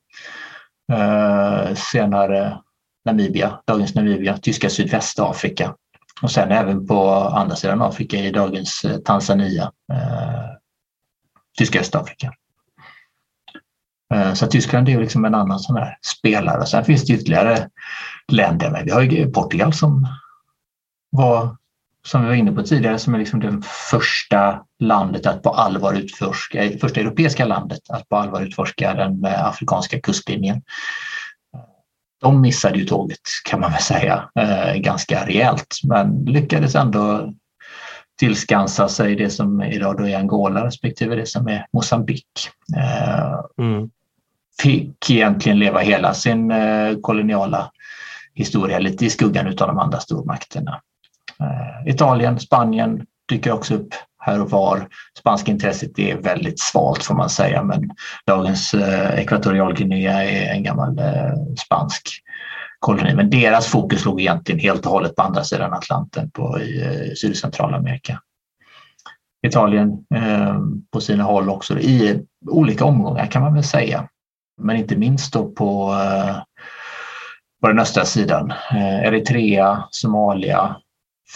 Eh, 0.92 1.74
senare 1.74 2.59
Namibia, 3.05 3.60
dagens 3.67 3.94
Namibia, 3.94 4.37
tyska 4.37 4.71
Sydvästafrika 4.71 5.75
och 6.23 6.31
sen 6.31 6.52
även 6.52 6.87
på 6.87 7.10
andra 7.15 7.56
sidan 7.56 7.83
Afrika 7.83 8.17
i 8.17 8.31
dagens 8.31 8.87
Tanzania, 9.04 9.73
tyska 11.58 11.81
Östafrika. 11.81 12.33
Så 14.35 14.46
Tyskland 14.46 14.88
är 14.88 15.00
liksom 15.00 15.25
en 15.25 15.35
annan 15.35 15.58
sån 15.58 15.77
här 15.77 15.98
spelare. 16.19 16.67
Sen 16.67 16.85
finns 16.85 17.04
det 17.04 17.12
ytterligare 17.12 17.69
länder, 18.33 18.71
men 18.71 18.85
vi 18.85 18.90
har 18.90 19.02
ju 19.02 19.31
Portugal 19.31 19.73
som 19.73 20.06
var 21.17 21.56
som 22.06 22.23
vi 22.23 22.29
var 22.29 22.35
inne 22.35 22.52
på 22.52 22.62
tidigare, 22.62 22.98
som 22.98 23.15
är 23.15 23.19
liksom 23.19 23.40
det 23.40 23.62
första 23.90 24.62
landet 24.79 25.27
att 25.27 25.42
på 25.42 25.50
allvar 25.50 25.94
utforska, 25.94 26.71
första 26.81 27.00
europeiska 27.00 27.44
landet 27.44 27.81
att 27.88 28.08
på 28.08 28.17
allvar 28.17 28.42
utforska 28.42 28.94
den 28.94 29.25
afrikanska 29.25 30.00
kustlinjen. 30.00 30.62
De 32.21 32.40
missade 32.40 32.79
ju 32.79 32.85
tåget 32.85 33.21
kan 33.44 33.60
man 33.60 33.73
väl 33.73 33.81
säga 33.83 34.31
eh, 34.40 34.75
ganska 34.75 35.27
rejält 35.27 35.77
men 35.85 36.25
lyckades 36.25 36.75
ändå 36.75 37.33
tillskansa 38.19 38.88
sig 38.88 39.17
det 39.17 39.31
som 39.31 39.62
idag 39.62 39.96
då 39.96 40.08
är 40.08 40.19
Angola 40.19 40.67
respektive 40.67 41.17
det 41.17 41.27
som 41.27 41.48
är 41.48 41.67
Mosambik. 41.73 42.29
Eh, 42.77 43.65
mm. 43.67 43.90
Fick 44.62 45.10
egentligen 45.10 45.58
leva 45.58 45.81
hela 45.81 46.15
sin 46.15 46.50
eh, 46.50 46.96
koloniala 47.02 47.71
historia 48.35 48.79
lite 48.79 49.06
i 49.06 49.10
skuggan 49.10 49.46
av 49.46 49.54
de 49.54 49.79
andra 49.79 50.00
stormakterna. 50.00 50.81
Eh, 51.40 51.92
Italien, 51.92 52.40
Spanien 52.40 53.06
dyker 53.28 53.52
också 53.52 53.74
upp 53.74 53.94
här 54.18 54.42
och 54.42 54.50
var. 54.50 54.88
Spanska 55.18 55.52
intresset 55.52 55.98
är 55.98 56.16
väldigt 56.16 56.60
svalt 56.60 57.04
får 57.04 57.14
man 57.14 57.30
säga 57.30 57.62
men 57.62 57.90
dagens 58.26 58.74
eh, 58.74 59.18
Ekvatorialguinea 59.18 60.24
är 60.24 60.54
en 60.54 60.62
gammal 60.62 60.98
eh, 60.98 61.35
spansk 61.66 62.02
koloni. 62.78 63.14
Men 63.14 63.30
deras 63.30 63.66
fokus 63.66 64.04
låg 64.04 64.20
egentligen 64.20 64.60
helt 64.60 64.87
och 64.87 64.92
hållet 64.92 65.16
på 65.16 65.22
andra 65.22 65.44
sidan 65.44 65.72
Atlanten 65.72 66.30
på, 66.30 66.60
i 66.60 66.82
eh, 66.82 67.14
Syd 67.14 67.30
och 67.30 67.37
Centralamerika. 67.37 68.20
Italien 69.46 70.06
eh, 70.14 70.58
på 70.92 71.00
sina 71.00 71.24
håll 71.24 71.50
också 71.50 71.78
i 71.78 72.22
olika 72.50 72.85
omgångar 72.85 73.26
kan 73.26 73.42
man 73.42 73.54
väl 73.54 73.64
säga. 73.64 74.08
Men 74.62 74.76
inte 74.76 74.96
minst 74.96 75.32
då 75.32 75.50
på, 75.50 75.92
eh, 75.92 76.37
på 77.60 77.68
den 77.68 77.78
östra 77.78 78.04
sidan. 78.04 78.50
Eh, 78.50 79.04
Eritrea, 79.04 79.85
Somalia, 79.90 80.76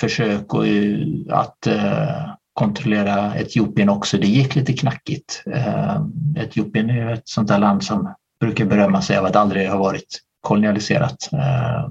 försök 0.01 0.55
eh, 0.55 1.37
att 1.39 1.67
eh, 1.67 2.31
kontrollera 2.53 3.37
Etiopien 3.37 3.89
också. 3.89 4.19
Det 4.19 4.27
gick 4.27 4.55
lite 4.55 4.73
knackigt. 4.73 5.43
Eh, 5.55 6.01
Etiopien 6.37 6.91
är 6.91 7.13
ett 7.13 7.29
sånt 7.29 7.49
där 7.49 7.59
land 7.59 7.85
som 7.85 8.15
brukar 8.41 8.65
berömma 8.65 9.03
sig 9.03 9.17
av 9.17 9.25
att 9.25 9.37
aldrig 9.37 9.69
ha 9.69 9.79
varit 9.79 10.21
kolonialiserat. 10.41 11.33
Eh, 11.33 11.91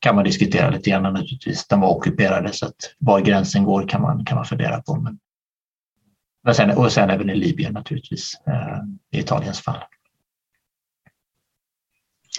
kan 0.00 0.14
man 0.14 0.24
diskutera 0.24 0.70
lite 0.70 0.90
grann 0.90 1.02
naturligtvis. 1.02 1.66
De 1.68 1.80
var 1.80 1.96
ockuperade 1.96 2.52
så 2.52 2.66
att 2.66 2.76
var 2.98 3.20
gränsen 3.20 3.64
går 3.64 3.88
kan 3.88 4.02
man, 4.02 4.24
kan 4.24 4.36
man 4.36 4.44
fundera 4.44 4.82
på. 4.82 4.96
Men, 4.96 5.18
och 6.48 6.56
sen, 6.56 6.70
och 6.70 6.92
sen 6.92 7.10
även 7.10 7.30
i 7.30 7.34
Libyen 7.34 7.72
naturligtvis, 7.72 8.32
eh, 8.46 8.78
i 9.12 9.20
Italiens 9.20 9.60
fall. 9.60 9.84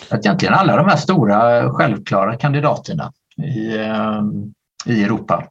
Att 0.10 0.26
egentligen 0.26 0.54
alla 0.54 0.76
de 0.76 0.86
här 0.86 0.98
stora 0.98 1.70
självklara 1.70 2.38
kandidaterna 2.38 3.12
i, 3.44 3.78
eh, 3.78 4.22
i 4.86 5.04
Europa. 5.04 5.44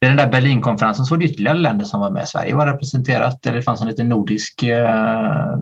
Vid 0.00 0.10
den 0.10 0.16
där 0.16 0.28
Berlinkonferensen 0.28 1.04
så 1.04 1.14
var 1.14 1.18
det 1.18 1.24
ytterligare 1.24 1.58
länder 1.58 1.84
som 1.84 2.00
var 2.00 2.10
med. 2.10 2.28
Sverige 2.28 2.54
var 2.54 2.66
representerat, 2.66 3.42
det 3.42 3.62
fanns 3.62 3.80
en 3.80 3.88
liten 3.88 4.08
nordisk 4.08 4.62
eh, 4.62 5.56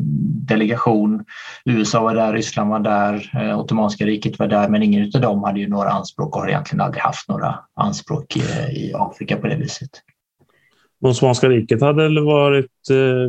delegation. 0.48 1.24
USA 1.64 2.02
var 2.02 2.14
där, 2.14 2.32
Ryssland 2.32 2.70
var 2.70 2.80
där, 2.80 3.30
eh, 3.34 3.60
Ottomanska 3.60 4.06
riket 4.06 4.38
var 4.38 4.46
där, 4.46 4.68
men 4.68 4.82
ingen 4.82 5.10
av 5.14 5.20
dem 5.20 5.42
hade 5.44 5.60
ju 5.60 5.68
några 5.68 5.90
anspråk 5.90 6.36
och 6.36 6.42
har 6.42 6.48
egentligen 6.48 6.80
aldrig 6.80 7.02
haft 7.02 7.28
några 7.28 7.58
anspråk 7.74 8.36
eh, 8.36 8.70
i 8.70 8.92
Afrika 8.94 9.36
på 9.36 9.46
det 9.46 9.56
viset. 9.56 9.90
Ottomanska 11.00 11.48
riket 11.48 11.80
hade 11.80 12.20
varit 12.20 12.66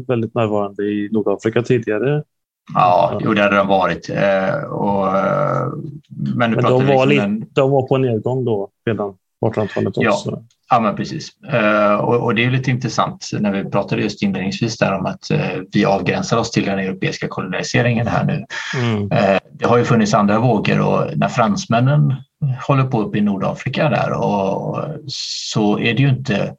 väldigt 0.08 0.36
närvarande 0.36 0.84
i 0.84 1.10
Nordafrika 1.12 1.62
tidigare? 1.62 2.24
Ja, 2.74 3.20
jo, 3.24 3.34
det 3.34 3.42
hade 3.42 3.56
de 3.56 3.68
varit. 3.68 4.10
Och, 4.70 5.06
men, 6.36 6.52
men 6.52 6.64
de, 6.64 6.88
var 6.88 7.06
liksom 7.06 7.32
en... 7.32 7.46
de 7.54 7.72
var 7.72 7.88
på 7.88 7.98
nedgång 7.98 8.46
då 8.46 8.70
redan? 8.86 9.16
1800-talet 9.50 9.98
också. 9.98 10.32
Ja, 10.32 10.44
ja 10.70 10.80
men 10.80 10.96
precis. 10.96 11.32
Uh, 11.54 11.94
och, 11.94 12.16
och, 12.16 12.36
det 12.36 12.46
är 12.46 12.52
lite 12.52 12.72
intressant 12.72 13.30
när 13.40 13.52
vi 13.52 13.70
pratade 13.70 14.02
just 14.02 14.24
inledningsvis 14.24 14.78
där 14.78 14.94
om 14.94 15.06
att 15.06 15.32
uh, 15.32 15.62
vi 15.72 15.86
avgränsar 15.86 16.38
oss 16.38 16.52
till 16.52 16.66
den 16.66 16.80
europeiska 16.80 17.28
kolonialiseringen 17.28 18.08
här 18.08 18.24
nu. 18.24 18.46
Mm. 18.78 19.04
Uh, 19.04 19.40
det 19.52 19.66
har 19.66 19.78
ju 19.78 19.84
funnits 19.84 20.14
andra 20.14 20.40
vågor 20.40 20.80
och 20.80 21.18
när 21.18 21.28
fransmännen 21.28 22.16
håller 22.68 22.84
på 22.84 23.02
uppe 23.02 23.18
i 23.18 23.22
Nordafrika 23.22 23.90
där 23.90 24.12
och, 24.12 24.80
så 25.08 25.80
är 25.80 25.94
det 25.94 26.02
ju 26.02 26.10
inte 26.10 26.56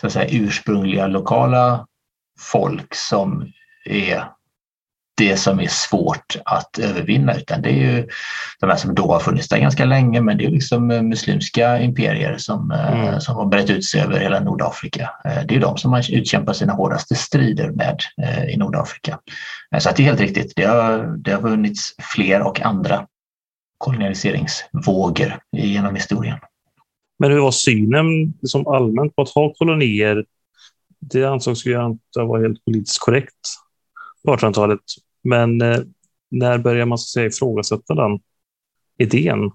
så 0.00 0.06
att 0.06 0.12
säga, 0.12 0.28
ursprungliga 0.30 1.06
lokala 1.06 1.86
folk 2.40 2.94
som 2.94 3.46
är 3.84 4.24
det 5.16 5.36
som 5.36 5.60
är 5.60 5.68
svårt 5.68 6.36
att 6.44 6.78
övervinna 6.78 7.34
utan 7.34 7.62
det 7.62 7.68
är 7.68 7.96
ju 7.96 8.08
de 8.60 8.66
här 8.66 8.76
som 8.76 8.94
då 8.94 9.12
har 9.12 9.20
funnits 9.20 9.48
där 9.48 9.58
ganska 9.58 9.84
länge 9.84 10.20
men 10.20 10.38
det 10.38 10.44
är 10.44 10.50
liksom 10.50 10.90
eh, 10.90 11.02
muslimska 11.02 11.80
imperier 11.80 12.36
som, 12.38 12.70
eh, 12.70 13.00
mm. 13.00 13.20
som 13.20 13.36
har 13.36 13.46
brett 13.46 13.70
ut 13.70 13.84
sig 13.84 14.00
över 14.00 14.20
hela 14.20 14.40
Nordafrika. 14.40 15.10
Eh, 15.24 15.42
det 15.48 15.56
är 15.56 15.60
de 15.60 15.76
som 15.76 15.90
man 15.90 16.02
utkämpar 16.10 16.52
sina 16.52 16.72
hårdaste 16.72 17.14
strider 17.14 17.70
med 17.70 18.00
i 18.48 18.56
Nordafrika. 18.56 19.18
Så 19.78 19.90
det 19.96 20.02
är 20.02 20.04
helt 20.04 20.20
riktigt, 20.20 20.52
det 20.56 20.64
har, 20.64 21.16
det 21.18 21.32
har 21.32 21.40
funnits 21.40 21.94
fler 22.14 22.42
och 22.42 22.60
andra 22.60 23.06
kolonialiseringsvågor 23.78 25.38
genom 25.56 25.94
historien. 25.94 26.38
Men 27.18 27.30
hur 27.30 27.40
var 27.40 27.50
synen 27.50 28.34
som 28.42 28.66
allmänt 28.66 29.16
på 29.16 29.22
att 29.22 29.28
ha 29.28 29.54
kolonier? 29.54 30.24
Det 31.00 31.24
ansågs 31.24 31.66
ju 31.66 31.86
inte 31.86 32.20
vara 32.20 32.42
helt 32.42 32.64
politiskt 32.64 32.98
korrekt 32.98 33.34
på 34.24 34.36
1800-talet. 34.36 34.80
Men 35.26 35.60
eh, 35.60 35.78
när 36.30 36.58
börjar 36.58 36.86
man 36.86 36.98
så 36.98 37.06
säga, 37.06 37.26
ifrågasätta 37.26 37.94
den 37.94 38.18
idén? 38.98 39.50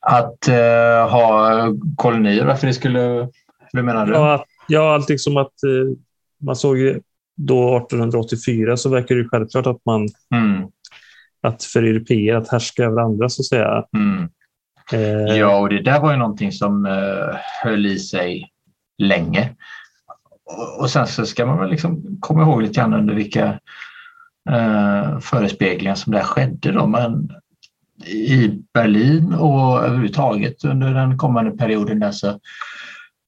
Att 0.00 0.48
eh, 0.48 1.10
ha 1.10 1.50
kolonier, 1.96 2.44
varför 2.44 2.66
det 2.66 2.74
skulle... 2.74 3.28
Hur 3.72 3.82
menar 3.82 4.06
du? 4.06 4.12
Ja, 4.12 4.34
att, 4.34 4.44
ja 4.68 4.94
allt 4.94 5.08
liksom 5.08 5.36
att 5.36 5.62
eh, 5.64 5.96
man 6.40 6.56
såg 6.56 6.78
ju 6.78 7.00
då 7.36 7.76
1884 7.76 8.76
så 8.76 8.88
verkar 8.88 9.14
det 9.14 9.28
självklart 9.28 9.66
att 9.66 9.84
man 9.84 10.08
mm. 10.34 10.68
att 11.42 11.64
för 11.64 11.82
europeer 11.82 12.34
att 12.34 12.48
härska 12.48 12.84
över 12.84 13.02
andra 13.02 13.28
så 13.28 13.42
att 13.42 13.46
säga. 13.46 13.84
Mm. 13.96 14.28
Eh, 14.92 15.36
ja, 15.36 15.58
och 15.58 15.68
det 15.68 15.82
där 15.82 16.00
var 16.00 16.12
ju 16.12 16.18
någonting 16.18 16.52
som 16.52 16.86
eh, 16.86 17.36
höll 17.62 17.86
i 17.86 17.98
sig 17.98 18.52
länge. 18.98 19.54
Och, 20.44 20.80
och 20.80 20.90
sen 20.90 21.06
så 21.06 21.26
ska 21.26 21.46
man 21.46 21.58
väl 21.58 21.70
liksom 21.70 22.18
komma 22.20 22.42
ihåg 22.42 22.62
lite 22.62 22.80
grann 22.80 22.94
under 22.94 23.14
vilka 23.14 23.60
eh, 24.50 25.18
förespeglingar 25.18 25.94
som 25.94 26.12
det 26.12 26.22
skedde. 26.22 26.72
Då. 26.72 26.86
Men 26.86 27.30
i 28.06 28.62
Berlin 28.74 29.34
och 29.34 29.84
överhuvudtaget 29.84 30.64
under 30.64 30.94
den 30.94 31.18
kommande 31.18 31.50
perioden 31.50 32.00
där 32.00 32.12
så, 32.12 32.40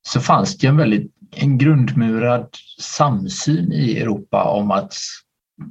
så 0.07 0.21
fanns 0.21 0.59
det 0.59 0.67
en 0.67 0.77
väldigt 0.77 1.15
en 1.37 1.59
grundmurad 1.59 2.49
samsyn 2.81 3.73
i 3.73 3.99
Europa 3.99 4.45
om 4.45 4.71
att 4.71 4.95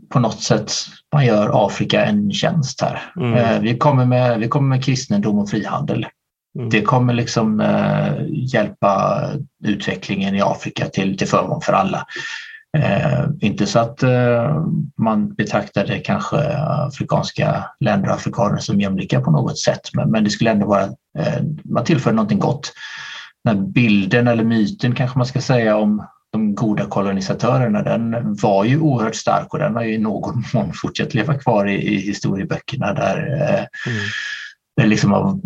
på 0.10 0.20
något 0.20 0.42
sätt 0.42 0.72
man 1.14 1.26
gör 1.26 1.66
Afrika 1.66 2.06
en 2.06 2.32
tjänst 2.32 2.82
här. 2.82 3.12
Mm. 3.16 3.34
Eh, 3.34 3.60
vi, 3.60 3.78
kommer 3.78 4.06
med, 4.06 4.40
vi 4.40 4.48
kommer 4.48 4.70
med 4.70 4.84
kristendom 4.84 5.40
och 5.40 5.50
frihandel. 5.50 6.06
Mm. 6.58 6.70
Det 6.70 6.82
kommer 6.82 7.14
liksom 7.14 7.60
eh, 7.60 8.14
hjälpa 8.30 9.22
utvecklingen 9.64 10.36
i 10.36 10.42
Afrika 10.42 10.86
till, 10.86 11.18
till 11.18 11.28
förmån 11.28 11.62
för 11.62 11.74
alla. 11.74 12.06
Eh, 12.78 13.26
inte 13.40 13.66
så 13.66 13.80
att 13.80 14.04
eh, 14.04 14.66
man 14.98 15.34
betraktade 15.34 16.00
kanske 16.00 16.38
afrikanska 16.58 17.66
länder 17.80 18.10
och 18.10 18.16
afrikaner 18.16 18.58
som 18.58 18.82
jämlika 18.82 19.22
på 19.22 19.32
något 19.32 19.60
sätt, 19.60 19.82
men, 19.94 20.12
men 20.12 20.24
det 20.24 20.30
skulle 20.30 20.52
ändå 20.52 20.68
vara, 20.68 20.84
eh, 21.20 21.44
man 21.64 21.84
tillför 21.84 22.12
någonting 22.12 22.40
gott. 22.40 22.74
Den 23.44 23.72
bilden 23.72 24.28
eller 24.28 24.44
myten 24.44 24.96
kanske 24.96 25.18
man 25.18 25.28
ska 25.28 25.42
säga 25.42 25.78
om 25.78 26.08
de 26.32 26.56
goda 26.56 26.86
kolonisatörerna, 26.86 27.84
den 27.84 28.36
var 28.36 28.64
ju 28.64 28.80
oerhört 28.80 29.16
stark 29.16 29.54
och 29.54 29.60
den 29.60 29.76
har 29.76 29.84
ju 29.84 29.94
i 29.94 29.98
någon 29.98 30.44
mån 30.54 30.72
fortsatt 30.74 31.14
leva 31.14 31.34
kvar 31.34 31.66
i, 31.66 31.74
i 31.74 31.98
historieböckerna 31.98 32.94
där 32.94 33.18
eh, 33.18 33.92
mm. 33.94 34.06
det 34.78 34.86
liksom 34.86 35.12
har 35.12 35.40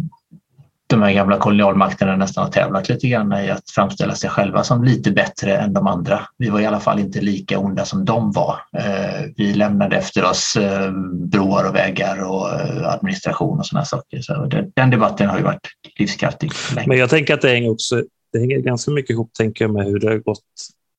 de 0.89 1.01
här 1.01 1.13
gamla 1.13 1.37
kolonialmakterna 1.37 2.15
nästan 2.15 2.43
har 2.43 2.51
tävlat 2.51 2.89
lite 2.89 3.07
grann 3.07 3.33
i 3.33 3.49
att 3.49 3.69
framställa 3.69 4.15
sig 4.15 4.29
själva 4.29 4.63
som 4.63 4.83
lite 4.83 5.11
bättre 5.11 5.57
än 5.57 5.73
de 5.73 5.87
andra. 5.87 6.21
Vi 6.37 6.49
var 6.49 6.59
i 6.59 6.65
alla 6.65 6.79
fall 6.79 6.99
inte 6.99 7.21
lika 7.21 7.59
onda 7.59 7.85
som 7.85 8.05
de 8.05 8.31
var. 8.31 8.59
Eh, 8.77 9.25
vi 9.35 9.53
lämnade 9.53 9.97
efter 9.97 10.25
oss 10.25 10.55
eh, 10.55 10.91
broar 11.13 11.69
och 11.69 11.75
vägar 11.75 12.23
och 12.23 12.53
eh, 12.53 12.93
administration 12.93 13.59
och 13.59 13.65
sådana 13.65 13.85
saker. 13.85 14.21
Så 14.21 14.49
den 14.75 14.89
debatten 14.89 15.29
har 15.29 15.37
ju 15.37 15.43
varit 15.43 15.67
livskraftig. 15.99 16.51
Länge. 16.75 16.87
Men 16.87 16.97
jag 16.97 17.09
tänker 17.09 17.33
att 17.33 17.41
det 17.41 17.49
hänger, 17.49 17.71
också, 17.71 18.03
det 18.33 18.39
hänger 18.39 18.57
ganska 18.57 18.91
mycket 18.91 19.09
ihop 19.09 19.33
tänker 19.33 19.65
jag, 19.65 19.73
med 19.73 19.85
hur 19.85 19.99
det 19.99 20.07
har 20.07 20.17
gått 20.17 20.43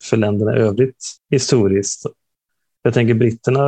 för 0.04 0.16
länderna 0.16 0.56
i 0.56 0.60
övrigt 0.60 1.04
historiskt. 1.30 2.06
Jag 2.82 2.94
tänker 2.94 3.14
britterna 3.14 3.60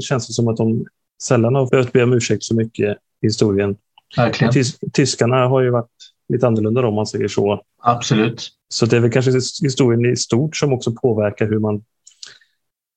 känns 0.00 0.26
det 0.26 0.32
som 0.32 0.48
att 0.48 0.56
de 0.56 0.86
sällan 1.22 1.54
har 1.54 1.70
behövt 1.70 1.92
be 1.92 2.02
om 2.02 2.12
ursäkt 2.12 2.42
så 2.42 2.54
mycket 2.54 2.96
i 3.22 3.26
historien 3.26 3.76
Verkligen. 4.16 4.52
Tys 4.52 4.78
tyskarna 4.92 5.46
har 5.46 5.60
ju 5.60 5.70
varit 5.70 5.90
lite 6.28 6.46
annorlunda 6.46 6.86
om 6.86 6.94
man 6.94 7.06
säger 7.06 7.28
så. 7.28 7.62
Absolut. 7.82 8.48
Så 8.68 8.86
det 8.86 8.96
är 8.96 9.00
väl 9.00 9.10
kanske 9.10 9.30
historien 9.62 10.12
i 10.12 10.16
stort 10.16 10.56
som 10.56 10.72
också 10.72 10.92
påverkar 10.92 11.46
hur, 11.46 11.58
man, 11.58 11.84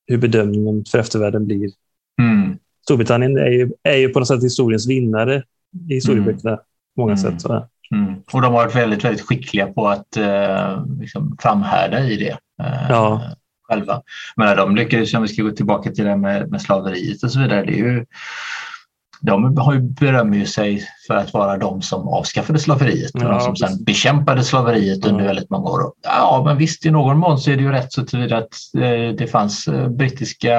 hur 0.07 0.17
bedömningen 0.17 0.85
för 0.91 0.97
eftervärlden 0.97 1.45
blir. 1.45 1.69
Mm. 2.21 2.57
Storbritannien 2.83 3.37
är 3.37 3.49
ju, 3.49 3.71
är 3.83 3.97
ju 3.97 4.09
på 4.09 4.19
något 4.19 4.27
sätt 4.27 4.43
historiens 4.43 4.87
vinnare 4.87 5.43
i 5.89 5.93
historieböckerna 5.93 6.49
mm. 6.49 6.61
på 6.95 7.01
många 7.01 7.13
mm. 7.13 7.23
sätt. 7.23 7.41
Så. 7.41 7.67
Mm. 7.95 8.15
Och 8.33 8.41
de 8.41 8.43
har 8.43 8.51
varit 8.51 8.75
väldigt, 8.75 9.05
väldigt 9.05 9.25
skickliga 9.25 9.67
på 9.67 9.87
att 9.87 10.17
eh, 10.17 10.85
liksom 10.99 11.37
framhärda 11.41 11.99
i 11.99 12.17
det. 12.17 12.37
Eh, 12.63 12.89
ja. 12.89 13.35
Själva. 13.67 14.01
Men 14.35 14.57
de 14.57 14.75
lyckades, 14.75 15.13
om 15.13 15.21
vi 15.21 15.27
ska 15.27 15.43
gå 15.43 15.51
tillbaka 15.51 15.91
till 15.91 16.05
det 16.05 16.15
med, 16.17 16.51
med 16.51 16.61
slaveriet 16.61 17.23
och 17.23 17.31
så 17.31 17.39
vidare, 17.39 17.65
det 17.65 17.71
är 17.71 17.77
ju 17.77 18.05
de 19.21 19.57
har 19.57 19.73
ju 19.73 19.79
berömmer 19.79 20.37
ju 20.37 20.45
sig 20.45 20.87
för 21.07 21.15
att 21.15 21.33
vara 21.33 21.57
de 21.57 21.81
som 21.81 22.07
avskaffade 22.07 22.59
slaveriet 22.59 23.15
och 23.15 23.21
ja, 23.21 23.27
de 23.27 23.41
som 23.41 23.55
sen 23.55 23.83
bekämpade 23.83 24.43
slaveriet 24.43 25.05
under 25.05 25.25
väldigt 25.25 25.49
många 25.49 25.69
år. 25.69 25.81
Ja, 26.03 26.41
men 26.45 26.57
visst 26.57 26.85
i 26.85 26.91
någon 26.91 27.17
mån 27.17 27.37
så 27.39 27.51
är 27.51 27.55
det 27.55 27.63
ju 27.63 27.71
rätt 27.71 27.93
så 27.93 28.05
tillvida 28.05 28.37
att 28.37 28.53
eh, 28.77 29.15
det 29.17 29.31
fanns 29.31 29.67
eh, 29.67 29.87
brittiska 29.87 30.57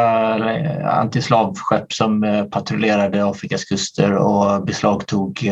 antislavskepp 0.85 1.93
som 1.93 2.25
eh, 2.25 2.45
patrullerade 2.45 3.25
Afrikas 3.25 3.65
kuster 3.65 4.13
och 4.15 4.65
beslagtog 4.65 5.51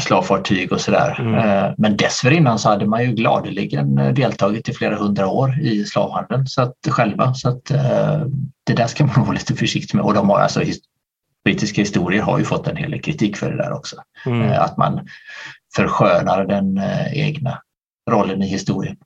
slavfartyg 0.00 0.72
och 0.72 0.80
sådär. 0.80 1.20
Mm. 1.20 1.74
Men 1.78 1.96
dessförinnan 1.96 2.58
så 2.58 2.68
hade 2.68 2.86
man 2.86 3.02
ju 3.04 3.12
gladeligen 3.12 4.14
deltagit 4.14 4.68
i 4.68 4.72
flera 4.72 4.96
hundra 4.96 5.26
år 5.26 5.60
i 5.60 5.84
slavhandeln 5.84 6.46
så 6.46 6.62
att, 6.62 6.74
själva. 6.88 7.34
Så 7.34 7.48
att 7.48 7.64
det 8.64 8.72
där 8.72 8.86
ska 8.86 9.06
man 9.06 9.24
vara 9.24 9.32
lite 9.32 9.54
försiktig 9.54 9.96
med. 9.96 10.04
Och 10.04 10.14
de 10.14 10.28
har 10.28 10.38
alltså 10.38 10.62
brittiska 11.46 11.80
historier 11.80 12.22
har 12.22 12.38
ju 12.38 12.44
fått 12.44 12.66
en 12.66 12.76
hel 12.76 12.90
del 12.90 13.00
kritik 13.00 13.36
för 13.36 13.50
det 13.50 13.56
där 13.56 13.72
också. 13.72 13.96
Mm. 14.26 14.42
Eh, 14.42 14.62
att 14.62 14.76
man 14.76 15.00
förskönar 15.76 16.44
den 16.44 16.78
eh, 16.78 17.18
egna 17.18 17.62
rollen 18.10 18.42
i 18.42 18.46
historien. 18.46 18.96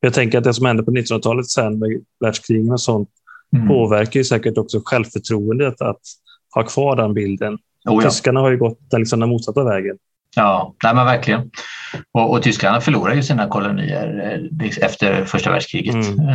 Jag 0.00 0.14
tänker 0.14 0.38
att 0.38 0.44
det 0.44 0.54
som 0.54 0.66
hände 0.66 0.82
på 0.82 0.90
1900-talet 0.90 1.50
sen 1.50 1.78
med 1.78 2.04
världskrigen 2.20 2.72
och 2.72 2.80
sånt 2.80 3.08
mm. 3.56 3.68
påverkar 3.68 4.20
ju 4.20 4.24
säkert 4.24 4.58
också 4.58 4.80
självförtroendet 4.84 5.80
att 5.80 6.00
ha 6.54 6.62
kvar 6.62 6.96
den 6.96 7.14
bilden. 7.14 7.58
Oh 7.88 8.02
ja. 8.04 8.10
Tyskarna 8.10 8.40
har 8.40 8.50
ju 8.50 8.58
gått 8.58 8.78
liksom 8.96 9.20
den 9.20 9.28
motsatta 9.28 9.64
vägen. 9.64 9.96
Ja, 10.36 10.74
nej 10.84 10.94
men 10.94 11.06
verkligen. 11.06 11.50
Och, 12.12 12.30
och 12.30 12.42
Tyskland 12.42 12.82
förlorar 12.82 13.14
ju 13.14 13.22
sina 13.22 13.48
kolonier 13.48 14.40
eh, 14.60 14.84
efter 14.84 15.24
första 15.24 15.50
världskriget. 15.50 15.94
Mm. 15.94 16.28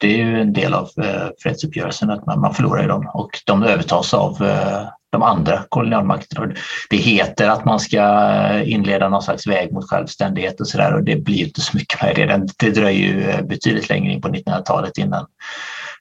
Det 0.00 0.06
är 0.06 0.16
ju 0.16 0.40
en 0.40 0.52
del 0.52 0.74
av 0.74 0.88
eh, 1.02 1.28
fredsuppgörelsen 1.42 2.10
att 2.10 2.26
man, 2.26 2.40
man 2.40 2.54
förlorar 2.54 2.82
ju 2.82 2.88
dem 2.88 3.10
och 3.14 3.30
de 3.46 3.62
övertas 3.62 4.14
av 4.14 4.42
eh, 4.42 4.88
de 5.10 5.22
andra 5.22 5.64
kolonialmakterna. 5.68 6.54
Det 6.90 6.96
heter 6.96 7.48
att 7.48 7.64
man 7.64 7.80
ska 7.80 7.98
eh, 7.98 8.72
inleda 8.72 9.08
någon 9.08 9.22
slags 9.22 9.46
väg 9.46 9.72
mot 9.72 9.90
självständighet 9.90 10.60
och 10.60 10.68
sådär 10.68 10.94
och 10.94 11.04
det 11.04 11.16
blir 11.16 11.46
inte 11.46 11.60
så 11.60 11.76
mycket 11.76 12.02
med 12.02 12.14
det. 12.16 12.46
Det 12.58 12.70
dröjer 12.70 13.12
ju 13.12 13.30
eh, 13.30 13.42
betydligt 13.42 13.88
längre 13.88 14.12
in 14.12 14.20
på 14.20 14.28
1900-talet 14.28 14.98
innan 14.98 15.26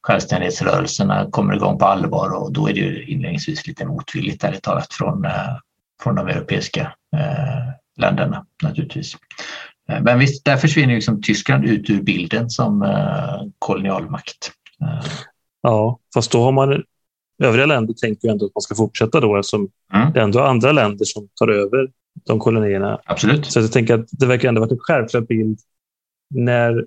självständighetsrörelserna 0.02 1.28
kommer 1.32 1.56
igång 1.56 1.80
på 1.80 1.86
allvar 1.86 2.30
och 2.30 2.54
då 2.54 2.70
är 2.70 2.74
det 2.74 2.80
ju 2.80 3.06
inledningsvis 3.06 3.68
lite 3.68 3.86
motvilligt 3.86 4.44
ärligt 4.44 4.64
talat 4.64 4.94
från 4.94 5.26
från 6.04 6.16
de 6.16 6.28
europeiska 6.28 6.82
eh, 7.16 7.74
länderna 7.98 8.46
naturligtvis. 8.64 9.16
Eh, 9.92 10.02
men 10.04 10.20
visst, 10.20 10.46
där 10.46 10.58
försvinner 10.58 10.96
liksom 10.96 11.22
Tyskland 11.22 11.66
ut 11.66 11.90
ur 11.90 12.02
bilden 12.02 12.50
som 12.50 12.82
eh, 12.82 13.48
kolonialmakt. 13.60 14.52
Ja, 15.62 16.00
fast 16.14 16.32
då 16.32 16.44
har 16.44 16.52
man 16.52 16.84
övriga 17.44 17.66
länder 17.66 17.94
tänker 17.94 18.28
ju 18.28 18.32
ändå 18.32 18.46
att 18.46 18.56
man 18.56 18.62
ska 18.62 18.76
fortsätta 18.76 19.20
då 19.20 19.38
eftersom 19.38 19.70
mm. 19.94 20.14
det 20.14 20.20
är 20.20 20.24
ändå 20.24 20.40
andra 20.40 20.72
länder 20.72 21.06
som 21.06 21.30
tar 21.36 21.48
över 21.48 21.92
de 22.28 22.40
kolonierna. 22.40 23.02
Absolut. 23.06 23.46
Så 23.46 23.60
jag 23.60 23.72
tänker 23.72 23.94
att 23.94 24.08
det 24.12 24.26
verkar 24.26 24.50
ändå 24.50 24.62
varit 24.62 24.72
en 24.72 24.80
självklar 24.80 25.22
bild 25.22 25.60
när... 26.30 26.86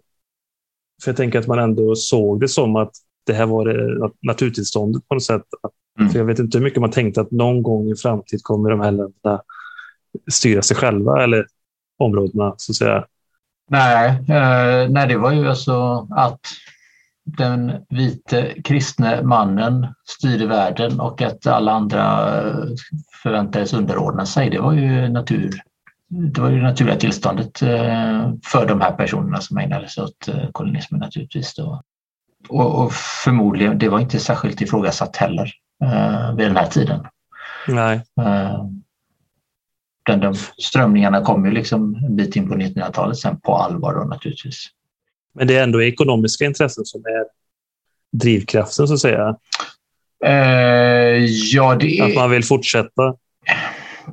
För 1.02 1.10
jag 1.10 1.16
tänker 1.16 1.38
att 1.38 1.46
man 1.46 1.58
ändå 1.58 1.96
såg 1.96 2.40
det 2.40 2.48
som 2.48 2.76
att 2.76 2.92
det 3.26 3.32
här 3.32 3.46
var 3.46 3.64
det 3.64 4.10
naturtillståndet 4.22 5.08
på 5.08 5.14
något 5.14 5.24
sätt. 5.24 5.42
Mm. 5.98 6.10
För 6.10 6.18
jag 6.18 6.26
vet 6.26 6.38
inte 6.38 6.58
hur 6.58 6.64
mycket 6.64 6.80
man 6.80 6.90
tänkte 6.90 7.20
att 7.20 7.30
någon 7.30 7.62
gång 7.62 7.90
i 7.90 7.96
framtid 7.96 8.42
kommer 8.42 8.70
de 8.70 8.80
här 8.80 8.90
länderna 8.90 9.42
styra 10.30 10.62
sig 10.62 10.76
själva 10.76 11.24
eller 11.24 11.46
områdena 12.00 12.54
så 12.56 12.72
att 12.72 12.76
säga. 12.76 13.04
Nej, 13.70 14.08
eh, 14.08 14.90
nej 14.90 15.08
det 15.08 15.16
var 15.16 15.32
ju 15.32 15.48
alltså 15.48 16.06
att 16.10 16.40
den 17.24 17.72
vite 17.88 18.54
kristne 18.64 19.22
mannen 19.22 19.86
styrde 20.08 20.46
världen 20.46 21.00
och 21.00 21.22
att 21.22 21.46
alla 21.46 21.72
andra 21.72 22.36
eh, 22.38 22.64
förväntades 23.22 23.72
underordna 23.72 24.26
sig. 24.26 24.50
Det 24.50 24.60
var 24.60 24.72
ju 24.72 25.08
natur. 25.08 25.62
Det 26.08 26.40
var 26.40 26.50
ju 26.50 26.62
naturliga 26.62 26.96
tillståndet 26.96 27.62
eh, 27.62 28.32
för 28.44 28.66
de 28.68 28.80
här 28.80 28.92
personerna 28.92 29.40
som 29.40 29.58
ägnade 29.58 29.88
sig 29.88 30.04
åt 30.04 30.28
eh, 30.28 30.50
kolonismen 30.52 31.00
naturligtvis. 31.00 31.54
Då. 31.54 31.82
Och, 32.48 32.84
och 32.84 32.92
förmodligen, 33.24 33.78
det 33.78 33.88
var 33.88 34.00
inte 34.00 34.18
särskilt 34.18 34.60
ifrågasatt 34.60 35.16
heller 35.16 35.52
vid 36.36 36.46
den 36.46 36.56
här 36.56 36.66
tiden. 36.66 37.06
Nej. 37.68 38.02
Den, 40.02 40.20
de 40.20 40.34
strömningarna 40.58 41.24
kom 41.24 41.44
ju 41.44 41.50
liksom 41.50 41.94
en 41.94 42.16
bit 42.16 42.36
in 42.36 42.48
på 42.48 42.54
1900-talet 42.54 43.18
sen 43.18 43.40
på 43.40 43.56
allvar 43.56 43.94
då 43.94 44.04
naturligtvis. 44.04 44.66
Men 45.34 45.46
det 45.46 45.56
är 45.56 45.62
ändå 45.62 45.82
ekonomiska 45.82 46.44
intressen 46.44 46.84
som 46.84 47.00
är 47.00 47.24
drivkraften 48.18 48.88
så 48.88 48.94
att 48.94 49.00
säga? 49.00 49.36
Eh, 50.24 51.24
ja, 51.52 51.74
det. 51.74 52.00
Att 52.00 52.14
man 52.14 52.30
vill 52.30 52.44
fortsätta? 52.44 53.14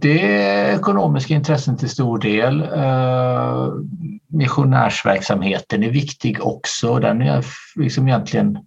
Det 0.02 0.36
är 0.36 0.76
ekonomiska 0.76 1.34
intressen 1.34 1.78
till 1.78 1.90
stor 1.90 2.20
del. 2.20 2.62
Eh, 2.62 3.74
missionärsverksamheten 4.28 5.84
är 5.84 5.90
viktig 5.90 6.46
också. 6.46 7.00
Den 7.00 7.22
är 7.22 7.46
liksom 7.76 8.08
egentligen 8.08 8.58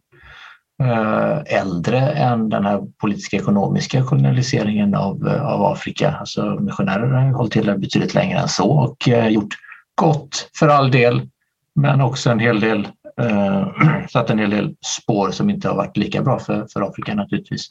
äldre 1.47 1.99
än 1.99 2.49
den 2.49 2.64
här 2.64 2.81
politiska 3.01 3.37
ekonomiska 3.37 4.05
kolonialiseringen 4.05 4.95
av, 4.95 5.28
eh, 5.28 5.47
av 5.47 5.62
Afrika. 5.62 6.16
Alltså 6.20 6.57
missionärer 6.61 7.07
har 7.07 7.33
hållit 7.33 7.53
till 7.53 7.78
betydligt 7.78 8.14
längre 8.14 8.39
än 8.39 8.49
så 8.49 8.70
och 8.70 9.09
eh, 9.09 9.28
gjort 9.28 9.55
gott 9.95 10.51
för 10.59 10.68
all 10.68 10.91
del, 10.91 11.28
men 11.74 12.01
också 12.01 12.31
en 12.31 12.39
hel 12.39 12.61
del 12.61 12.89
eh, 13.20 13.68
satt 14.12 14.31
en 14.31 14.39
hel 14.39 14.51
del 14.51 14.74
spår 15.01 15.31
som 15.31 15.51
inte 15.51 15.68
har 15.68 15.76
varit 15.76 15.97
lika 15.97 16.22
bra 16.22 16.39
för, 16.39 16.66
för 16.72 16.89
Afrika 16.89 17.14
naturligtvis. 17.14 17.66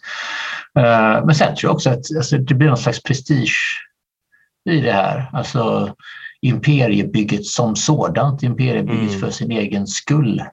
Eh, 0.77 1.25
men 1.25 1.35
sen 1.35 1.55
tror 1.55 1.69
jag 1.69 1.75
också 1.75 1.89
att 1.89 2.15
alltså, 2.17 2.37
det 2.37 2.53
blir 2.53 2.67
någon 2.67 2.77
slags 2.77 3.03
prestige 3.03 3.57
i 4.69 4.81
det 4.81 4.91
här. 4.91 5.29
Alltså 5.33 5.95
imperiebygget 6.41 7.45
som 7.45 7.75
sådant, 7.75 8.43
imperiebygget 8.43 9.09
mm. 9.09 9.19
för 9.19 9.31
sin 9.31 9.51
egen 9.51 9.87
skull. 9.87 10.43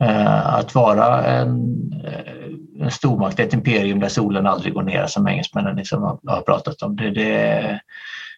Eh, 0.00 0.54
att 0.54 0.74
vara 0.74 1.24
en, 1.26 1.76
eh, 2.04 2.84
en 2.84 2.90
stormakt, 2.90 3.40
ett 3.40 3.54
imperium 3.54 4.00
där 4.00 4.08
solen 4.08 4.46
aldrig 4.46 4.74
går 4.74 4.82
ner 4.82 5.06
som 5.06 5.28
engelsmännen 5.28 5.76
liksom 5.76 6.02
har, 6.02 6.42
pratat 6.42 6.82
om. 6.82 6.96
Det, 6.96 7.10
det, 7.10 7.80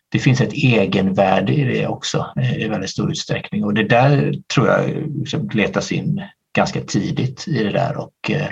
det, 0.09 0.19
finns 0.19 0.41
ett 0.41 0.53
egenvärde 0.53 1.53
i 1.53 1.65
det 1.65 1.87
också 1.87 2.27
eh, 2.37 2.63
i 2.63 2.69
väldigt 2.69 2.91
stor 2.91 3.11
utsträckning 3.11 3.65
och 3.65 3.75
det 3.75 3.85
där 3.85 4.35
tror 4.55 4.69
jag 4.69 4.91
liksom 5.19 5.51
letas 5.53 5.93
in 5.93 6.23
ganska 6.57 6.81
tidigt 6.81 7.49
i 7.49 7.65
det 7.65 7.73
där 7.73 7.97
och 7.97 8.31
eh, 8.31 8.49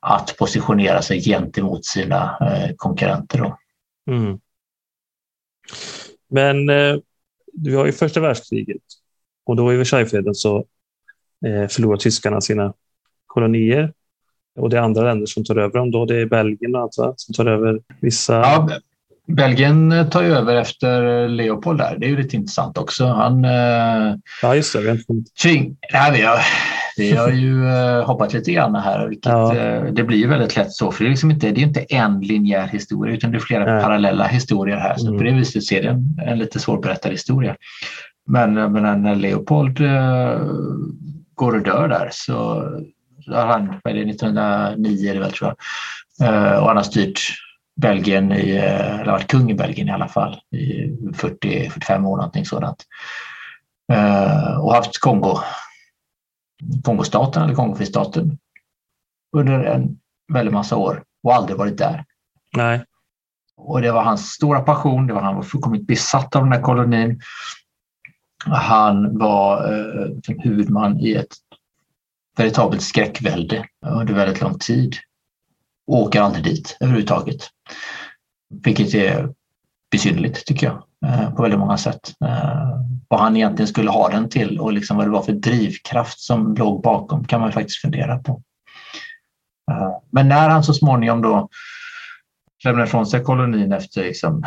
att 0.00 0.36
positionera 0.38 1.02
sig 1.02 1.20
gentemot 1.20 1.84
sina 1.84 2.38
konkurrenter. 2.76 3.38
Då. 3.38 3.58
Mm. 4.10 4.38
Men 6.28 6.68
eh, 6.68 6.96
vi 7.52 7.74
har 7.74 7.86
ju 7.86 7.92
första 7.92 8.20
världskriget 8.20 8.82
och 9.44 9.56
då 9.56 9.72
i 9.72 9.76
Versaillesfreden 9.76 10.34
så 10.34 10.64
förlorar 11.42 11.96
tyskarna 11.96 12.40
sina 12.40 12.72
kolonier. 13.26 13.92
Och 14.58 14.70
det 14.70 14.76
är 14.76 14.80
andra 14.80 15.02
länder 15.02 15.26
som 15.26 15.44
tar 15.44 15.56
över 15.56 15.78
dem 15.78 15.90
då. 15.90 16.04
Det 16.04 16.20
är 16.20 16.26
Belgien 16.26 16.76
alltså, 16.76 17.14
som 17.16 17.34
tar 17.34 17.46
över 17.46 17.80
vissa. 18.00 18.34
Ja, 18.34 18.68
Belgien 19.26 20.06
tar 20.10 20.22
ju 20.22 20.34
över 20.34 20.56
efter 20.56 21.28
Leopold 21.28 21.78
där. 21.78 21.96
Det 21.98 22.06
är 22.06 22.10
ju 22.10 22.16
lite 22.16 22.36
intressant 22.36 22.78
också. 22.78 23.06
Han... 23.06 23.44
Eh, 23.44 24.14
ja, 24.42 24.56
just 24.56 24.72
det. 24.72 24.80
Vi 24.80 24.88
har, 24.88 24.98
tving... 25.42 25.76
Nej, 25.92 26.12
vi 26.12 26.22
har, 26.22 26.38
vi 26.96 27.12
har 27.12 27.28
ju 27.28 27.68
eh, 27.68 28.04
hoppat 28.04 28.32
lite 28.32 28.52
grann 28.52 28.74
här. 28.74 29.08
Vilket, 29.08 29.32
ja. 29.32 29.54
Det 29.92 30.02
blir 30.02 30.18
ju 30.18 30.28
väldigt 30.28 30.56
lätt 30.56 30.72
så. 30.72 30.92
För 30.92 31.04
det 31.04 31.08
är, 31.08 31.10
liksom 31.10 31.30
inte, 31.30 31.50
det 31.50 31.60
är 31.60 31.66
inte 31.66 31.80
en 31.80 32.20
linjär 32.20 32.66
historia 32.66 33.14
utan 33.14 33.30
det 33.30 33.38
är 33.38 33.40
flera 33.40 33.74
Nej. 33.74 33.82
parallella 33.82 34.26
historier 34.26 34.76
här. 34.76 34.96
Så 34.96 35.06
mm. 35.06 35.18
på 35.18 35.24
det 35.24 35.32
viset 35.32 35.64
ser 35.64 35.82
det 35.82 35.88
en, 35.88 36.18
en 36.26 36.38
lite 36.38 36.58
svårberättad 36.58 37.10
historia. 37.10 37.56
Men, 38.26 38.54
men 38.54 39.02
när 39.02 39.14
Leopold 39.14 39.80
går 41.34 41.54
och 41.56 41.62
dör 41.62 41.88
där 41.88 42.08
så 42.12 42.34
har 43.26 43.46
han, 43.46 43.80
vad 43.84 43.96
är 43.96 44.04
det, 44.04 44.10
1909 44.10 45.10
är 45.10 45.14
det 45.14 45.20
väl 45.20 45.32
tror 45.32 45.54
jag, 46.18 46.28
eh, 46.28 46.58
och 46.58 46.66
han 46.66 46.76
har 46.76 46.84
styrt 46.84 47.20
Belgien, 47.76 48.32
i, 48.32 48.56
eh, 48.56 49.00
eller 49.00 49.12
varit 49.12 49.30
kung 49.30 49.50
i 49.50 49.54
Belgien 49.54 49.88
i 49.88 49.92
alla 49.92 50.08
fall 50.08 50.40
i 50.50 50.88
40-45 51.14 52.06
år 52.06 52.16
någonting 52.16 52.46
sådant. 52.46 52.84
Eh, 53.92 54.58
och 54.60 54.74
haft 54.74 55.00
Kongo, 55.00 55.38
Kongostaten 56.84 57.42
eller 57.42 57.54
Kongofristaten 57.54 58.38
under 59.36 59.64
en 59.64 59.98
väldigt 60.32 60.54
massa 60.54 60.76
år 60.76 61.02
och 61.22 61.34
aldrig 61.34 61.58
varit 61.58 61.78
där. 61.78 62.04
Nej. 62.56 62.84
Och 63.56 63.82
det 63.82 63.92
var 63.92 64.02
hans 64.02 64.30
stora 64.30 64.60
passion, 64.60 65.06
det 65.06 65.12
var 65.12 65.22
han 65.22 65.36
var 65.36 65.42
fullkomligt 65.42 65.86
besatt 65.86 66.36
av 66.36 66.42
den 66.42 66.52
här 66.52 66.62
kolonin. 66.62 67.20
Han 68.44 69.18
var 69.18 69.72
eh, 69.72 70.36
huvudman 70.38 71.00
i 71.00 71.12
ett 71.12 71.34
veritabelt 72.36 72.82
skräckvälde 72.82 73.64
under 73.86 74.14
väldigt 74.14 74.40
lång 74.40 74.58
tid. 74.58 74.96
Och 75.86 76.02
åker 76.02 76.20
aldrig 76.20 76.44
dit 76.44 76.76
överhuvudtaget. 76.80 77.48
Vilket 78.64 78.94
är 78.94 79.28
besynnerligt 79.90 80.46
tycker 80.46 80.66
jag. 80.66 80.82
Eh, 81.06 81.34
på 81.34 81.42
väldigt 81.42 81.60
många 81.60 81.76
sätt. 81.76 82.12
Eh, 82.24 82.80
vad 83.08 83.20
han 83.20 83.36
egentligen 83.36 83.68
skulle 83.68 83.90
ha 83.90 84.08
den 84.08 84.28
till 84.28 84.60
och 84.60 84.72
liksom 84.72 84.96
vad 84.96 85.06
det 85.06 85.10
var 85.10 85.22
för 85.22 85.32
drivkraft 85.32 86.20
som 86.20 86.54
låg 86.54 86.82
bakom 86.82 87.24
kan 87.24 87.40
man 87.40 87.52
faktiskt 87.52 87.80
fundera 87.80 88.18
på. 88.18 88.42
Eh, 89.70 89.98
men 90.10 90.28
när 90.28 90.48
han 90.48 90.64
så 90.64 90.74
småningom 90.74 91.22
då 91.22 91.48
lämnade 92.64 92.86
ifrån 92.88 93.06
sig 93.06 93.22
kolonin 93.22 93.72
efter 93.72 94.02
liksom, 94.02 94.44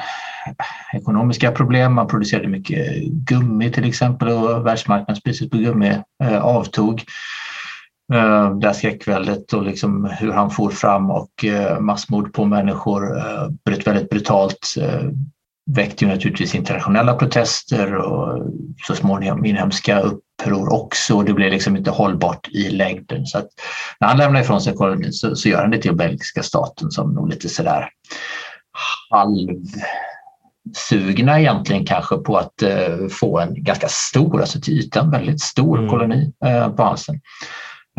ekonomiska 0.93 1.51
problem. 1.51 1.93
Man 1.93 2.07
producerade 2.07 2.47
mycket 2.47 3.03
gummi 3.03 3.72
till 3.72 3.86
exempel 3.86 4.30
och 4.30 4.66
världsmarknadspriset 4.66 5.51
på 5.51 5.57
gummi 5.57 6.01
eh, 6.24 6.45
avtog. 6.45 7.03
Eh, 8.13 8.57
det 8.57 8.68
här 8.68 8.74
skräckväldet 8.74 9.53
och 9.53 9.63
liksom 9.63 10.05
hur 10.20 10.32
han 10.32 10.51
for 10.51 10.70
fram 10.70 11.11
och 11.11 11.45
eh, 11.45 11.80
massmord 11.80 12.34
på 12.34 12.45
människor 12.45 13.18
eh, 13.18 13.47
väldigt 13.86 14.09
brutalt 14.09 14.76
eh, 14.82 15.09
väckte 15.66 16.05
ju 16.05 16.11
naturligtvis 16.11 16.55
internationella 16.55 17.13
protester 17.13 17.95
och 17.95 18.51
så 18.88 18.95
småningom 18.95 19.45
inhemska 19.45 19.99
uppror 19.99 20.74
också. 20.74 21.22
Det 21.22 21.34
blev 21.34 21.51
liksom 21.51 21.78
inte 21.78 21.91
hållbart 21.91 22.47
i 22.47 22.70
längden. 22.70 23.26
Så 23.26 23.41
när 23.99 24.07
han 24.07 24.18
lämnar 24.18 24.41
ifrån 24.41 24.61
sig 24.61 24.76
kolonin 24.76 25.13
så, 25.13 25.36
så 25.36 25.49
gör 25.49 25.61
han 25.61 25.72
det 25.72 25.82
till 25.82 25.95
belgiska 25.95 26.43
staten 26.43 26.91
som 26.91 27.13
nog 27.13 27.30
lite 27.30 27.49
sådär 27.49 27.89
halvsugna 29.09 31.39
egentligen 31.39 31.86
kanske 31.86 32.18
på 32.18 32.38
att 32.38 32.61
eh, 32.61 33.07
få 33.11 33.39
en 33.39 33.63
ganska 33.63 33.88
stor, 33.89 34.41
alltså 34.41 34.61
till 34.61 34.80
ytan 34.80 35.11
väldigt 35.11 35.41
stor 35.41 35.78
mm. 35.78 35.89
koloni 35.89 36.34
eh, 36.45 36.70
på 36.70 36.84
halsen. 36.84 37.22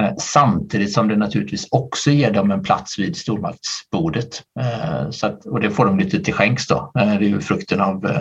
Eh, 0.00 0.14
samtidigt 0.18 0.92
som 0.92 1.08
det 1.08 1.16
naturligtvis 1.16 1.68
också 1.70 2.10
ger 2.10 2.30
dem 2.30 2.50
en 2.50 2.62
plats 2.62 2.98
vid 2.98 3.16
stormaktsbordet. 3.16 4.42
Eh, 4.60 5.10
så 5.10 5.26
att, 5.26 5.46
och 5.46 5.60
det 5.60 5.70
får 5.70 5.86
de 5.86 5.98
lite 5.98 6.20
till 6.20 6.34
skänks 6.34 6.66
då. 6.66 6.92
Eh, 6.98 7.18
det 7.18 7.26
är 7.26 7.28
ju 7.28 7.40
frukten 7.40 7.80
av 7.80 8.12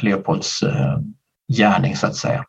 Leopolds 0.00 0.60
gärning 1.52 1.96
så 1.96 2.06
att 2.06 2.16
säga. 2.16 2.44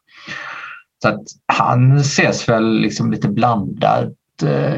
Så 1.02 1.10
att 1.10 1.22
han 1.46 1.98
ses 1.98 2.50
väl 2.50 2.80
liksom 2.80 3.12
lite 3.12 3.28
blandad 3.28 4.16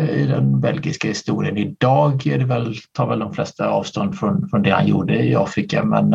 i 0.09 0.25
den 0.25 0.61
belgiska 0.61 1.07
historien. 1.07 1.57
Idag 1.57 2.27
är 2.27 2.37
det 2.37 2.45
väl, 2.45 2.75
tar 2.91 3.07
väl 3.07 3.19
de 3.19 3.33
flesta 3.33 3.67
avstånd 3.67 4.19
från, 4.19 4.49
från 4.49 4.61
det 4.61 4.71
han 4.71 4.87
gjorde 4.87 5.23
i 5.23 5.35
Afrika 5.35 5.83
men, 5.83 6.09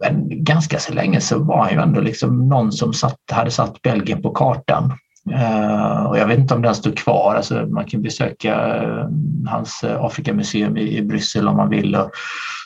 men 0.00 0.44
ganska 0.44 0.78
så 0.78 0.92
länge 0.92 1.20
så 1.20 1.38
var 1.38 1.62
han 1.62 1.72
ju 1.72 1.80
ändå 1.80 2.00
liksom 2.00 2.48
någon 2.48 2.72
som 2.72 2.92
satt, 2.92 3.18
hade 3.32 3.50
satt 3.50 3.82
Belgien 3.82 4.22
på 4.22 4.30
kartan. 4.30 4.92
Uh, 5.30 6.02
och 6.02 6.18
jag 6.18 6.26
vet 6.26 6.38
inte 6.38 6.54
om 6.54 6.62
den 6.62 6.74
står 6.74 6.92
kvar. 6.92 7.34
Alltså, 7.34 7.66
man 7.66 7.84
kan 7.84 8.02
besöka 8.02 8.82
uh, 8.84 9.08
hans 9.46 9.84
uh, 9.84 10.04
Afrikamuseum 10.04 10.76
i, 10.76 10.96
i 10.96 11.02
Bryssel 11.02 11.48
om 11.48 11.56
man 11.56 11.68
vill. 11.68 11.96
Och 11.96 12.10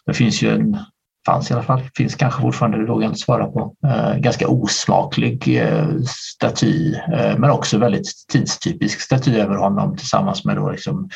det 0.06 0.14
finns 0.14 0.42
ju 0.42 0.50
en, 0.50 0.78
fanns 1.26 1.50
i 1.50 1.54
alla 1.54 1.62
fall, 1.62 1.82
finns 1.96 2.14
kanske 2.14 2.42
fortfarande, 2.42 2.78
det 2.78 2.86
vågar 2.86 3.02
jag 3.02 3.10
inte 3.10 3.20
svara 3.20 3.46
på, 3.46 3.74
ganska 4.16 4.48
osmaklig 4.48 5.62
staty 6.06 6.94
men 7.38 7.50
också 7.50 7.78
väldigt 7.78 8.12
tidstypisk 8.32 9.00
staty 9.00 9.38
över 9.40 9.56
honom 9.56 9.96
tillsammans 9.96 10.44
med 10.44 10.56
då 10.56 10.70
liksom, 10.70 11.08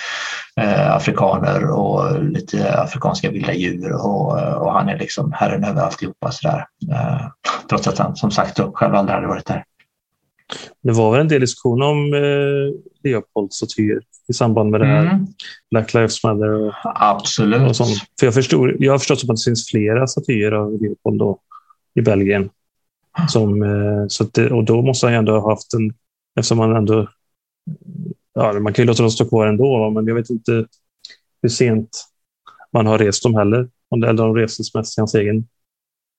afrikaner 0.90 1.70
och 1.70 2.24
lite 2.24 2.80
afrikanska 2.80 3.30
vilda 3.30 3.52
djur 3.54 3.92
och, 3.92 4.32
och 4.62 4.72
han 4.72 4.88
är 4.88 4.98
liksom 4.98 5.32
herren 5.32 5.64
över 5.64 5.82
alltihopa 5.82 6.30
sådär. 6.30 6.66
trots 7.68 7.88
att 7.88 7.98
han 7.98 8.16
som 8.16 8.30
sagt 8.30 8.56
då, 8.56 8.72
själv 8.72 8.94
aldrig 8.94 9.14
hade 9.14 9.28
varit 9.28 9.46
där. 9.46 9.64
Det 10.82 10.92
var 10.92 11.12
väl 11.12 11.20
en 11.20 11.28
del 11.28 11.40
diskussion 11.40 11.82
om 11.82 12.14
eh, 12.14 12.80
Leopolds 13.02 13.56
statyer 13.56 14.00
i 14.28 14.32
samband 14.32 14.70
med 14.70 14.80
det 14.80 14.86
här 14.86 15.06
mm. 15.06 15.26
Black 15.70 15.94
Lives 15.94 16.24
Matter. 16.24 16.50
Och, 16.50 16.74
Absolut. 16.84 17.68
Och 17.68 17.76
sånt. 17.76 17.98
För 18.20 18.26
jag, 18.26 18.34
förstod, 18.34 18.76
jag 18.78 18.92
har 18.92 18.98
förstått 18.98 19.18
att 19.22 19.36
det 19.36 19.44
finns 19.44 19.70
flera 19.70 20.06
statyer 20.06 20.52
av 20.52 20.82
Leopold 20.82 21.18
då, 21.18 21.38
i 21.94 22.02
Belgien. 22.02 22.50
Som, 23.28 23.62
eh, 23.62 24.06
så 24.08 24.24
det, 24.24 24.50
och 24.50 24.64
då 24.64 24.82
måste 24.82 25.06
han 25.06 25.14
ändå 25.14 25.40
ha 25.40 25.50
haft 25.50 25.74
en... 25.74 25.92
Eftersom 26.38 26.58
man 26.58 26.76
ändå... 26.76 27.08
Ja, 28.34 28.52
man 28.52 28.72
kan 28.72 28.82
ju 28.82 28.86
låta 28.86 29.02
dem 29.02 29.10
stå 29.10 29.28
kvar 29.28 29.46
ändå, 29.46 29.90
men 29.90 30.06
jag 30.06 30.14
vet 30.14 30.30
inte 30.30 30.66
hur 31.42 31.48
sent 31.48 31.88
man 32.72 32.86
har 32.86 32.98
rest 32.98 33.22
dem 33.22 33.34
heller. 33.34 33.68
Eller 33.94 34.12
de 34.12 34.36
reses 34.36 34.74
mest 34.74 34.98
i 34.98 35.00
hans 35.00 35.14
egen 35.14 35.46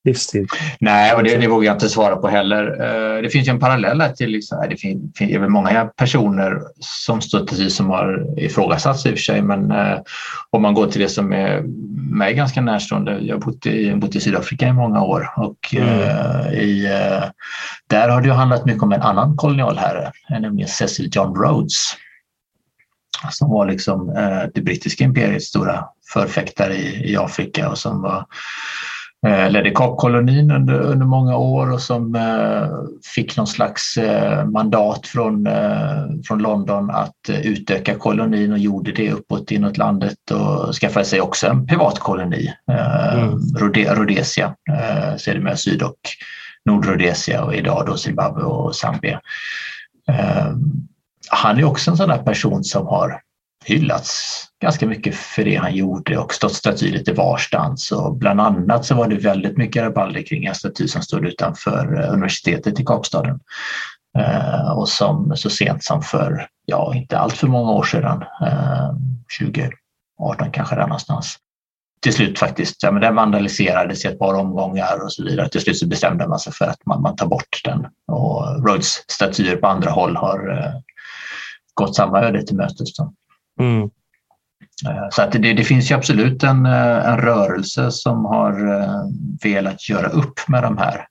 livstid? 0.04 0.49
Nej, 0.80 1.14
och 1.14 1.24
det, 1.24 1.38
det 1.38 1.47
vågar 1.47 1.66
jag 1.66 1.76
inte 1.76 1.89
svara 1.89 2.16
på 2.16 2.28
heller. 2.28 2.64
Eh, 2.82 3.22
det 3.22 3.30
finns 3.30 3.47
ju 3.47 3.52
en 3.52 3.60
parallell 3.60 4.04
till, 4.16 4.30
liksom, 4.30 4.66
det 4.70 4.78
finns, 4.78 5.18
finns 5.18 5.36
väl 5.36 5.49
många 5.49 5.86
personer 5.86 6.62
som 6.80 7.22
stått 7.22 7.72
som 7.72 7.89
har 7.89 8.39
ifrågasatts 8.39 9.06
i 9.06 9.10
och 9.10 9.14
för 9.14 9.22
sig, 9.22 9.41
men 9.41 9.72
eh, 9.72 9.97
om 10.49 10.62
man 10.62 10.74
går 10.74 10.88
till 10.88 11.02
det 11.02 11.10
som 11.10 11.34
är 11.34 11.62
mig 12.12 12.34
ganska 12.34 12.62
närstående. 12.62 13.20
Jag 13.20 13.36
har 13.36 13.41
bott 13.41 13.66
i, 13.66 13.95
bott 13.95 14.16
i 14.16 14.20
Sydafrika 14.20 14.68
i 14.68 14.74
många 14.74 15.04
år 15.04 15.30
och 15.38 15.76
mm. 15.76 15.89
eh, 15.89 16.54
i, 16.54 16.88
där 17.88 18.10
har 18.10 18.22
det 18.22 18.34
handlat 18.34 18.66
mycket 18.66 18.84
om 18.84 18.91
en 18.91 19.02
annan 19.02 19.38
kolonialherre, 19.38 20.12
nämligen 20.30 20.68
Cecil 20.68 21.10
John 21.12 21.36
Rhodes 21.36 21.97
som 23.30 23.49
var 23.49 23.66
liksom 23.66 24.08
det 24.54 24.62
brittiska 24.62 25.04
imperiets 25.04 25.45
stora 25.45 25.86
förfäktare 26.14 26.74
i, 26.74 27.12
i 27.12 27.18
Afrika 27.18 27.70
och 27.70 27.78
som 27.78 28.02
var 28.02 28.26
ledde 29.24 29.72
Kapkolonin 29.72 30.51
under, 30.51 30.80
under 30.80 31.05
många 31.05 31.38
år 31.38 31.72
och 31.72 31.82
som 31.82 32.15
eh, 32.15 32.67
fick 33.15 33.38
någon 33.38 33.47
slags 33.47 33.97
eh, 33.97 34.45
mandat 34.45 35.07
från, 35.07 35.47
från 36.28 36.39
London 36.39 36.89
att 36.89 37.30
utöka 37.43 37.95
kolonin 37.95 38.51
och 38.51 38.57
gjorde 38.57 38.91
det 38.91 39.11
uppåt 39.11 39.51
inåt 39.51 39.78
landet 39.78 40.32
och 40.32 40.76
skaffade 40.76 41.05
sig 41.05 41.22
också 41.22 41.47
en 41.47 41.67
privat 41.67 41.99
koloni, 41.99 42.53
mm. 42.67 43.39
Rhodesia, 43.95 44.55
sedermera 45.17 45.55
Syd 45.57 45.84
och 45.84 45.99
Nordrhodesia 46.65 47.43
och 47.43 47.55
idag 47.55 47.84
då 47.88 47.97
Zimbabwe 47.97 48.43
och 48.43 48.76
Zambia. 48.76 49.22
Han 51.30 51.59
är 51.59 51.63
också 51.63 51.91
en 51.91 51.97
sån 51.97 52.09
där 52.09 52.17
person 52.17 52.63
som 52.63 52.88
har 52.88 53.22
hyllats 53.66 54.43
ganska 54.62 54.88
mycket 54.88 55.16
för 55.16 55.43
det 55.43 55.55
han 55.55 55.76
gjorde 55.76 56.18
och 56.18 56.34
stått 56.34 56.53
staty 56.53 56.91
lite 56.91 57.14
varstans. 57.14 57.91
Och 57.91 58.16
bland 58.16 58.41
annat 58.41 58.86
så 58.86 58.95
var 58.95 59.07
det 59.07 59.16
väldigt 59.16 59.57
mycket 59.57 59.84
rabalder 59.84 60.22
kring 60.22 60.45
en 60.45 60.55
staty 60.55 60.88
som 60.88 61.01
stod 61.01 61.26
utanför 61.26 62.01
eh, 62.03 62.14
universitetet 62.14 62.80
i 62.80 62.86
Kapstaden. 62.86 63.39
Eh, 64.18 64.72
och 64.72 64.89
som 64.89 65.34
så 65.36 65.49
sent 65.49 65.84
som 65.84 66.01
för, 66.01 66.47
ja 66.66 66.95
inte 66.95 67.18
allt 67.18 67.38
för 67.38 67.47
många 67.47 67.72
år 67.72 67.84
sedan, 67.84 68.24
eh, 68.41 68.89
2018 69.39 70.51
kanske 70.51 70.76
där 70.76 70.88
någonstans, 70.88 71.38
till 72.01 72.14
slut 72.14 72.39
faktiskt, 72.39 72.84
ja, 72.84 72.91
men 72.91 73.01
den 73.01 73.16
vandaliserades 73.16 74.05
i 74.05 74.07
ett 74.07 74.20
par 74.20 74.34
omgångar 74.34 75.03
och 75.03 75.14
så 75.14 75.24
vidare. 75.24 75.49
Till 75.49 75.62
slut 75.62 75.78
så 75.78 75.88
bestämde 75.88 76.28
man 76.28 76.39
sig 76.39 76.53
för 76.53 76.66
att 76.66 76.86
man, 76.86 77.01
man 77.01 77.16
tar 77.16 77.28
bort 77.28 77.62
den 77.64 77.88
och 78.07 78.68
Rhodes 78.68 79.12
statyer 79.12 79.55
på 79.55 79.68
andra 79.68 79.91
håll 79.91 80.16
har 80.16 80.57
eh, 80.57 80.74
gått 81.74 81.95
samma 81.95 82.22
öde 82.22 82.45
till 82.45 82.55
mötes. 82.55 82.89
Mm. 83.60 83.89
Eh, 84.88 85.08
så 85.12 85.22
att 85.22 85.32
det, 85.32 85.54
det, 85.54 85.64
finns 85.64 85.91
ju 85.91 85.95
absolut 85.95 86.43
en, 86.43 86.66
eh, 86.66 87.10
en 87.10 87.18
rörelse 87.18 87.91
som 87.91 88.26
har 88.26 88.80
eh, 88.80 89.02
velat 89.43 89.89
göra 89.89 90.08
upp 90.08 90.47
med 90.47 90.64
de 90.64 90.78
här 90.78 91.06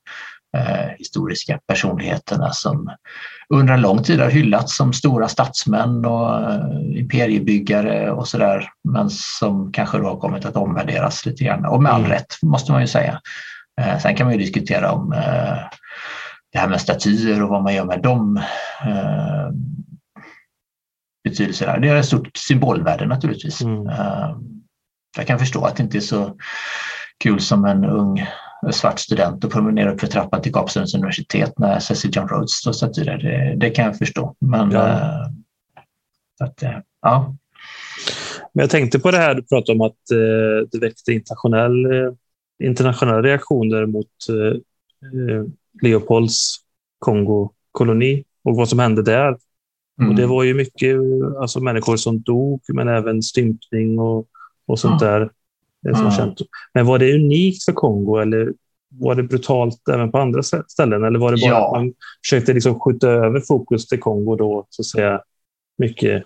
eh, 0.56 0.88
historiska 0.98 1.58
personligheterna 1.66 2.52
som 2.52 2.90
under 3.54 3.74
en 3.74 3.80
lång 3.80 4.02
tid 4.02 4.20
har 4.20 4.30
hyllats 4.30 4.76
som 4.76 4.92
stora 4.92 5.28
statsmän 5.28 6.04
och 6.04 6.40
imperiebyggare 6.96 8.10
och 8.10 8.28
sådär 8.28 8.68
men 8.88 9.10
som 9.10 9.72
kanske 9.72 9.98
då 9.98 10.04
har 10.04 10.16
kommit 10.16 10.44
att 10.44 10.56
omvärderas 10.56 11.26
lite 11.26 11.44
grann 11.44 11.64
och 11.64 11.82
med 11.82 11.92
all 11.92 12.00
mm. 12.00 12.12
rätt 12.12 12.36
måste 12.42 12.72
man 12.72 12.80
ju 12.80 12.86
säga. 12.86 13.20
Eh, 13.80 13.98
sen 13.98 14.14
kan 14.14 14.26
man 14.26 14.34
ju 14.34 14.40
diskutera 14.40 14.92
om 14.92 15.10
det 16.52 16.58
här 16.58 16.68
med 16.68 16.80
statyer 16.80 17.42
och 17.42 17.48
vad 17.48 17.62
man 17.62 17.74
gör 17.74 17.84
med 17.84 18.02
dem 18.02 18.40
betydelse 21.24 21.64
där. 21.64 21.78
Det 21.78 21.88
är 21.88 21.96
ett 21.96 22.06
stort 22.06 22.36
symbolvärde 22.36 23.06
naturligtvis. 23.06 23.60
Mm. 23.60 23.86
Eh, 23.86 24.36
jag 25.16 25.26
kan 25.26 25.38
förstå 25.38 25.64
att 25.64 25.76
det 25.76 25.82
inte 25.82 25.98
är 25.98 26.00
så 26.00 26.36
kul 27.18 27.40
som 27.40 27.64
en 27.64 27.84
ung 27.84 28.26
svart 28.70 28.98
student 28.98 29.44
att 29.44 29.50
promenera 29.50 29.92
upp 29.92 30.00
för 30.00 30.06
trappan 30.06 30.42
till 30.42 30.52
Kapstadens 30.52 30.94
universitet 30.94 31.58
när 31.58 31.78
Cecil 31.78 32.10
John 32.14 32.28
Rhodes 32.28 32.50
står 32.50 32.72
staty 32.72 33.04
där. 33.04 33.18
Det, 33.18 33.56
det, 33.56 33.70
kan 33.70 33.84
jag 33.84 33.98
förstå. 33.98 34.36
Men 34.38 34.70
ja. 34.70 34.88
Äh, 34.88 35.26
att, 36.40 36.62
äh, 36.62 36.78
ja. 37.02 37.36
Men 38.52 38.62
jag 38.62 38.70
tänkte 38.70 38.98
på 38.98 39.10
det 39.10 39.18
här 39.18 39.34
du 39.34 39.42
pratade 39.42 39.78
om 39.78 39.86
att 39.86 40.10
äh, 40.10 40.68
det 40.72 40.78
väckte 40.78 41.12
internationell, 41.12 41.86
internationella 42.62 43.22
reaktioner 43.22 43.86
mot 43.86 44.06
Leopolds 45.82 46.56
Kongo-koloni 46.98 48.24
och 48.44 48.56
vad 48.56 48.68
som 48.68 48.78
hände 48.78 49.02
där. 49.02 49.36
Mm. 50.00 50.10
Och 50.10 50.16
det 50.16 50.26
var 50.26 50.42
ju 50.42 50.54
mycket 50.54 50.96
alltså, 51.40 51.60
människor 51.60 51.96
som 51.96 52.20
dog, 52.20 52.60
men 52.68 52.88
även 52.88 53.22
stympning 53.22 53.98
och, 53.98 54.26
och 54.66 54.78
sånt 54.78 55.00
där. 55.00 55.30
Som 55.82 56.00
mm. 56.00 56.10
känt. 56.10 56.38
Men 56.74 56.86
var 56.86 56.98
det 56.98 57.14
unikt 57.14 57.64
för 57.64 57.72
Kongo 57.72 58.16
eller 58.16 58.52
var 58.98 59.14
det 59.14 59.22
brutalt 59.22 59.88
även 59.88 60.12
på 60.12 60.18
andra 60.18 60.42
ställen? 60.42 61.04
Eller 61.04 61.18
var 61.18 61.32
det 61.32 61.40
bara 61.42 61.50
ja. 61.50 61.66
att 61.66 61.72
man 61.72 61.92
försökte 62.24 62.52
liksom 62.52 62.80
skjuta 62.80 63.08
över 63.10 63.40
fokus 63.40 63.86
till 63.86 64.00
Kongo 64.00 64.36
då, 64.36 64.66
så 64.70 64.82
att 64.82 64.86
säga, 64.86 65.20
mycket? 65.78 66.24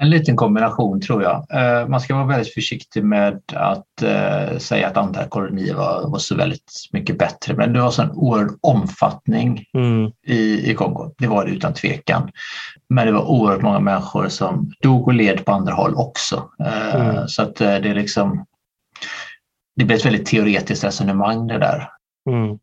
En 0.00 0.10
liten 0.10 0.36
kombination 0.36 1.00
tror 1.00 1.22
jag. 1.22 1.46
Eh, 1.50 1.88
man 1.88 2.00
ska 2.00 2.14
vara 2.14 2.26
väldigt 2.26 2.54
försiktig 2.54 3.04
med 3.04 3.40
att 3.54 4.02
eh, 4.02 4.58
säga 4.58 4.88
att 4.88 4.96
andra 4.96 5.24
kolonier 5.24 5.74
var, 5.74 6.10
var 6.10 6.18
så 6.18 6.34
väldigt 6.34 6.72
mycket 6.92 7.18
bättre. 7.18 7.54
Men 7.54 7.72
det 7.72 7.80
var 7.80 7.90
så 7.90 8.02
en 8.02 8.10
oerhörd 8.10 8.50
omfattning 8.60 9.64
mm. 9.74 10.10
i, 10.26 10.70
i 10.70 10.74
Kongo. 10.74 11.14
Det 11.18 11.26
var 11.26 11.44
det 11.44 11.50
utan 11.50 11.74
tvekan. 11.74 12.30
Men 12.88 13.06
det 13.06 13.12
var 13.12 13.30
oerhört 13.30 13.62
många 13.62 13.80
människor 13.80 14.28
som 14.28 14.72
dog 14.82 15.06
och 15.06 15.14
led 15.14 15.44
på 15.44 15.52
andra 15.52 15.74
håll 15.74 15.94
också. 15.94 16.50
Eh, 16.60 16.94
mm. 16.94 17.28
Så 17.28 17.42
att 17.42 17.56
det 17.56 17.88
är 17.88 17.94
liksom 17.94 18.46
det 19.76 19.84
blir 19.84 19.96
ett 19.96 20.06
väldigt 20.06 20.26
teoretiskt 20.26 20.84
resonemang 20.84 21.46
det 21.46 21.58
där. 21.58 21.88
Mm. 22.30 22.58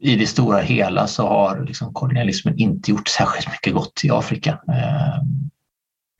I 0.00 0.16
det 0.16 0.26
stora 0.26 0.58
hela 0.58 1.06
så 1.06 1.28
har 1.28 1.64
liksom 1.64 1.92
kolonialismen 1.92 2.58
inte 2.58 2.90
gjort 2.90 3.08
särskilt 3.08 3.48
mycket 3.50 3.74
gott 3.74 4.00
i 4.04 4.10
Afrika. 4.10 4.58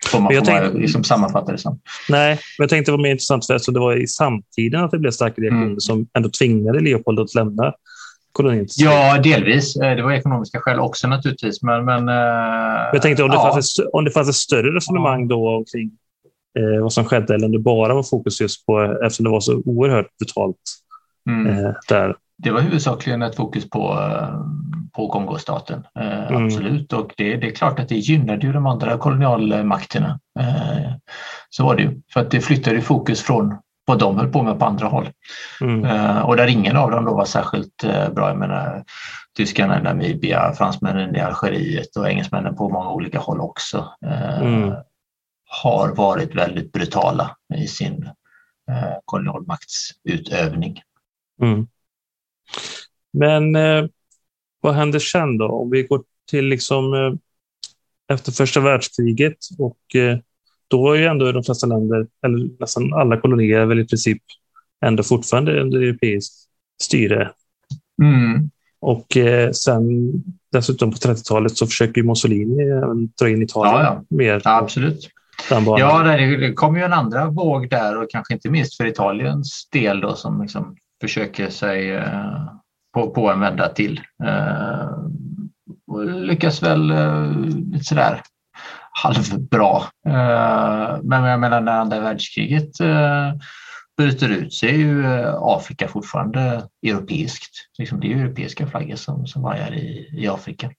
Får 0.07 0.20
man, 0.20 0.34
jag 0.34 0.46
får 0.46 0.53
tänkte, 0.53 0.78
liksom 0.78 1.05
sammanfatta 1.05 1.53
det 1.53 1.59
som. 1.59 1.80
Nej, 2.09 2.30
men 2.30 2.64
jag 2.64 2.68
tänkte 2.68 2.90
var 2.90 2.99
mer 2.99 3.11
intressant 3.11 3.46
för 3.46 3.72
det 3.72 3.80
var 3.80 3.96
i 3.96 4.07
samtiden 4.07 4.84
att 4.84 4.90
det 4.90 4.99
blev 4.99 5.11
starka 5.11 5.42
reaktioner 5.42 5.66
mm. 5.66 5.80
som 5.80 6.07
ändå 6.14 6.28
tvingade 6.28 6.80
Leopold 6.80 7.20
att 7.20 7.34
lämna 7.34 7.72
kolonin. 8.32 8.66
Ja, 8.76 9.18
delvis. 9.18 9.76
Eh, 9.76 9.96
det 9.96 10.03
var 10.03 10.12
ekonomiska 10.12 10.61
skäl 10.61 10.78
också 10.78 11.09
naturligtvis. 11.09 11.62
Men, 11.62 11.84
men, 11.84 12.09
eh, 12.09 12.14
jag 12.92 13.03
tänkte 13.03 13.22
om 13.22 13.30
det, 13.30 13.36
ja. 13.36 13.53
fanns, 13.53 13.78
ett, 13.78 13.86
om 13.92 14.05
det 14.05 14.11
fanns 14.11 14.28
ett 14.28 14.34
större 14.34 14.76
resonemang 14.76 15.20
ja. 15.20 15.26
då 15.28 15.57
omkring 15.57 15.90
eh, 16.59 16.82
vad 16.82 16.92
som 16.92 17.05
skedde 17.05 17.34
eller 17.34 17.46
om 17.46 17.53
det 17.53 17.59
bara 17.59 17.94
var 17.94 18.03
fokus 18.03 18.40
just 18.40 18.66
på, 18.66 18.99
eftersom 19.05 19.24
det 19.24 19.30
var 19.30 19.40
så 19.40 19.62
oerhört 19.64 20.18
brutalt 20.18 20.57
mm. 21.30 21.46
eh, 21.46 21.70
där. 21.88 22.16
Det 22.42 22.51
var 22.51 22.61
huvudsakligen 22.61 23.22
ett 23.22 23.36
fokus 23.36 23.70
på, 23.70 23.78
eh, 23.78 24.40
på 24.99 25.09
Kongostaten, 25.09 25.86
eh, 25.99 26.26
mm. 26.26 26.46
absolut. 26.46 26.92
Och 26.92 27.12
det, 27.16 27.36
det, 27.36 27.46
är 27.46 27.55
klart 27.55 27.78
att 27.78 27.88
det 27.88 27.94
gynnade 27.94 28.46
ju 28.46 28.53
de 28.53 28.66
andra 28.66 28.99
kolonialmakterna. 28.99 30.20
Eh, 30.40 30.92
så 31.51 31.64
var 31.64 31.76
det 31.76 31.82
ju, 31.82 32.01
för 32.12 32.20
att 32.20 32.30
det 32.30 32.40
flyttade 32.40 32.80
fokus 32.80 33.22
från 33.22 33.59
vad 33.84 33.99
de 33.99 34.16
höll 34.16 34.32
på 34.32 34.42
med 34.42 34.59
på 34.59 34.64
andra 34.64 34.86
håll. 34.86 35.09
Mm. 35.61 35.84
Eh, 35.84 36.20
och 36.20 36.36
där 36.36 36.46
ingen 36.46 36.76
av 36.76 36.90
dem 36.90 37.05
då 37.05 37.14
var 37.14 37.24
särskilt 37.24 37.84
eh, 37.84 38.09
bra. 38.09 38.28
Jag 38.28 38.38
menar, 38.38 38.84
tyskarna 39.36 39.80
i 39.80 39.82
Namibia, 39.82 40.53
fransmännen 40.53 41.16
i 41.16 41.20
Algeriet 41.20 41.96
och 41.96 42.09
engelsmännen 42.09 42.57
på 42.57 42.68
många 42.68 42.90
olika 42.90 43.18
håll 43.18 43.40
också 43.40 43.92
eh, 44.07 44.40
mm. 44.40 44.74
har 45.62 45.94
varit 45.94 46.34
väldigt 46.34 46.72
brutala 46.72 47.36
i 47.55 47.66
sin 47.66 48.11
kolonialmaktsutövning. 49.05 50.82
Mm. 51.42 51.66
Men 53.12 53.57
eh, 53.57 53.84
vad 54.61 54.74
händer 54.74 54.98
sen 54.98 55.38
då? 55.38 55.46
Om 55.46 55.70
vi 55.70 55.82
går 55.82 56.02
till 56.30 56.44
liksom 56.44 56.94
eh, 56.94 57.12
efter 58.14 58.32
första 58.32 58.61
världskriget 58.61 59.36
och 59.59 59.96
eh, 59.96 60.18
då 60.68 60.82
var 60.82 60.94
ju 60.94 61.06
ändå 61.06 61.32
de 61.32 61.42
flesta 61.42 61.66
länder, 61.66 62.06
eller 62.24 62.48
nästan 62.61 62.94
alla 62.94 63.20
kolonier, 63.20 63.66
väl 63.66 63.80
i 63.80 63.86
princip 63.86 64.22
ändå 64.86 65.02
fortfarande 65.02 65.61
under 65.61 65.80
europeiskt 65.80 66.34
styre. 66.82 67.30
Mm. 68.02 68.50
Och 68.80 69.16
eh, 69.16 69.50
sen 69.50 70.12
dessutom 70.52 70.90
på 70.90 70.96
30-talet 70.96 71.56
så 71.56 71.66
försöker 71.66 72.02
Mussolini 72.02 72.64
dra 73.20 73.28
in 73.28 73.42
Italien 73.42 73.74
ja, 73.74 74.04
ja. 74.09 74.16
mer. 74.16 74.42
Ja, 74.44 74.59
absolut. 74.59 75.09
Ja, 75.50 76.02
det 76.02 76.52
kom 76.52 76.76
ju 76.76 76.82
en 76.82 76.92
andra 76.92 77.30
våg 77.30 77.70
där 77.70 78.02
och 78.02 78.11
kanske 78.11 78.34
inte 78.34 78.50
minst 78.50 78.76
för 78.76 78.86
Italiens 78.86 79.68
del 79.72 80.00
då 80.00 80.14
som 80.14 80.42
liksom 80.42 80.76
försöker 81.00 81.50
sig 81.50 82.02
på, 82.99 83.11
på 83.11 83.30
en 83.30 83.40
vända 83.40 83.68
till. 83.68 84.01
Eh, 84.24 84.88
och 85.86 86.05
lyckas 86.05 86.62
väl 86.62 86.90
eh, 86.90 87.30
lite 87.72 87.84
sådär 87.84 88.22
halvbra. 89.03 89.82
Eh, 90.07 90.99
men 91.03 91.24
jag 91.24 91.40
menar 91.40 91.61
när 91.61 91.72
andra 91.72 92.01
världskriget 92.01 92.80
eh, 92.80 93.32
bryter 93.99 94.28
ut 94.28 94.55
så 94.55 94.66
är 94.66 94.72
ju 94.72 95.05
eh, 95.05 95.34
Afrika 95.40 95.88
fortfarande 95.88 96.68
europeiskt. 96.86 97.51
Liksom 97.78 98.01
det 98.01 98.12
är 98.12 98.16
europeiska 98.16 98.66
flaggor 98.66 98.96
som, 98.96 99.26
som 99.26 99.42
vajar 99.42 99.74
i, 99.74 100.11
i 100.16 100.28
Afrika. 100.28 100.70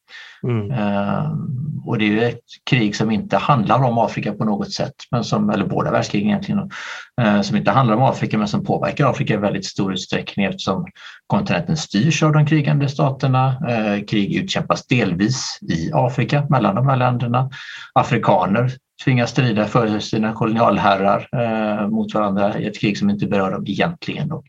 Mm. 0.43 0.71
Um, 0.71 1.83
och 1.85 1.97
det 1.97 2.05
är 2.05 2.09
ju 2.09 2.23
ett 2.23 2.43
krig 2.69 2.95
som 2.95 3.11
inte 3.11 3.37
handlar 3.37 3.83
om 3.83 3.97
Afrika 3.97 4.33
på 4.33 4.45
något 4.45 4.73
sätt, 4.73 4.93
men 5.11 5.23
som, 5.23 5.49
eller 5.49 5.65
båda 5.65 5.91
världskrigen 5.91 6.27
egentligen, 6.27 6.71
uh, 7.21 7.41
som 7.41 7.57
inte 7.57 7.71
handlar 7.71 7.95
om 7.95 8.03
Afrika 8.03 8.37
men 8.37 8.47
som 8.47 8.65
påverkar 8.65 9.09
Afrika 9.09 9.33
i 9.33 9.37
väldigt 9.37 9.65
stor 9.65 9.93
utsträckning 9.93 10.45
eftersom 10.45 10.87
kontinenten 11.27 11.77
styrs 11.77 12.23
av 12.23 12.33
de 12.33 12.45
krigande 12.45 12.89
staterna. 12.89 13.49
Uh, 13.69 14.05
krig 14.05 14.35
utkämpas 14.35 14.87
delvis 14.87 15.59
i 15.61 15.91
Afrika 15.93 16.45
mellan 16.49 16.75
de 16.75 16.87
här 16.87 16.97
länderna. 16.97 17.49
Afrikaner 17.93 18.71
tvingas 19.03 19.29
strida 19.29 19.65
för 19.65 19.99
sina 19.99 20.33
kolonialherrar 20.33 21.29
eh, 21.31 21.87
mot 21.87 22.13
varandra 22.13 22.59
i 22.59 22.67
ett 22.67 22.79
krig 22.79 22.97
som 22.97 23.09
inte 23.09 23.27
berör 23.27 23.51
dem 23.51 23.63
egentligen. 23.67 24.27
Då. 24.27 24.43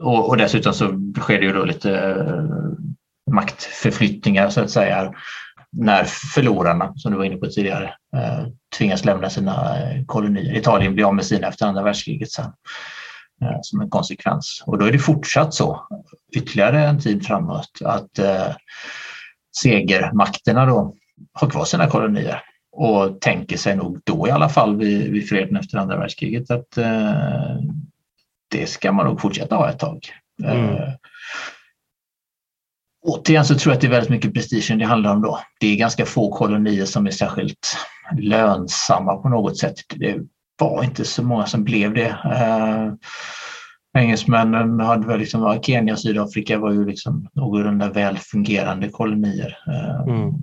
Och, 0.00 0.28
och 0.28 0.36
dessutom 0.36 0.72
så 0.72 1.12
sker 1.20 1.38
det 1.38 1.46
ju 1.46 1.52
då 1.52 1.64
lite 1.64 1.98
eh, 1.98 3.32
maktförflyttningar 3.34 4.50
så 4.50 4.60
att 4.60 4.70
säga 4.70 5.12
när 5.72 6.04
förlorarna, 6.04 6.92
som 6.96 7.12
du 7.12 7.18
var 7.18 7.24
inne 7.24 7.36
på 7.36 7.46
tidigare, 7.46 7.94
eh, 8.16 8.46
tvingas 8.78 9.04
lämna 9.04 9.30
sina 9.30 9.78
eh, 9.78 10.04
kolonier. 10.06 10.56
Italien 10.56 10.94
blir 10.94 11.04
av 11.04 11.14
med 11.14 11.26
sina 11.26 11.48
efter 11.48 11.66
andra 11.66 11.82
världskriget 11.82 12.30
sen 12.30 12.52
eh, 13.42 13.58
som 13.62 13.80
en 13.80 13.90
konsekvens. 13.90 14.62
Och 14.66 14.78
då 14.78 14.86
är 14.86 14.92
det 14.92 14.98
fortsatt 14.98 15.54
så 15.54 15.86
ytterligare 16.32 16.86
en 16.86 17.00
tid 17.00 17.26
framåt 17.26 17.78
att 17.84 18.18
eh, 18.18 18.54
segermakterna 19.62 20.66
då 20.66 20.94
har 21.32 21.50
kvar 21.50 21.64
sina 21.64 21.86
kolonier 21.86 22.42
och 22.72 23.20
tänker 23.20 23.56
sig 23.56 23.76
nog 23.76 24.00
då 24.04 24.28
i 24.28 24.30
alla 24.30 24.48
fall 24.48 24.76
vid, 24.76 25.10
vid 25.12 25.28
freden 25.28 25.56
efter 25.56 25.78
andra 25.78 25.98
världskriget 25.98 26.50
att 26.50 26.78
eh, 26.78 27.56
det 28.50 28.66
ska 28.66 28.92
man 28.92 29.06
nog 29.06 29.20
fortsätta 29.20 29.56
ha 29.56 29.70
ett 29.70 29.78
tag. 29.78 29.98
Mm. 30.42 30.64
Eh, 30.64 30.88
återigen 33.02 33.44
så 33.44 33.54
tror 33.54 33.70
jag 33.70 33.76
att 33.76 33.80
det 33.80 33.86
är 33.86 33.90
väldigt 33.90 34.10
mycket 34.10 34.34
prestigen 34.34 34.78
det 34.78 34.84
handlar 34.84 35.12
om 35.12 35.22
då. 35.22 35.40
Det 35.60 35.66
är 35.66 35.76
ganska 35.76 36.06
få 36.06 36.32
kolonier 36.32 36.84
som 36.84 37.06
är 37.06 37.10
särskilt 37.10 37.76
lönsamma 38.18 39.16
på 39.16 39.28
något 39.28 39.58
sätt. 39.58 39.74
Det 39.96 40.18
var 40.58 40.84
inte 40.84 41.04
så 41.04 41.22
många 41.22 41.46
som 41.46 41.64
blev 41.64 41.94
det. 41.94 42.08
Eh, 42.24 42.92
engelsmännen 43.98 44.80
hade 44.80 45.06
väl 45.06 45.18
liksom, 45.18 45.60
Kenya 45.62 45.92
och 45.92 46.00
Sydafrika 46.00 46.58
var 46.58 46.72
ju 46.72 46.86
liksom 46.86 47.28
någorlunda 47.32 47.90
väl 47.90 48.18
fungerande 48.18 48.88
kolonier. 48.88 49.58
Eh, 49.66 50.00
mm 50.00 50.34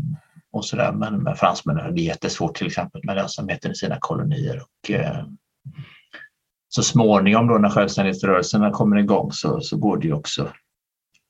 och 0.58 0.66
så 0.66 0.76
där. 0.76 0.91
Men, 0.91 1.24
men 1.24 1.36
fransmännen 1.36 1.84
hade 1.84 2.01
jättesvårt 2.01 2.55
till 2.55 2.68
exempel 2.68 3.01
med 3.03 3.16
lönsamheten 3.16 3.72
i 3.72 3.76
sina 3.76 3.97
kolonier. 3.99 4.62
Och, 4.62 4.91
eh, 4.91 5.26
så 6.70 6.84
småningom 6.84 7.47
då 7.47 7.58
när 7.58 7.70
självständighetsrörelserna 7.70 8.72
kommer 8.72 8.97
igång 8.97 9.32
så, 9.32 9.62
så 9.62 9.78
går 9.78 9.97
det 9.97 10.08
ju 10.08 10.14
också 10.14 10.49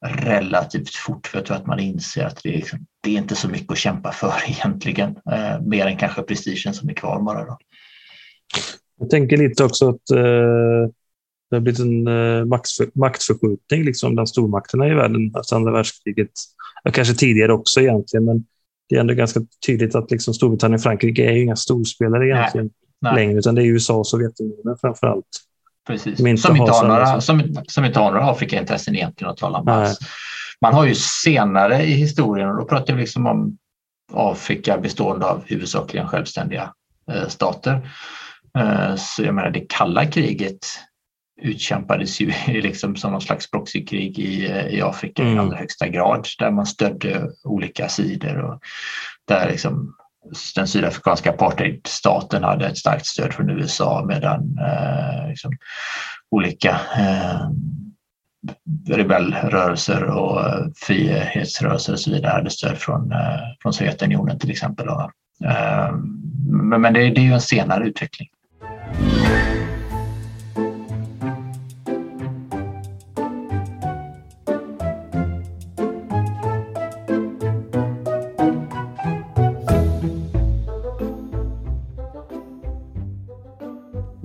relativt 0.06 0.96
fort 0.96 1.28
för 1.28 1.38
jag 1.38 1.46
tror 1.46 1.58
att 1.58 1.66
man 1.66 1.80
inser 1.80 2.26
att 2.26 2.44
det 2.44 2.50
är, 2.50 2.58
liksom, 2.58 2.80
det 3.04 3.10
är 3.10 3.18
inte 3.18 3.36
så 3.36 3.50
mycket 3.50 3.72
att 3.72 3.78
kämpa 3.78 4.12
för 4.12 4.34
egentligen. 4.48 5.10
Eh, 5.32 5.62
mer 5.62 5.86
än 5.86 5.98
kanske 5.98 6.22
prestigen 6.22 6.74
som 6.74 6.90
är 6.90 6.94
kvar 6.94 7.22
bara. 7.22 7.46
Då. 7.46 7.58
Jag 9.00 9.10
tänker 9.10 9.38
lite 9.38 9.64
också 9.64 9.90
att 9.90 10.12
eh, 10.12 10.92
det 11.50 11.56
har 11.56 11.60
blivit 11.60 11.80
en 11.80 12.08
eh, 12.08 12.46
maktför, 12.46 12.90
maktförskjutning 12.94 13.84
liksom 13.84 14.14
bland 14.14 14.30
stormakterna 14.30 14.88
i 14.88 14.94
världen 14.94 15.36
efter 15.40 15.56
andra 15.56 15.72
världskriget. 15.72 16.32
Kanske 16.94 17.14
tidigare 17.14 17.54
också 17.54 17.82
egentligen, 17.82 18.26
men 18.26 18.46
det 18.90 18.96
är 18.96 19.00
ändå 19.00 19.14
ganska 19.14 19.40
tydligt 19.66 19.96
att 19.96 20.12
liksom 20.12 20.34
Storbritannien 20.34 20.76
och 20.76 20.84
Frankrike 20.84 21.30
är 21.30 21.34
ju 21.34 21.44
inga 21.44 21.56
storspelare 21.56 22.28
egentligen 22.28 22.70
nej, 23.02 23.14
nej. 23.14 23.16
längre, 23.16 23.40
utan 23.40 23.56
det 23.56 23.62
är 23.62 23.66
USA 23.66 23.94
och 23.94 24.08
Sovjetunionen 24.08 24.78
framför 24.82 25.08
allt. 25.08 25.26
Precis. 25.88 26.18
Som, 26.18 26.28
inte 26.28 26.52
inte 26.52 26.72
har 26.72 26.88
några, 26.88 27.22
som, 27.22 27.56
som 27.68 27.86
inte 27.86 28.00
har 28.00 28.12
några 28.12 28.32
Afrikaintressen 28.32 28.96
egentligen 28.96 29.32
att 29.32 29.38
tala 29.38 29.58
om. 29.58 29.94
Man 30.62 30.74
har 30.74 30.86
ju 30.86 30.96
senare 30.96 31.84
i 31.84 31.92
historien, 31.92 32.50
och 32.50 32.58
då 32.58 32.66
pratar 32.66 32.94
vi 32.94 33.00
liksom 33.02 33.26
om 33.28 33.58
Afrika 34.14 34.78
bestående 34.78 35.26
av 35.26 35.44
huvudsakligen 35.46 36.08
självständiga 36.08 36.74
eh, 37.12 37.28
stater. 37.28 37.90
Eh, 38.58 38.96
så 38.96 39.24
jag 39.24 39.36
menar 39.36 39.50
det 39.50 39.66
kalla 39.70 40.06
kriget 40.06 40.60
utkämpades 41.42 42.22
ju 42.22 42.34
liksom 42.48 42.96
som 42.96 43.12
någon 43.12 43.22
slags 43.22 43.52
proxykrig 43.52 44.20
i, 44.20 44.46
i 44.70 44.82
Afrika 44.82 45.24
mm. 45.24 45.36
i 45.36 45.40
allra 45.40 45.58
högsta 45.58 45.88
grad 45.88 46.28
där 46.40 46.52
man 46.52 46.66
stödde 46.66 47.30
olika 47.44 47.90
sidor 47.90 48.38
och 48.38 48.60
där 49.28 49.50
liksom 49.50 49.96
den 50.56 50.68
sydafrikanska 50.68 51.30
apartheidstaten 51.30 52.44
hade 52.44 52.68
ett 52.68 52.78
starkt 52.78 53.06
stöd 53.06 53.34
från 53.34 53.50
USA 53.50 54.06
medan 54.08 54.58
eh, 54.60 55.30
liksom, 55.30 55.52
olika 56.32 56.80
eh, 56.98 57.50
rebellrörelser 58.90 60.04
och 60.04 60.42
frihetsrörelser 60.76 61.94
och 61.94 62.00
så 62.00 62.12
vidare 62.12 62.32
hade 62.32 62.50
stöd 62.50 62.78
från, 62.78 63.12
eh, 63.12 63.40
från 63.62 63.74
Sovjetunionen 63.74 64.40
till 64.40 64.52
exempel. 64.52 64.88
Eh, 64.88 65.92
men 66.50 66.82
men 66.82 66.94
det, 66.94 67.00
det 67.00 67.22
är 67.22 67.26
ju 67.26 67.34
en 67.34 67.42
senare 67.42 67.88
utveckling. 67.88 68.28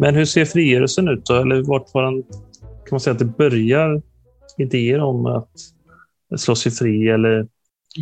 Men 0.02 0.14
hur 0.14 0.24
ser 0.24 0.44
frigörelsen 0.44 1.08
ut 1.08 1.26
då? 1.26 1.34
Eller 1.34 1.62
vart 1.62 1.94
var 1.94 2.02
den, 2.02 2.22
kan 2.60 2.88
man 2.90 3.00
säga 3.00 3.12
att 3.12 3.18
det 3.18 3.24
börjar 3.24 4.02
idéer 4.58 5.00
om 5.00 5.26
att 5.26 5.50
slå 6.36 6.54
sig 6.54 6.72
fri? 6.72 7.08
Eller 7.08 7.46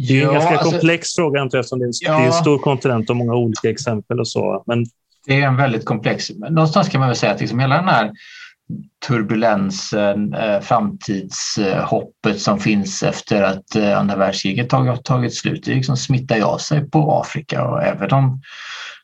det 0.08 0.20
är 0.20 0.22
ja, 0.22 0.28
en 0.28 0.34
ganska 0.34 0.50
alltså, 0.50 0.70
komplex 0.70 1.14
fråga 1.14 1.40
antar 1.40 1.58
jag, 1.58 1.60
eftersom 1.60 1.78
det 1.78 1.84
är, 1.84 1.90
ja, 2.00 2.18
det 2.18 2.22
är 2.22 2.26
en 2.26 2.32
stor 2.32 2.58
kontinent 2.58 3.10
och 3.10 3.16
många 3.16 3.34
olika 3.34 3.70
exempel 3.70 4.20
och 4.20 4.28
så. 4.28 4.64
Men... 4.66 4.86
Det 5.26 5.40
är 5.42 5.46
en 5.46 5.56
väldigt 5.56 5.84
komplex... 5.84 6.30
Någonstans 6.30 6.88
kan 6.88 7.00
man 7.00 7.08
väl 7.08 7.16
säga 7.16 7.32
att 7.32 7.40
liksom 7.40 7.58
hela 7.58 7.76
den 7.76 7.88
här 7.88 8.12
turbulensen, 9.06 10.34
eh, 10.34 10.60
framtidshoppet 10.60 12.40
som 12.40 12.60
finns 12.60 13.02
efter 13.02 13.42
att 13.42 13.76
eh, 13.76 13.98
andra 13.98 14.16
världskriget 14.16 14.68
tagit, 14.68 15.04
tagit 15.04 15.34
slut, 15.34 15.64
det 15.64 15.74
liksom 15.74 15.96
smittar 15.96 16.40
av 16.40 16.58
sig 16.58 16.90
på 16.90 17.20
Afrika 17.20 17.64
och 17.64 17.82
även 17.82 18.10
om 18.10 18.42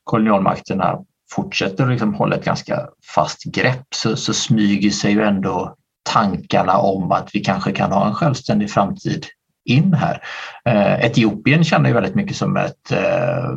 kolonialmakterna 0.04 0.98
fortsätter 1.36 1.84
att 1.84 1.90
liksom 1.90 2.14
hålla 2.14 2.36
ett 2.36 2.44
ganska 2.44 2.86
fast 3.14 3.44
grepp 3.44 3.86
så, 3.94 4.16
så 4.16 4.34
smyger 4.34 4.90
sig 4.90 5.12
ju 5.12 5.22
ändå 5.22 5.74
tankarna 6.12 6.78
om 6.78 7.12
att 7.12 7.30
vi 7.32 7.40
kanske 7.40 7.72
kan 7.72 7.92
ha 7.92 8.06
en 8.06 8.14
självständig 8.14 8.70
framtid 8.70 9.26
in 9.64 9.94
här. 9.94 10.22
Eh, 10.64 11.04
Etiopien 11.04 11.64
känner 11.64 11.88
ju 11.88 11.94
väldigt 11.94 12.14
mycket 12.14 12.36
som 12.36 12.56
ett 12.56 12.92
eh, 12.92 13.50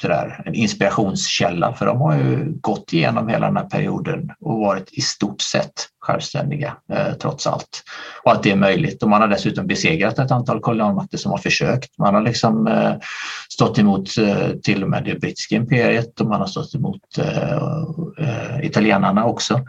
sådär, 0.00 0.42
en 0.44 0.54
inspirationskälla 0.54 1.74
för 1.74 1.86
de 1.86 2.00
har 2.00 2.16
ju 2.16 2.52
gått 2.60 2.92
igenom 2.92 3.28
hela 3.28 3.46
den 3.46 3.56
här 3.56 3.64
perioden 3.64 4.30
och 4.40 4.58
varit 4.58 4.92
i 4.92 5.00
stort 5.00 5.40
sett 5.40 5.72
självständiga 6.00 6.76
eh, 6.92 7.12
trots 7.20 7.46
allt. 7.46 7.82
Och 8.24 8.32
att 8.32 8.42
det 8.42 8.50
är 8.50 8.56
möjligt. 8.56 9.02
Och 9.02 9.08
man 9.08 9.20
har 9.20 9.28
dessutom 9.28 9.66
besegrat 9.66 10.18
ett 10.18 10.30
antal 10.30 10.60
kolonialmakter 10.60 11.18
som 11.18 11.30
har 11.30 11.38
försökt. 11.38 11.98
Man 11.98 12.14
har 12.14 12.22
liksom 12.22 12.66
eh, 12.66 12.92
stått 13.48 13.78
emot 13.78 14.18
eh, 14.18 14.50
till 14.62 14.82
och 14.82 14.90
med 14.90 15.04
det 15.04 15.20
brittiska 15.20 15.56
imperiet 15.56 16.20
och 16.20 16.26
man 16.26 16.40
har 16.40 16.46
stått 16.46 16.74
emot 16.74 17.18
eh, 17.18 17.52
eh, 18.18 18.60
italienarna 18.62 19.24
också. 19.24 19.60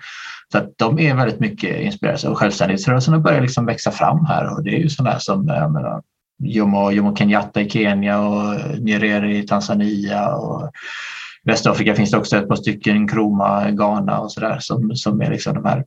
Så 0.51 0.57
att 0.57 0.69
de 0.77 0.99
är 0.99 1.15
väldigt 1.15 1.39
mycket 1.39 1.81
inspirerade 1.81 2.29
och 2.29 2.37
självständighetsrörelsen 2.37 3.13
har 3.13 3.21
börjat 3.21 3.41
liksom 3.41 3.65
växa 3.65 3.91
fram 3.91 4.25
här 4.25 4.53
och 4.53 4.63
det 4.63 4.69
är 4.69 4.79
ju 4.79 4.89
sådana 4.89 5.19
som 5.19 5.47
jag 5.47 5.71
menar, 5.71 6.01
Jomo, 6.39 6.91
Jomo 6.91 7.15
Kenyatta 7.15 7.61
i 7.61 7.69
Kenya 7.69 8.19
och 8.19 8.55
Nyerere 8.79 9.37
i 9.37 9.43
Tanzania 9.43 10.35
och 10.35 10.71
Västafrika 11.43 11.95
finns 11.95 12.11
det 12.11 12.17
också 12.17 12.37
ett 12.37 12.47
par 12.47 12.55
stycken, 12.55 12.97
Nkrumah, 12.97 13.69
Ghana 13.69 14.19
och 14.19 14.31
sådär 14.31 14.57
som, 14.59 14.95
som 14.95 15.21
är 15.21 15.29
liksom 15.29 15.53
de 15.53 15.65
här 15.65 15.85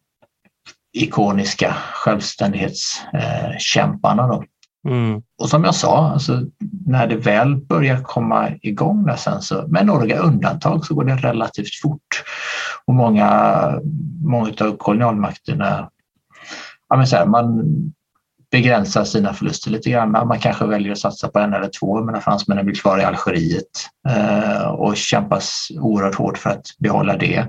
ikoniska 0.92 1.76
självständighetskämparna. 1.92 4.28
Då. 4.28 4.44
Mm. 4.88 5.22
Och 5.42 5.48
som 5.48 5.64
jag 5.64 5.74
sa, 5.74 6.08
alltså, 6.08 6.40
när 6.86 7.06
det 7.06 7.16
väl 7.16 7.56
börjar 7.56 8.02
komma 8.02 8.50
igång 8.62 9.04
där 9.04 9.16
sen 9.16 9.42
så, 9.42 9.66
med 9.68 9.86
några 9.86 10.18
undantag 10.18 10.86
så 10.86 10.94
går 10.94 11.04
det 11.04 11.16
relativt 11.16 11.80
fort. 11.82 12.24
Och 12.84 12.94
många, 12.94 13.80
många 14.24 14.52
av 14.60 14.76
kolonialmakterna, 14.76 15.90
ja, 16.88 16.96
men 16.96 17.06
så 17.06 17.16
här, 17.16 17.26
man 17.26 17.64
begränsar 18.52 19.04
sina 19.04 19.34
förluster 19.34 19.70
lite 19.70 19.90
grann. 19.90 20.10
Man 20.10 20.38
kanske 20.38 20.66
väljer 20.66 20.92
att 20.92 20.98
satsa 20.98 21.28
på 21.28 21.38
en 21.38 21.54
eller 21.54 21.70
två 21.80 22.04
medan 22.04 22.22
fransmännen 22.22 22.64
blir 22.64 22.74
kvar 22.74 22.98
i 22.98 23.04
Algeriet 23.04 23.88
eh, 24.08 24.66
och 24.66 24.96
kämpas 24.96 25.68
oerhört 25.80 26.14
hårt 26.14 26.38
för 26.38 26.50
att 26.50 26.66
behålla 26.78 27.16
det. 27.16 27.46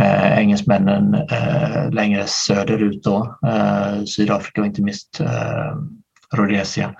Eh, 0.00 0.38
engelsmännen 0.38 1.14
eh, 1.14 1.90
längre 1.90 2.24
söderut 2.26 3.02
då, 3.04 3.38
eh, 3.46 4.04
Sydafrika 4.04 4.60
och 4.60 4.66
inte 4.66 4.82
minst 4.82 5.20
eh, 5.20 5.76
Rhodesia 6.34 6.94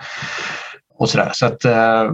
och 0.99 1.09
sådär. 1.09 1.31
Så 1.33 1.47
att, 1.47 1.65
eh, 1.65 2.11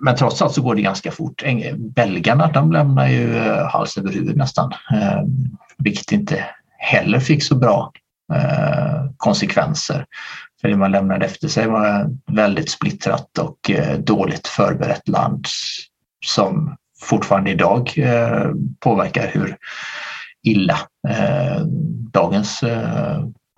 men 0.00 0.16
trots 0.16 0.42
allt 0.42 0.52
så 0.52 0.62
går 0.62 0.74
det 0.74 0.82
ganska 0.82 1.10
fort. 1.10 1.42
Belgarna 1.76 2.46
de 2.46 2.72
lämnar 2.72 3.08
ju 3.08 3.36
eh, 3.36 3.66
hals 3.66 3.98
över 3.98 4.12
huvud 4.12 4.36
nästan, 4.36 4.72
eh, 4.92 5.22
vilket 5.78 6.12
inte 6.12 6.44
heller 6.78 7.20
fick 7.20 7.42
så 7.42 7.54
bra 7.54 7.92
eh, 8.34 9.04
konsekvenser. 9.16 10.06
För 10.60 10.68
det 10.68 10.76
man 10.76 10.92
lämnade 10.92 11.26
efter 11.26 11.48
sig 11.48 11.66
var 11.66 12.10
väldigt 12.32 12.70
splittrat 12.70 13.38
och 13.38 13.70
dåligt 13.98 14.46
förberett 14.46 15.08
land 15.08 15.46
som 16.26 16.76
fortfarande 17.02 17.50
idag 17.50 17.94
påverkar 18.80 19.26
hur 19.28 19.56
illa 20.42 20.78
dagens 22.12 22.64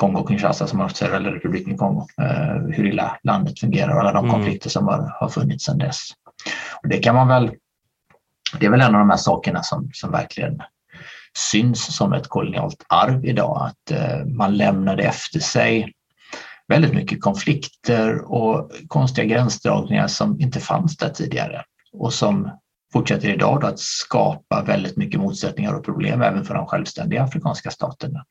Kongo-Kinshasa 0.03 0.67
som 0.67 0.79
har 0.79 0.87
haft 0.87 1.03
eller 1.03 1.33
republiken 1.33 1.77
Kongo, 1.77 2.07
eh, 2.23 2.77
hur 2.77 2.87
illa 2.87 3.17
landet 3.23 3.61
fungerar 3.61 3.95
och 3.95 4.01
alla 4.01 4.13
de 4.13 4.25
mm. 4.25 4.31
konflikter 4.31 4.71
som 4.71 4.87
har, 4.87 5.17
har 5.21 5.29
funnits 5.29 5.65
sedan 5.65 5.79
dess. 5.79 6.09
Och 6.83 6.89
det 6.89 6.99
kan 6.99 7.15
man 7.15 7.29
väl, 7.29 7.51
det 8.59 8.67
är 8.67 8.71
väl 8.71 8.81
en 8.81 8.95
av 8.95 9.01
de 9.01 9.11
här 9.11 9.17
sakerna 9.17 9.63
som, 9.63 9.91
som 9.93 10.11
verkligen 10.11 10.63
syns 11.53 11.97
som 11.97 12.13
ett 12.13 12.29
kolonialt 12.29 12.85
arv 12.89 13.25
idag, 13.25 13.71
att 13.71 13.91
eh, 13.91 14.25
man 14.27 14.57
lämnade 14.57 15.03
efter 15.03 15.41
sig 15.41 15.93
väldigt 16.73 16.95
mycket 16.95 17.21
konflikter 17.21 18.33
och 18.33 18.71
konstiga 18.89 19.27
gränsdragningar 19.27 20.07
som 20.07 20.41
inte 20.41 20.61
fanns 20.61 20.97
där 20.97 21.09
tidigare 21.09 21.65
och 21.93 22.13
som 22.13 22.51
fortsätter 22.93 23.29
idag 23.29 23.61
då 23.61 23.67
att 23.67 23.79
skapa 23.79 24.63
väldigt 24.63 24.97
mycket 24.97 25.21
motsättningar 25.21 25.75
och 25.75 25.85
problem 25.85 26.23
även 26.23 26.45
för 26.45 26.55
de 26.55 26.67
självständiga 26.67 27.23
afrikanska 27.23 27.71
staterna. 27.71 28.25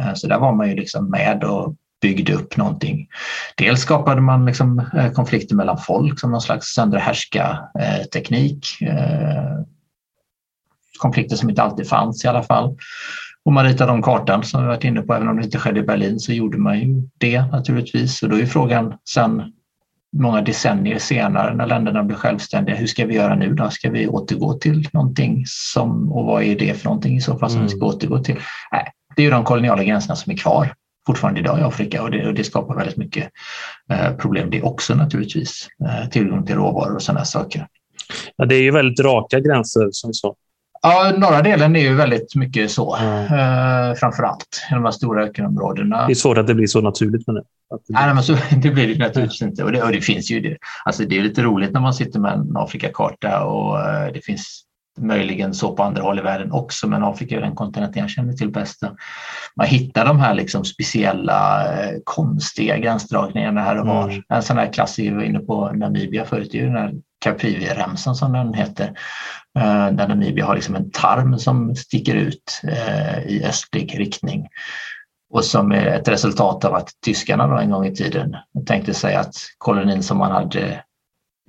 Eh, 0.00 0.14
så 0.14 0.26
där 0.26 0.38
var 0.38 0.52
man 0.52 0.68
ju 0.68 0.76
liksom 0.76 1.10
med 1.10 1.44
och 1.44 1.74
byggde 2.00 2.34
upp 2.34 2.56
någonting. 2.56 3.08
Dels 3.56 3.80
skapade 3.80 4.20
man 4.20 4.46
liksom 4.46 4.78
eh, 4.78 5.12
konflikter 5.12 5.56
mellan 5.56 5.78
folk 5.78 6.20
som 6.20 6.30
någon 6.30 6.40
slags 6.40 6.66
sönderhärska-teknik. 6.66 8.82
Eh, 8.82 9.58
konflikter 10.98 11.36
som 11.36 11.50
inte 11.50 11.62
alltid 11.62 11.88
fanns 11.88 12.24
i 12.24 12.28
alla 12.28 12.42
fall. 12.42 12.76
Och 13.44 13.52
man 13.52 13.64
ritade 13.64 13.92
om 13.92 14.02
kartan 14.02 14.44
som 14.44 14.62
vi 14.62 14.68
varit 14.68 14.84
inne 14.84 15.02
på, 15.02 15.14
även 15.14 15.28
om 15.28 15.36
det 15.36 15.44
inte 15.44 15.58
skedde 15.58 15.80
i 15.80 15.82
Berlin 15.82 16.20
så 16.20 16.32
gjorde 16.32 16.58
man 16.58 16.80
ju 16.80 17.08
det 17.18 17.40
naturligtvis. 17.40 18.22
Och 18.22 18.28
då 18.28 18.38
är 18.38 18.46
frågan 18.46 18.94
sen 19.08 19.52
många 20.16 20.42
decennier 20.42 20.98
senare 20.98 21.54
när 21.54 21.66
länderna 21.66 22.04
blir 22.04 22.16
självständiga, 22.16 22.76
hur 22.76 22.86
ska 22.86 23.06
vi 23.06 23.14
göra 23.14 23.34
nu 23.34 23.54
då? 23.54 23.70
Ska 23.70 23.90
vi 23.90 24.08
återgå 24.08 24.54
till 24.54 24.88
någonting 24.92 25.44
som, 25.46 26.12
och 26.12 26.24
vad 26.24 26.42
är 26.42 26.58
det 26.58 26.74
för 26.74 26.84
någonting 26.84 27.16
i 27.16 27.20
så 27.20 27.38
fall 27.38 27.50
som 27.50 27.58
mm. 27.58 27.68
vi 27.68 27.76
ska 27.76 27.86
återgå 27.86 28.18
till? 28.18 28.36
Nej, 28.72 28.92
det 29.16 29.22
är 29.22 29.24
ju 29.24 29.30
de 29.30 29.44
koloniala 29.44 29.84
gränserna 29.84 30.16
som 30.16 30.32
är 30.32 30.36
kvar 30.36 30.74
fortfarande 31.06 31.40
idag 31.40 31.58
i 31.58 31.62
Afrika 31.62 32.02
och 32.02 32.10
det, 32.10 32.26
och 32.26 32.34
det 32.34 32.44
skapar 32.44 32.76
väldigt 32.76 32.96
mycket 32.96 33.30
eh, 33.90 34.16
problem 34.16 34.50
det 34.50 34.62
också 34.62 34.94
naturligtvis. 34.94 35.68
Eh, 35.84 36.08
tillgång 36.08 36.46
till 36.46 36.54
råvaror 36.54 36.94
och 36.94 37.02
sådana 37.02 37.24
saker. 37.24 37.66
Ja, 38.36 38.44
det 38.44 38.54
är 38.54 38.62
ju 38.62 38.70
väldigt 38.70 39.00
raka 39.00 39.40
gränser 39.40 39.88
som 39.92 40.14
sa. 40.14 40.34
Ja, 40.86 41.12
norra 41.16 41.42
delen 41.42 41.76
är 41.76 41.80
ju 41.80 41.94
väldigt 41.94 42.34
mycket 42.34 42.70
så, 42.70 42.96
mm. 42.96 43.24
eh, 43.24 43.94
framför 43.94 44.22
allt 44.22 44.62
i 44.70 44.74
de 44.74 44.84
här 44.84 44.90
stora 44.90 45.24
ökenområdena. 45.24 46.06
Det 46.06 46.12
är 46.12 46.14
svårt 46.14 46.38
att 46.38 46.46
det 46.46 46.54
blir 46.54 46.66
så 46.66 46.80
naturligt 46.80 47.26
med 47.26 47.36
det. 47.36 47.42
Nej, 47.88 48.14
men 48.14 48.22
så, 48.22 48.36
det 48.62 48.70
blir 48.70 48.88
det 48.88 48.98
naturligtvis 48.98 49.42
inte 49.42 49.64
och 49.64 49.72
det, 49.72 49.82
och 49.82 49.92
det 49.92 50.00
finns 50.00 50.30
ju 50.30 50.40
det. 50.40 50.56
Alltså, 50.84 51.02
det 51.02 51.18
är 51.18 51.22
lite 51.22 51.42
roligt 51.42 51.72
när 51.72 51.80
man 51.80 51.94
sitter 51.94 52.20
med 52.20 52.32
en 52.32 52.56
Afrikakarta 52.56 53.44
och 53.44 53.80
eh, 53.80 54.12
det 54.12 54.20
finns 54.24 54.64
möjligen 55.00 55.54
så 55.54 55.76
på 55.76 55.82
andra 55.82 56.02
håll 56.02 56.18
i 56.18 56.22
världen 56.22 56.52
också, 56.52 56.88
men 56.88 57.04
Afrika 57.04 57.36
är 57.36 57.40
den 57.40 57.54
kontinenten 57.54 58.00
jag 58.00 58.10
känner 58.10 58.32
till 58.32 58.50
bäst. 58.50 58.82
Man 59.56 59.66
hittar 59.66 60.06
de 60.06 60.20
här 60.20 60.34
liksom 60.34 60.64
speciella 60.64 61.66
eh, 61.72 61.98
konstiga 62.04 62.78
gränsdragningarna 62.78 63.60
här 63.60 63.80
och 63.80 63.86
var. 63.86 64.08
Mm. 64.08 64.22
En 64.28 64.42
sån 64.42 64.58
här 64.58 64.72
klassiker 64.72 65.10
vi 65.10 65.16
var 65.16 65.22
inne 65.22 65.40
på 65.40 65.72
Namibia 65.72 66.24
förut, 66.24 66.48
det 66.52 66.58
är 66.58 66.62
ju 66.62 66.66
den 66.66 66.76
här 66.76 66.92
Caprivi-remsan 67.24 68.14
som 68.14 68.32
den 68.32 68.54
heter. 68.54 68.86
Eh, 69.58 69.90
där 69.90 70.08
Namibia 70.08 70.46
har 70.46 70.54
liksom 70.54 70.76
en 70.76 70.90
tarm 70.90 71.38
som 71.38 71.76
sticker 71.76 72.14
ut 72.14 72.60
eh, 72.64 73.18
i 73.18 73.44
östlig 73.44 73.98
riktning 73.98 74.48
och 75.30 75.44
som 75.44 75.72
är 75.72 75.86
ett 75.86 76.08
resultat 76.08 76.64
av 76.64 76.74
att 76.74 76.88
tyskarna 77.04 77.46
då 77.46 77.56
en 77.56 77.70
gång 77.70 77.86
i 77.86 77.94
tiden 77.94 78.36
tänkte 78.66 78.94
sig 78.94 79.14
att 79.14 79.34
kolonin 79.58 80.02
som 80.02 80.18
man 80.18 80.32
hade 80.32 80.84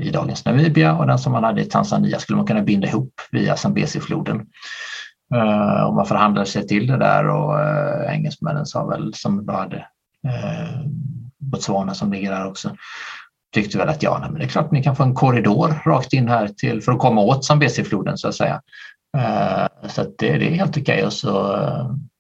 i 0.01 0.09
dagens 0.09 0.45
Namibia 0.45 0.97
och 0.97 1.07
den 1.07 1.19
som 1.19 1.31
man 1.31 1.43
hade 1.43 1.61
i 1.61 1.65
Tanzania 1.65 2.19
skulle 2.19 2.37
man 2.37 2.47
kunna 2.47 2.61
binda 2.61 2.87
ihop 2.87 3.21
via 3.31 3.55
Zambezi-floden. 3.55 4.45
Eh, 5.33 5.83
och 5.83 5.93
man 5.93 6.05
förhandlade 6.05 6.47
sig 6.47 6.67
till 6.67 6.87
det 6.87 6.97
där 6.97 7.27
och 7.29 7.59
engelsmännen 8.09 8.65
sa 8.65 8.85
väl, 8.85 9.13
som 9.13 9.45
då 9.45 9.53
hade 9.53 9.87
Botswana 11.37 11.93
som 11.93 12.11
ligger 12.11 12.31
där 12.31 12.47
också, 12.47 12.75
tyckte 13.55 13.77
väl 13.77 13.89
att 13.89 14.03
ja, 14.03 14.17
nej, 14.21 14.29
men 14.29 14.39
det 14.39 14.45
är 14.45 14.49
klart 14.49 14.71
ni 14.71 14.83
kan 14.83 14.95
få 14.95 15.03
en 15.03 15.13
korridor 15.13 15.81
rakt 15.85 16.13
in 16.13 16.29
här 16.29 16.47
till, 16.47 16.81
för 16.81 16.91
att 16.91 16.99
komma 16.99 17.21
åt 17.21 17.45
Zambezi-floden 17.45 18.17
så 18.17 18.27
att 18.27 18.35
säga. 18.35 18.61
Uh, 19.17 19.87
så 19.89 20.01
att 20.01 20.17
det, 20.17 20.37
det, 20.37 20.47
är 20.47 20.51
helt 20.51 20.77
okej 20.77 20.81
okay. 20.81 21.03
och 21.03 21.13
så 21.13 21.57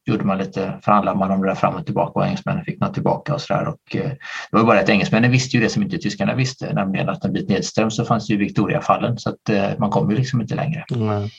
gjorde 0.05 0.23
man 0.23 0.37
lite, 0.37 0.79
förhandlade 0.81 1.17
man 1.17 1.31
om 1.31 1.41
det 1.41 1.47
där 1.47 1.55
fram 1.55 1.75
och 1.75 1.85
tillbaka 1.85 2.19
och 2.19 2.25
engelsmännen 2.25 2.65
fick 2.65 2.79
något 2.79 2.93
tillbaka 2.93 3.33
och 3.33 3.41
sådär. 3.41 3.67
Och 3.67 3.95
eh, 3.95 4.09
det 4.51 4.57
var 4.57 4.63
bara 4.63 4.79
att 4.79 4.89
engelsmännen 4.89 5.31
visste 5.31 5.57
ju 5.57 5.63
det 5.63 5.69
som 5.69 5.83
inte 5.83 5.97
tyskarna 5.97 6.35
visste, 6.35 6.73
nämligen 6.73 7.09
att 7.09 7.25
en 7.25 7.33
bit 7.33 7.49
nedström 7.49 7.91
så 7.91 8.05
fanns 8.05 8.29
ju 8.29 8.37
Victoriafallen 8.37 9.17
så 9.17 9.29
att 9.29 9.49
eh, 9.49 9.69
man 9.79 9.89
kom 9.89 10.11
ju 10.11 10.17
liksom 10.17 10.41
inte 10.41 10.55
längre. 10.55 10.85
Mm. 10.95 11.29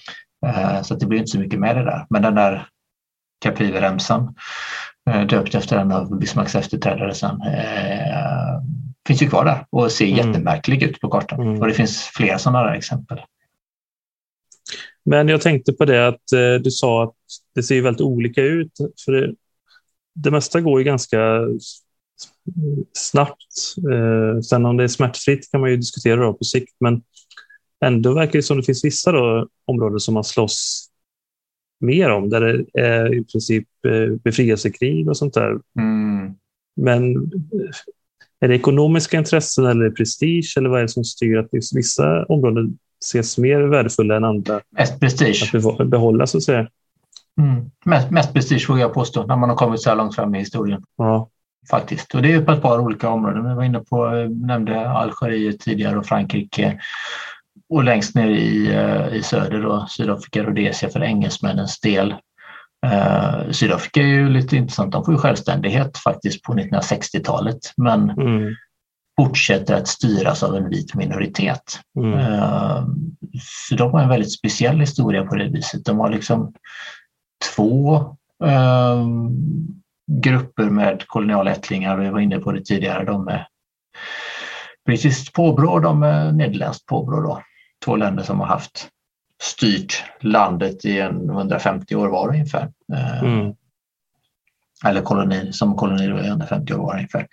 Så 0.84 0.94
att 0.94 1.00
det 1.00 1.06
blir 1.06 1.18
inte 1.18 1.30
så 1.30 1.38
mycket 1.38 1.60
med 1.60 1.76
det 1.76 1.84
där. 1.84 2.06
Men 2.10 2.22
den 2.22 2.34
där 2.34 2.68
Caprivi-remsan, 3.44 4.34
döpt 5.28 5.54
efter 5.54 5.78
en 5.78 5.92
av 5.92 6.18
Bismarcks 6.18 6.54
efterträdare 6.54 7.14
sen, 7.14 7.40
finns 9.06 9.22
ju 9.22 9.28
kvar 9.28 9.44
där 9.44 9.66
och 9.70 9.92
ser 9.92 10.06
mm. 10.06 10.16
jättemärklig 10.16 10.82
ut 10.82 11.00
på 11.00 11.08
kartan. 11.08 11.40
Mm. 11.40 11.60
Och 11.60 11.66
det 11.66 11.74
finns 11.74 12.02
flera 12.02 12.38
sådana 12.38 12.62
där 12.62 12.74
exempel. 12.74 13.20
Men 15.04 15.28
jag 15.28 15.40
tänkte 15.40 15.72
på 15.72 15.84
det 15.84 16.08
att 16.08 16.22
du 16.62 16.70
sa 16.70 17.04
att 17.04 17.14
det 17.54 17.62
ser 17.62 17.82
väldigt 17.82 18.00
olika 18.00 18.42
ut. 18.42 18.72
För 19.04 19.12
det, 19.12 19.34
det 20.14 20.30
mesta 20.30 20.60
går 20.60 20.80
ju 20.80 20.84
ganska 20.84 21.18
snabbt. 22.92 23.76
Eh, 23.92 24.40
sen 24.40 24.66
om 24.66 24.76
det 24.76 24.84
är 24.84 24.88
smärtfritt 24.88 25.50
kan 25.50 25.60
man 25.60 25.70
ju 25.70 25.76
diskutera 25.76 26.20
då 26.20 26.34
på 26.34 26.44
sikt, 26.44 26.74
men 26.80 27.02
ändå 27.84 28.14
verkar 28.14 28.32
det 28.32 28.42
som 28.42 28.56
det 28.56 28.62
finns 28.62 28.84
vissa 28.84 29.12
då, 29.12 29.48
områden 29.64 30.00
som 30.00 30.14
man 30.14 30.24
slåss 30.24 30.88
mer 31.80 32.10
om, 32.10 32.30
där 32.30 32.40
det 32.40 32.80
är 32.80 33.14
i 33.14 33.24
princip 33.24 33.68
eh, 33.88 34.16
befrielsekrig 34.24 35.08
och 35.08 35.16
sånt 35.16 35.34
där. 35.34 35.58
Mm. 35.78 36.34
Men 36.76 37.16
eh, 37.16 37.70
är 38.40 38.48
det 38.48 38.54
ekonomiska 38.54 39.18
intressen 39.18 39.66
eller 39.66 39.90
prestige 39.90 40.54
eller 40.56 40.68
vad 40.68 40.78
är 40.78 40.82
det 40.82 40.88
som 40.88 41.04
styr 41.04 41.36
att 41.38 41.48
vissa 41.74 42.24
områden 42.24 42.78
ses 43.04 43.38
mer 43.38 43.60
värdefulla 43.60 44.16
än 44.16 44.24
andra? 44.24 44.60
Mest 44.70 45.00
prestige. 45.00 45.54
Att 45.78 45.88
behålla 45.88 46.26
så 46.26 46.36
att 46.36 46.44
säga. 46.44 46.68
Mm. 47.40 47.70
Mest, 47.84 48.10
mest 48.10 48.32
prestige 48.32 48.66
vågar 48.68 48.80
jag 48.80 48.94
påstå, 48.94 49.26
när 49.26 49.36
man 49.36 49.48
har 49.48 49.56
kommit 49.56 49.80
så 49.80 49.88
här 49.88 49.96
långt 49.96 50.14
fram 50.14 50.34
i 50.34 50.38
historien. 50.38 50.82
Ja. 50.96 51.28
Faktiskt. 51.70 52.14
Och 52.14 52.22
det 52.22 52.32
är 52.32 52.42
på 52.42 52.52
ett 52.52 52.62
par 52.62 52.80
olika 52.80 53.08
områden. 53.08 53.48
Vi 53.48 53.54
var 53.54 53.64
inne 53.64 53.80
på, 53.80 54.06
eh, 54.06 54.28
nämnde 54.28 54.90
Algeriet 54.90 55.60
tidigare 55.60 55.98
och 55.98 56.06
Frankrike. 56.06 56.80
Och 57.68 57.84
längst 57.84 58.14
ner 58.14 58.28
i, 58.28 58.74
eh, 58.74 59.16
i 59.16 59.22
söder 59.22 59.62
då, 59.62 59.86
Sydafrika, 59.88 60.42
Rhodesia 60.42 60.88
för 60.88 61.02
engelsmännens 61.02 61.80
del. 61.80 62.14
Uh, 62.86 63.50
Sydafrika 63.50 64.00
är 64.00 64.06
ju 64.06 64.28
lite 64.28 64.56
intressant. 64.56 64.92
De 64.92 65.04
får 65.04 65.14
ju 65.14 65.20
självständighet 65.20 65.98
faktiskt 65.98 66.42
på 66.42 66.52
1960-talet 66.52 67.58
men 67.76 68.10
mm. 68.10 68.54
fortsätter 69.20 69.74
att 69.74 69.88
styras 69.88 70.42
av 70.42 70.56
en 70.56 70.68
vit 70.68 70.94
minoritet. 70.94 71.80
Mm. 71.98 72.12
Uh, 72.12 72.86
så 73.68 73.74
de 73.76 73.92
har 73.92 74.00
en 74.00 74.08
väldigt 74.08 74.32
speciell 74.32 74.80
historia 74.80 75.24
på 75.24 75.34
det 75.34 75.48
viset. 75.48 75.84
De 75.84 75.98
har 75.98 76.10
liksom 76.10 76.52
två 77.54 77.96
uh, 78.44 79.06
grupper 80.22 80.70
med 80.70 81.06
kolonialättlingar. 81.06 81.96
Vi 81.96 82.10
var 82.10 82.20
inne 82.20 82.38
på 82.38 82.52
det 82.52 82.64
tidigare. 82.64 83.04
De 83.04 83.24
med 83.24 83.46
brittiskt 84.86 85.32
påbrå 85.32 85.70
och 85.70 85.82
de 85.82 86.00
med 86.00 86.34
nederländskt 86.34 86.86
påbrå. 86.86 87.20
Då. 87.20 87.42
Två 87.84 87.96
länder 87.96 88.22
som 88.22 88.40
har 88.40 88.46
haft 88.46 88.88
styrt 89.42 90.04
landet 90.20 90.84
i 90.84 91.00
en 91.00 91.30
150 91.30 91.94
år 91.96 92.08
var 92.08 92.28
ungefär. 92.28 92.72
Eh, 92.92 93.22
mm. 93.22 93.54
Eller 94.84 95.02
koloni, 95.02 95.52
som 95.52 95.76
koloni 95.76 96.04
i 96.04 96.26
150 96.26 96.74
år 96.74 96.78
var 96.78 96.94
ungefär. 96.94 97.26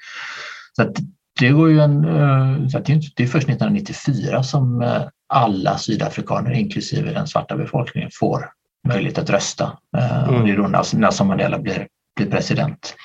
Så 0.75 0.93
det 1.39 1.49
går 1.49 1.69
ju 1.69 1.79
en, 1.79 2.05
eh, 2.05 2.67
så 2.67 2.79
det 2.79 3.23
är 3.23 3.27
först 3.27 3.49
1994 3.49 4.43
som 4.43 4.81
eh, 4.81 5.01
alla 5.27 5.77
sydafrikaner, 5.77 6.51
inklusive 6.51 7.13
den 7.13 7.27
svarta 7.27 7.57
befolkningen, 7.57 8.09
får 8.13 8.49
möjlighet 8.87 9.17
att 9.17 9.29
rösta. 9.29 9.77
Mm. 9.97 10.35
Och 10.35 10.47
det 10.47 10.51
är 10.51 10.57
då 10.57 10.97
Nelson 10.97 11.27
Mandela 11.27 11.59
blir, 11.59 11.87
blir 12.15 12.31
president. 12.31 12.95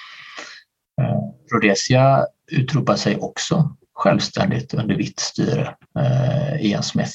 Rhodesia 1.52 2.26
utropar 2.50 2.96
sig 2.96 3.16
också 3.16 3.76
självständigt 3.94 4.74
under 4.74 4.94
vitt 4.94 5.20
styre, 5.20 5.74
Ian 6.60 6.82
Smith 6.82 7.12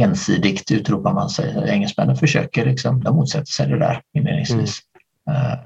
ensidigt 0.00 0.70
utropar 0.70 1.12
man 1.12 1.28
sig. 1.28 1.64
Engelsmännen 1.68 2.16
försöker, 2.16 2.66
liksom, 2.66 3.04
de 3.04 3.16
motsätter 3.16 3.52
sig 3.52 3.68
det 3.68 3.78
där 3.78 4.02
inledningsvis. 4.12 4.80
Mm. 5.30 5.42
Uh, 5.42 5.58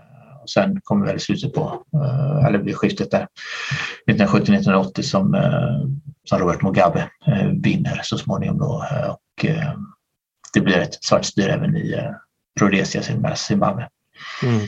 och 0.42 0.50
sen 0.50 0.80
kommer 0.84 1.06
väl 1.06 1.20
slutet 1.20 1.54
på, 1.54 1.84
uh, 1.94 2.46
eller 2.46 2.58
vid 2.58 2.76
skiftet 2.76 3.10
där, 3.10 3.26
1970-1980 4.06 5.02
som, 5.02 5.34
uh, 5.34 5.86
som 6.24 6.38
Robert 6.38 6.62
Mugabe 6.62 7.10
vinner 7.62 8.00
så 8.02 8.18
småningom 8.18 8.58
då. 8.58 8.84
och 9.08 9.46
det 10.54 10.60
blir 10.60 10.78
ett 10.78 11.04
svart 11.04 11.24
styre 11.24 11.52
även 11.52 11.76
i 11.76 11.94
Rhodesia, 12.60 13.02
Zimbabwe. 13.36 13.88
Mm. 14.42 14.66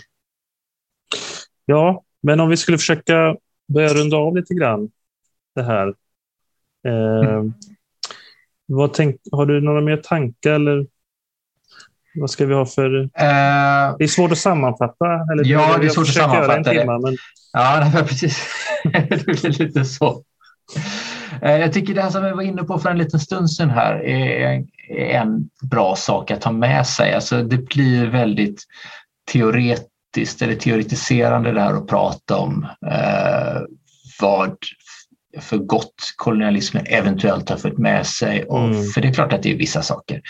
Ja, 1.65 2.03
men 2.23 2.41
om 2.41 2.49
vi 2.49 2.57
skulle 2.57 2.79
försöka 2.79 3.37
börja 3.69 3.95
runda 3.95 4.17
av 4.17 4.37
lite 4.37 4.55
grann 4.55 4.91
det 5.55 5.63
här. 5.63 5.95
Mm. 6.89 7.55
Vad 8.67 8.93
tänk, 8.93 9.21
har 9.33 9.47
du 9.47 9.61
några 9.61 9.81
mer 9.81 9.97
tankar 9.97 10.53
eller 10.53 10.87
vad 12.15 12.31
ska 12.31 12.47
vi 12.47 12.55
ha 12.55 12.67
för... 12.67 12.95
Uh, 12.95 13.09
det 13.99 14.05
är 14.05 14.07
svårt 14.07 14.33
att 14.33 14.39
sammanfatta. 14.39 15.07
Eller 15.33 15.45
ja, 15.47 15.79
det 15.81 15.87
är 15.87 15.91
svårt 15.91 16.09
att 16.09 16.15
sammanfatta 16.15 16.73
det. 16.73 16.81
Timma, 16.81 16.99
men... 16.99 17.17
Ja, 17.53 17.93
precis. 18.09 18.39
det 18.85 19.27
blir 19.27 19.59
lite 19.65 19.85
så. 19.85 20.23
Uh, 21.45 21.51
jag 21.51 21.73
tycker 21.73 21.95
det 21.95 22.03
här 22.03 22.11
som 22.11 22.25
vi 22.25 22.33
var 22.33 22.43
inne 22.43 22.63
på 22.63 22.79
för 22.79 22.91
en 22.91 22.99
liten 22.99 23.21
stund 23.21 23.51
sedan 23.51 23.71
här 23.71 23.95
är 24.05 24.65
en 24.91 25.49
bra 25.63 25.97
sak 25.97 26.31
att 26.31 26.41
ta 26.41 26.53
med 26.53 26.87
sig. 26.87 27.15
Alltså 27.15 27.43
det 27.43 27.59
blir 27.59 28.07
väldigt 28.07 28.65
teoretiskt 29.33 30.43
eller 30.43 30.55
teoretiserande 30.55 31.53
det 31.53 31.61
här 31.61 31.75
att 31.75 31.89
prata 31.89 32.37
om 32.37 32.67
uh, 32.87 33.63
vad 34.21 34.57
för 35.41 35.57
gott 35.57 35.95
kolonialismen 36.17 36.85
eventuellt 36.87 37.49
har 37.49 37.57
fört 37.57 37.79
med 37.79 38.07
sig. 38.07 38.45
Och, 38.45 38.65
mm. 38.65 38.85
För 38.85 39.01
det 39.01 39.09
är 39.09 39.13
klart 39.13 39.33
att 39.33 39.43
det 39.43 39.53
är 39.53 39.57
vissa 39.57 39.83
saker 39.83 40.23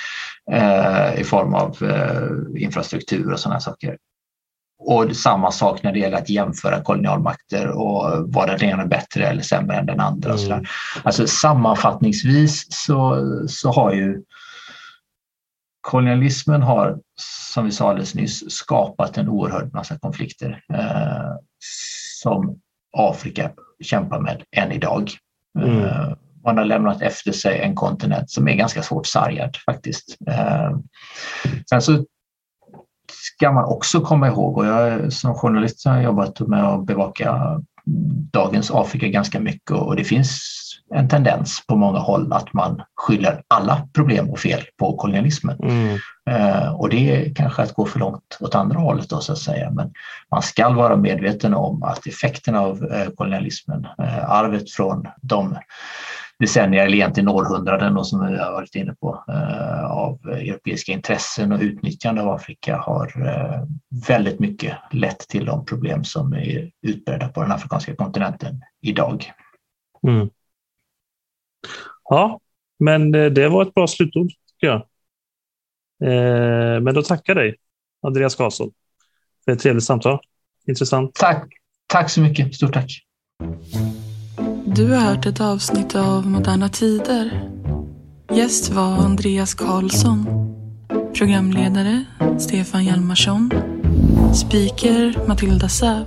eh, 0.52 1.20
i 1.20 1.24
form 1.24 1.54
av 1.54 1.82
eh, 1.82 2.62
infrastruktur 2.62 3.32
och 3.32 3.40
sådana 3.40 3.60
saker. 3.60 3.96
Och 4.78 5.16
samma 5.16 5.50
sak 5.50 5.82
när 5.82 5.92
det 5.92 5.98
gäller 5.98 6.16
att 6.16 6.28
jämföra 6.28 6.82
kolonialmakter 6.82 7.68
och 7.68 8.32
var 8.34 8.46
den 8.46 8.62
ena 8.62 8.86
bättre 8.86 9.26
eller 9.26 9.42
sämre 9.42 9.76
än 9.76 9.86
den 9.86 10.00
andra. 10.00 10.28
Mm. 10.28 10.34
Och 10.34 10.40
sådär. 10.40 10.68
Alltså, 11.02 11.26
sammanfattningsvis 11.26 12.66
så, 12.70 13.18
så 13.48 13.72
har 13.72 13.92
ju 13.92 14.22
kolonialismen 15.80 16.62
har, 16.62 16.98
som 17.52 17.64
vi 17.64 17.72
sa 17.72 17.88
alldeles 17.88 18.14
nyss, 18.14 18.50
skapat 18.50 19.18
en 19.18 19.28
oerhörd 19.28 19.72
massa 19.72 19.98
konflikter 19.98 20.64
eh, 20.74 21.36
som 22.22 22.60
Afrika 22.96 23.50
kämpar 23.80 24.20
med 24.20 24.42
än 24.56 24.72
idag. 24.72 25.10
Mm. 25.58 25.84
Eh, 25.84 26.12
man 26.44 26.58
har 26.58 26.64
lämnat 26.64 27.02
efter 27.02 27.32
sig 27.32 27.60
en 27.60 27.74
kontinent 27.74 28.30
som 28.30 28.48
är 28.48 28.54
ganska 28.54 28.82
svårt 28.82 29.06
sargad 29.06 29.56
faktiskt. 29.56 30.16
Eh, 30.28 30.76
sen 31.70 31.82
så 31.82 32.04
ska 33.08 33.52
man 33.52 33.64
också 33.64 34.00
komma 34.00 34.28
ihåg, 34.28 34.58
och 34.58 34.66
jag 34.66 35.12
som 35.12 35.34
journalist 35.34 35.86
har 35.86 36.00
jobbat 36.00 36.40
med 36.40 36.64
att 36.64 36.86
bevaka 36.86 37.60
dagens 38.32 38.70
Afrika 38.70 39.08
ganska 39.08 39.40
mycket 39.40 39.70
och 39.70 39.96
det 39.96 40.04
finns 40.04 40.63
en 40.94 41.08
tendens 41.08 41.66
på 41.66 41.76
många 41.76 41.98
håll 41.98 42.32
att 42.32 42.52
man 42.52 42.82
skyller 42.94 43.42
alla 43.48 43.88
problem 43.94 44.30
och 44.30 44.38
fel 44.38 44.60
på 44.78 44.96
kolonialismen. 44.96 45.58
Mm. 45.62 45.98
Eh, 46.30 46.74
och 46.74 46.88
det 46.88 47.10
är 47.10 47.34
kanske 47.34 47.62
att 47.62 47.74
gå 47.74 47.86
för 47.86 47.98
långt 47.98 48.38
åt 48.40 48.54
andra 48.54 48.78
hållet 48.78 49.08
då 49.08 49.20
så 49.20 49.32
att 49.32 49.38
säga. 49.38 49.70
Men 49.70 49.92
man 50.30 50.42
ska 50.42 50.68
vara 50.68 50.96
medveten 50.96 51.54
om 51.54 51.82
att 51.82 52.06
effekterna 52.06 52.60
av 52.60 52.84
eh, 52.84 53.08
kolonialismen, 53.16 53.86
eh, 53.98 54.30
arvet 54.30 54.70
från 54.70 55.08
de 55.22 55.56
decennier 56.38 56.84
eller 56.84 56.94
egentligen 56.94 57.28
århundraden 57.28 57.96
och 57.96 58.06
som 58.06 58.26
vi 58.26 58.38
har 58.38 58.52
varit 58.52 58.74
inne 58.74 58.94
på 58.94 59.24
eh, 59.28 59.84
av 59.84 60.18
europeiska 60.26 60.92
intressen 60.92 61.52
och 61.52 61.60
utnyttjande 61.60 62.22
av 62.22 62.28
Afrika 62.28 62.76
har 62.76 63.26
eh, 63.26 63.62
väldigt 64.08 64.40
mycket 64.40 64.76
lett 64.90 65.18
till 65.18 65.44
de 65.44 65.64
problem 65.64 66.04
som 66.04 66.32
är 66.32 66.70
utbredda 66.82 67.28
på 67.28 67.42
den 67.42 67.52
afrikanska 67.52 67.96
kontinenten 67.96 68.62
idag. 68.82 69.32
Mm. 70.06 70.28
Ja, 72.08 72.40
men 72.78 73.14
eh, 73.14 73.26
det 73.26 73.48
var 73.48 73.62
ett 73.62 73.74
bra 73.74 73.86
slutord 73.86 74.28
tycker 74.28 74.66
jag. 74.66 74.86
Men 76.82 76.94
då 76.94 77.02
tackar 77.02 77.34
dig, 77.34 77.56
Andreas 78.02 78.34
Karlsson, 78.34 78.70
för 79.44 79.52
ett 79.52 79.58
trevligt 79.60 79.84
samtal. 79.84 80.18
Intressant. 80.66 81.14
Tack. 81.14 81.52
Tack 81.86 82.10
så 82.10 82.20
mycket. 82.20 82.54
Stort 82.54 82.72
tack. 82.72 82.90
Du 84.66 84.92
har 84.92 85.00
hört 85.00 85.26
ett 85.26 85.40
avsnitt 85.40 85.94
av 85.94 86.26
Moderna 86.26 86.68
Tider. 86.68 87.50
Gäst 88.30 88.70
var 88.70 88.96
Andreas 88.96 89.54
Karlsson. 89.54 90.26
Programledare 91.14 92.04
Stefan 92.38 92.84
Hjalmarsson. 92.84 93.50
Speaker 94.34 95.28
Matilda 95.28 95.68
Säb. 95.68 96.06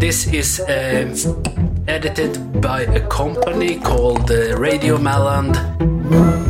This 0.00 0.34
is 0.34 0.60
uh, 0.60 1.14
edited 1.88 2.60
by 2.60 2.82
a 2.82 3.06
company 3.08 3.78
called 3.78 4.30
uh, 4.30 4.56
Radio 4.56 4.96
Malland. 4.96 6.41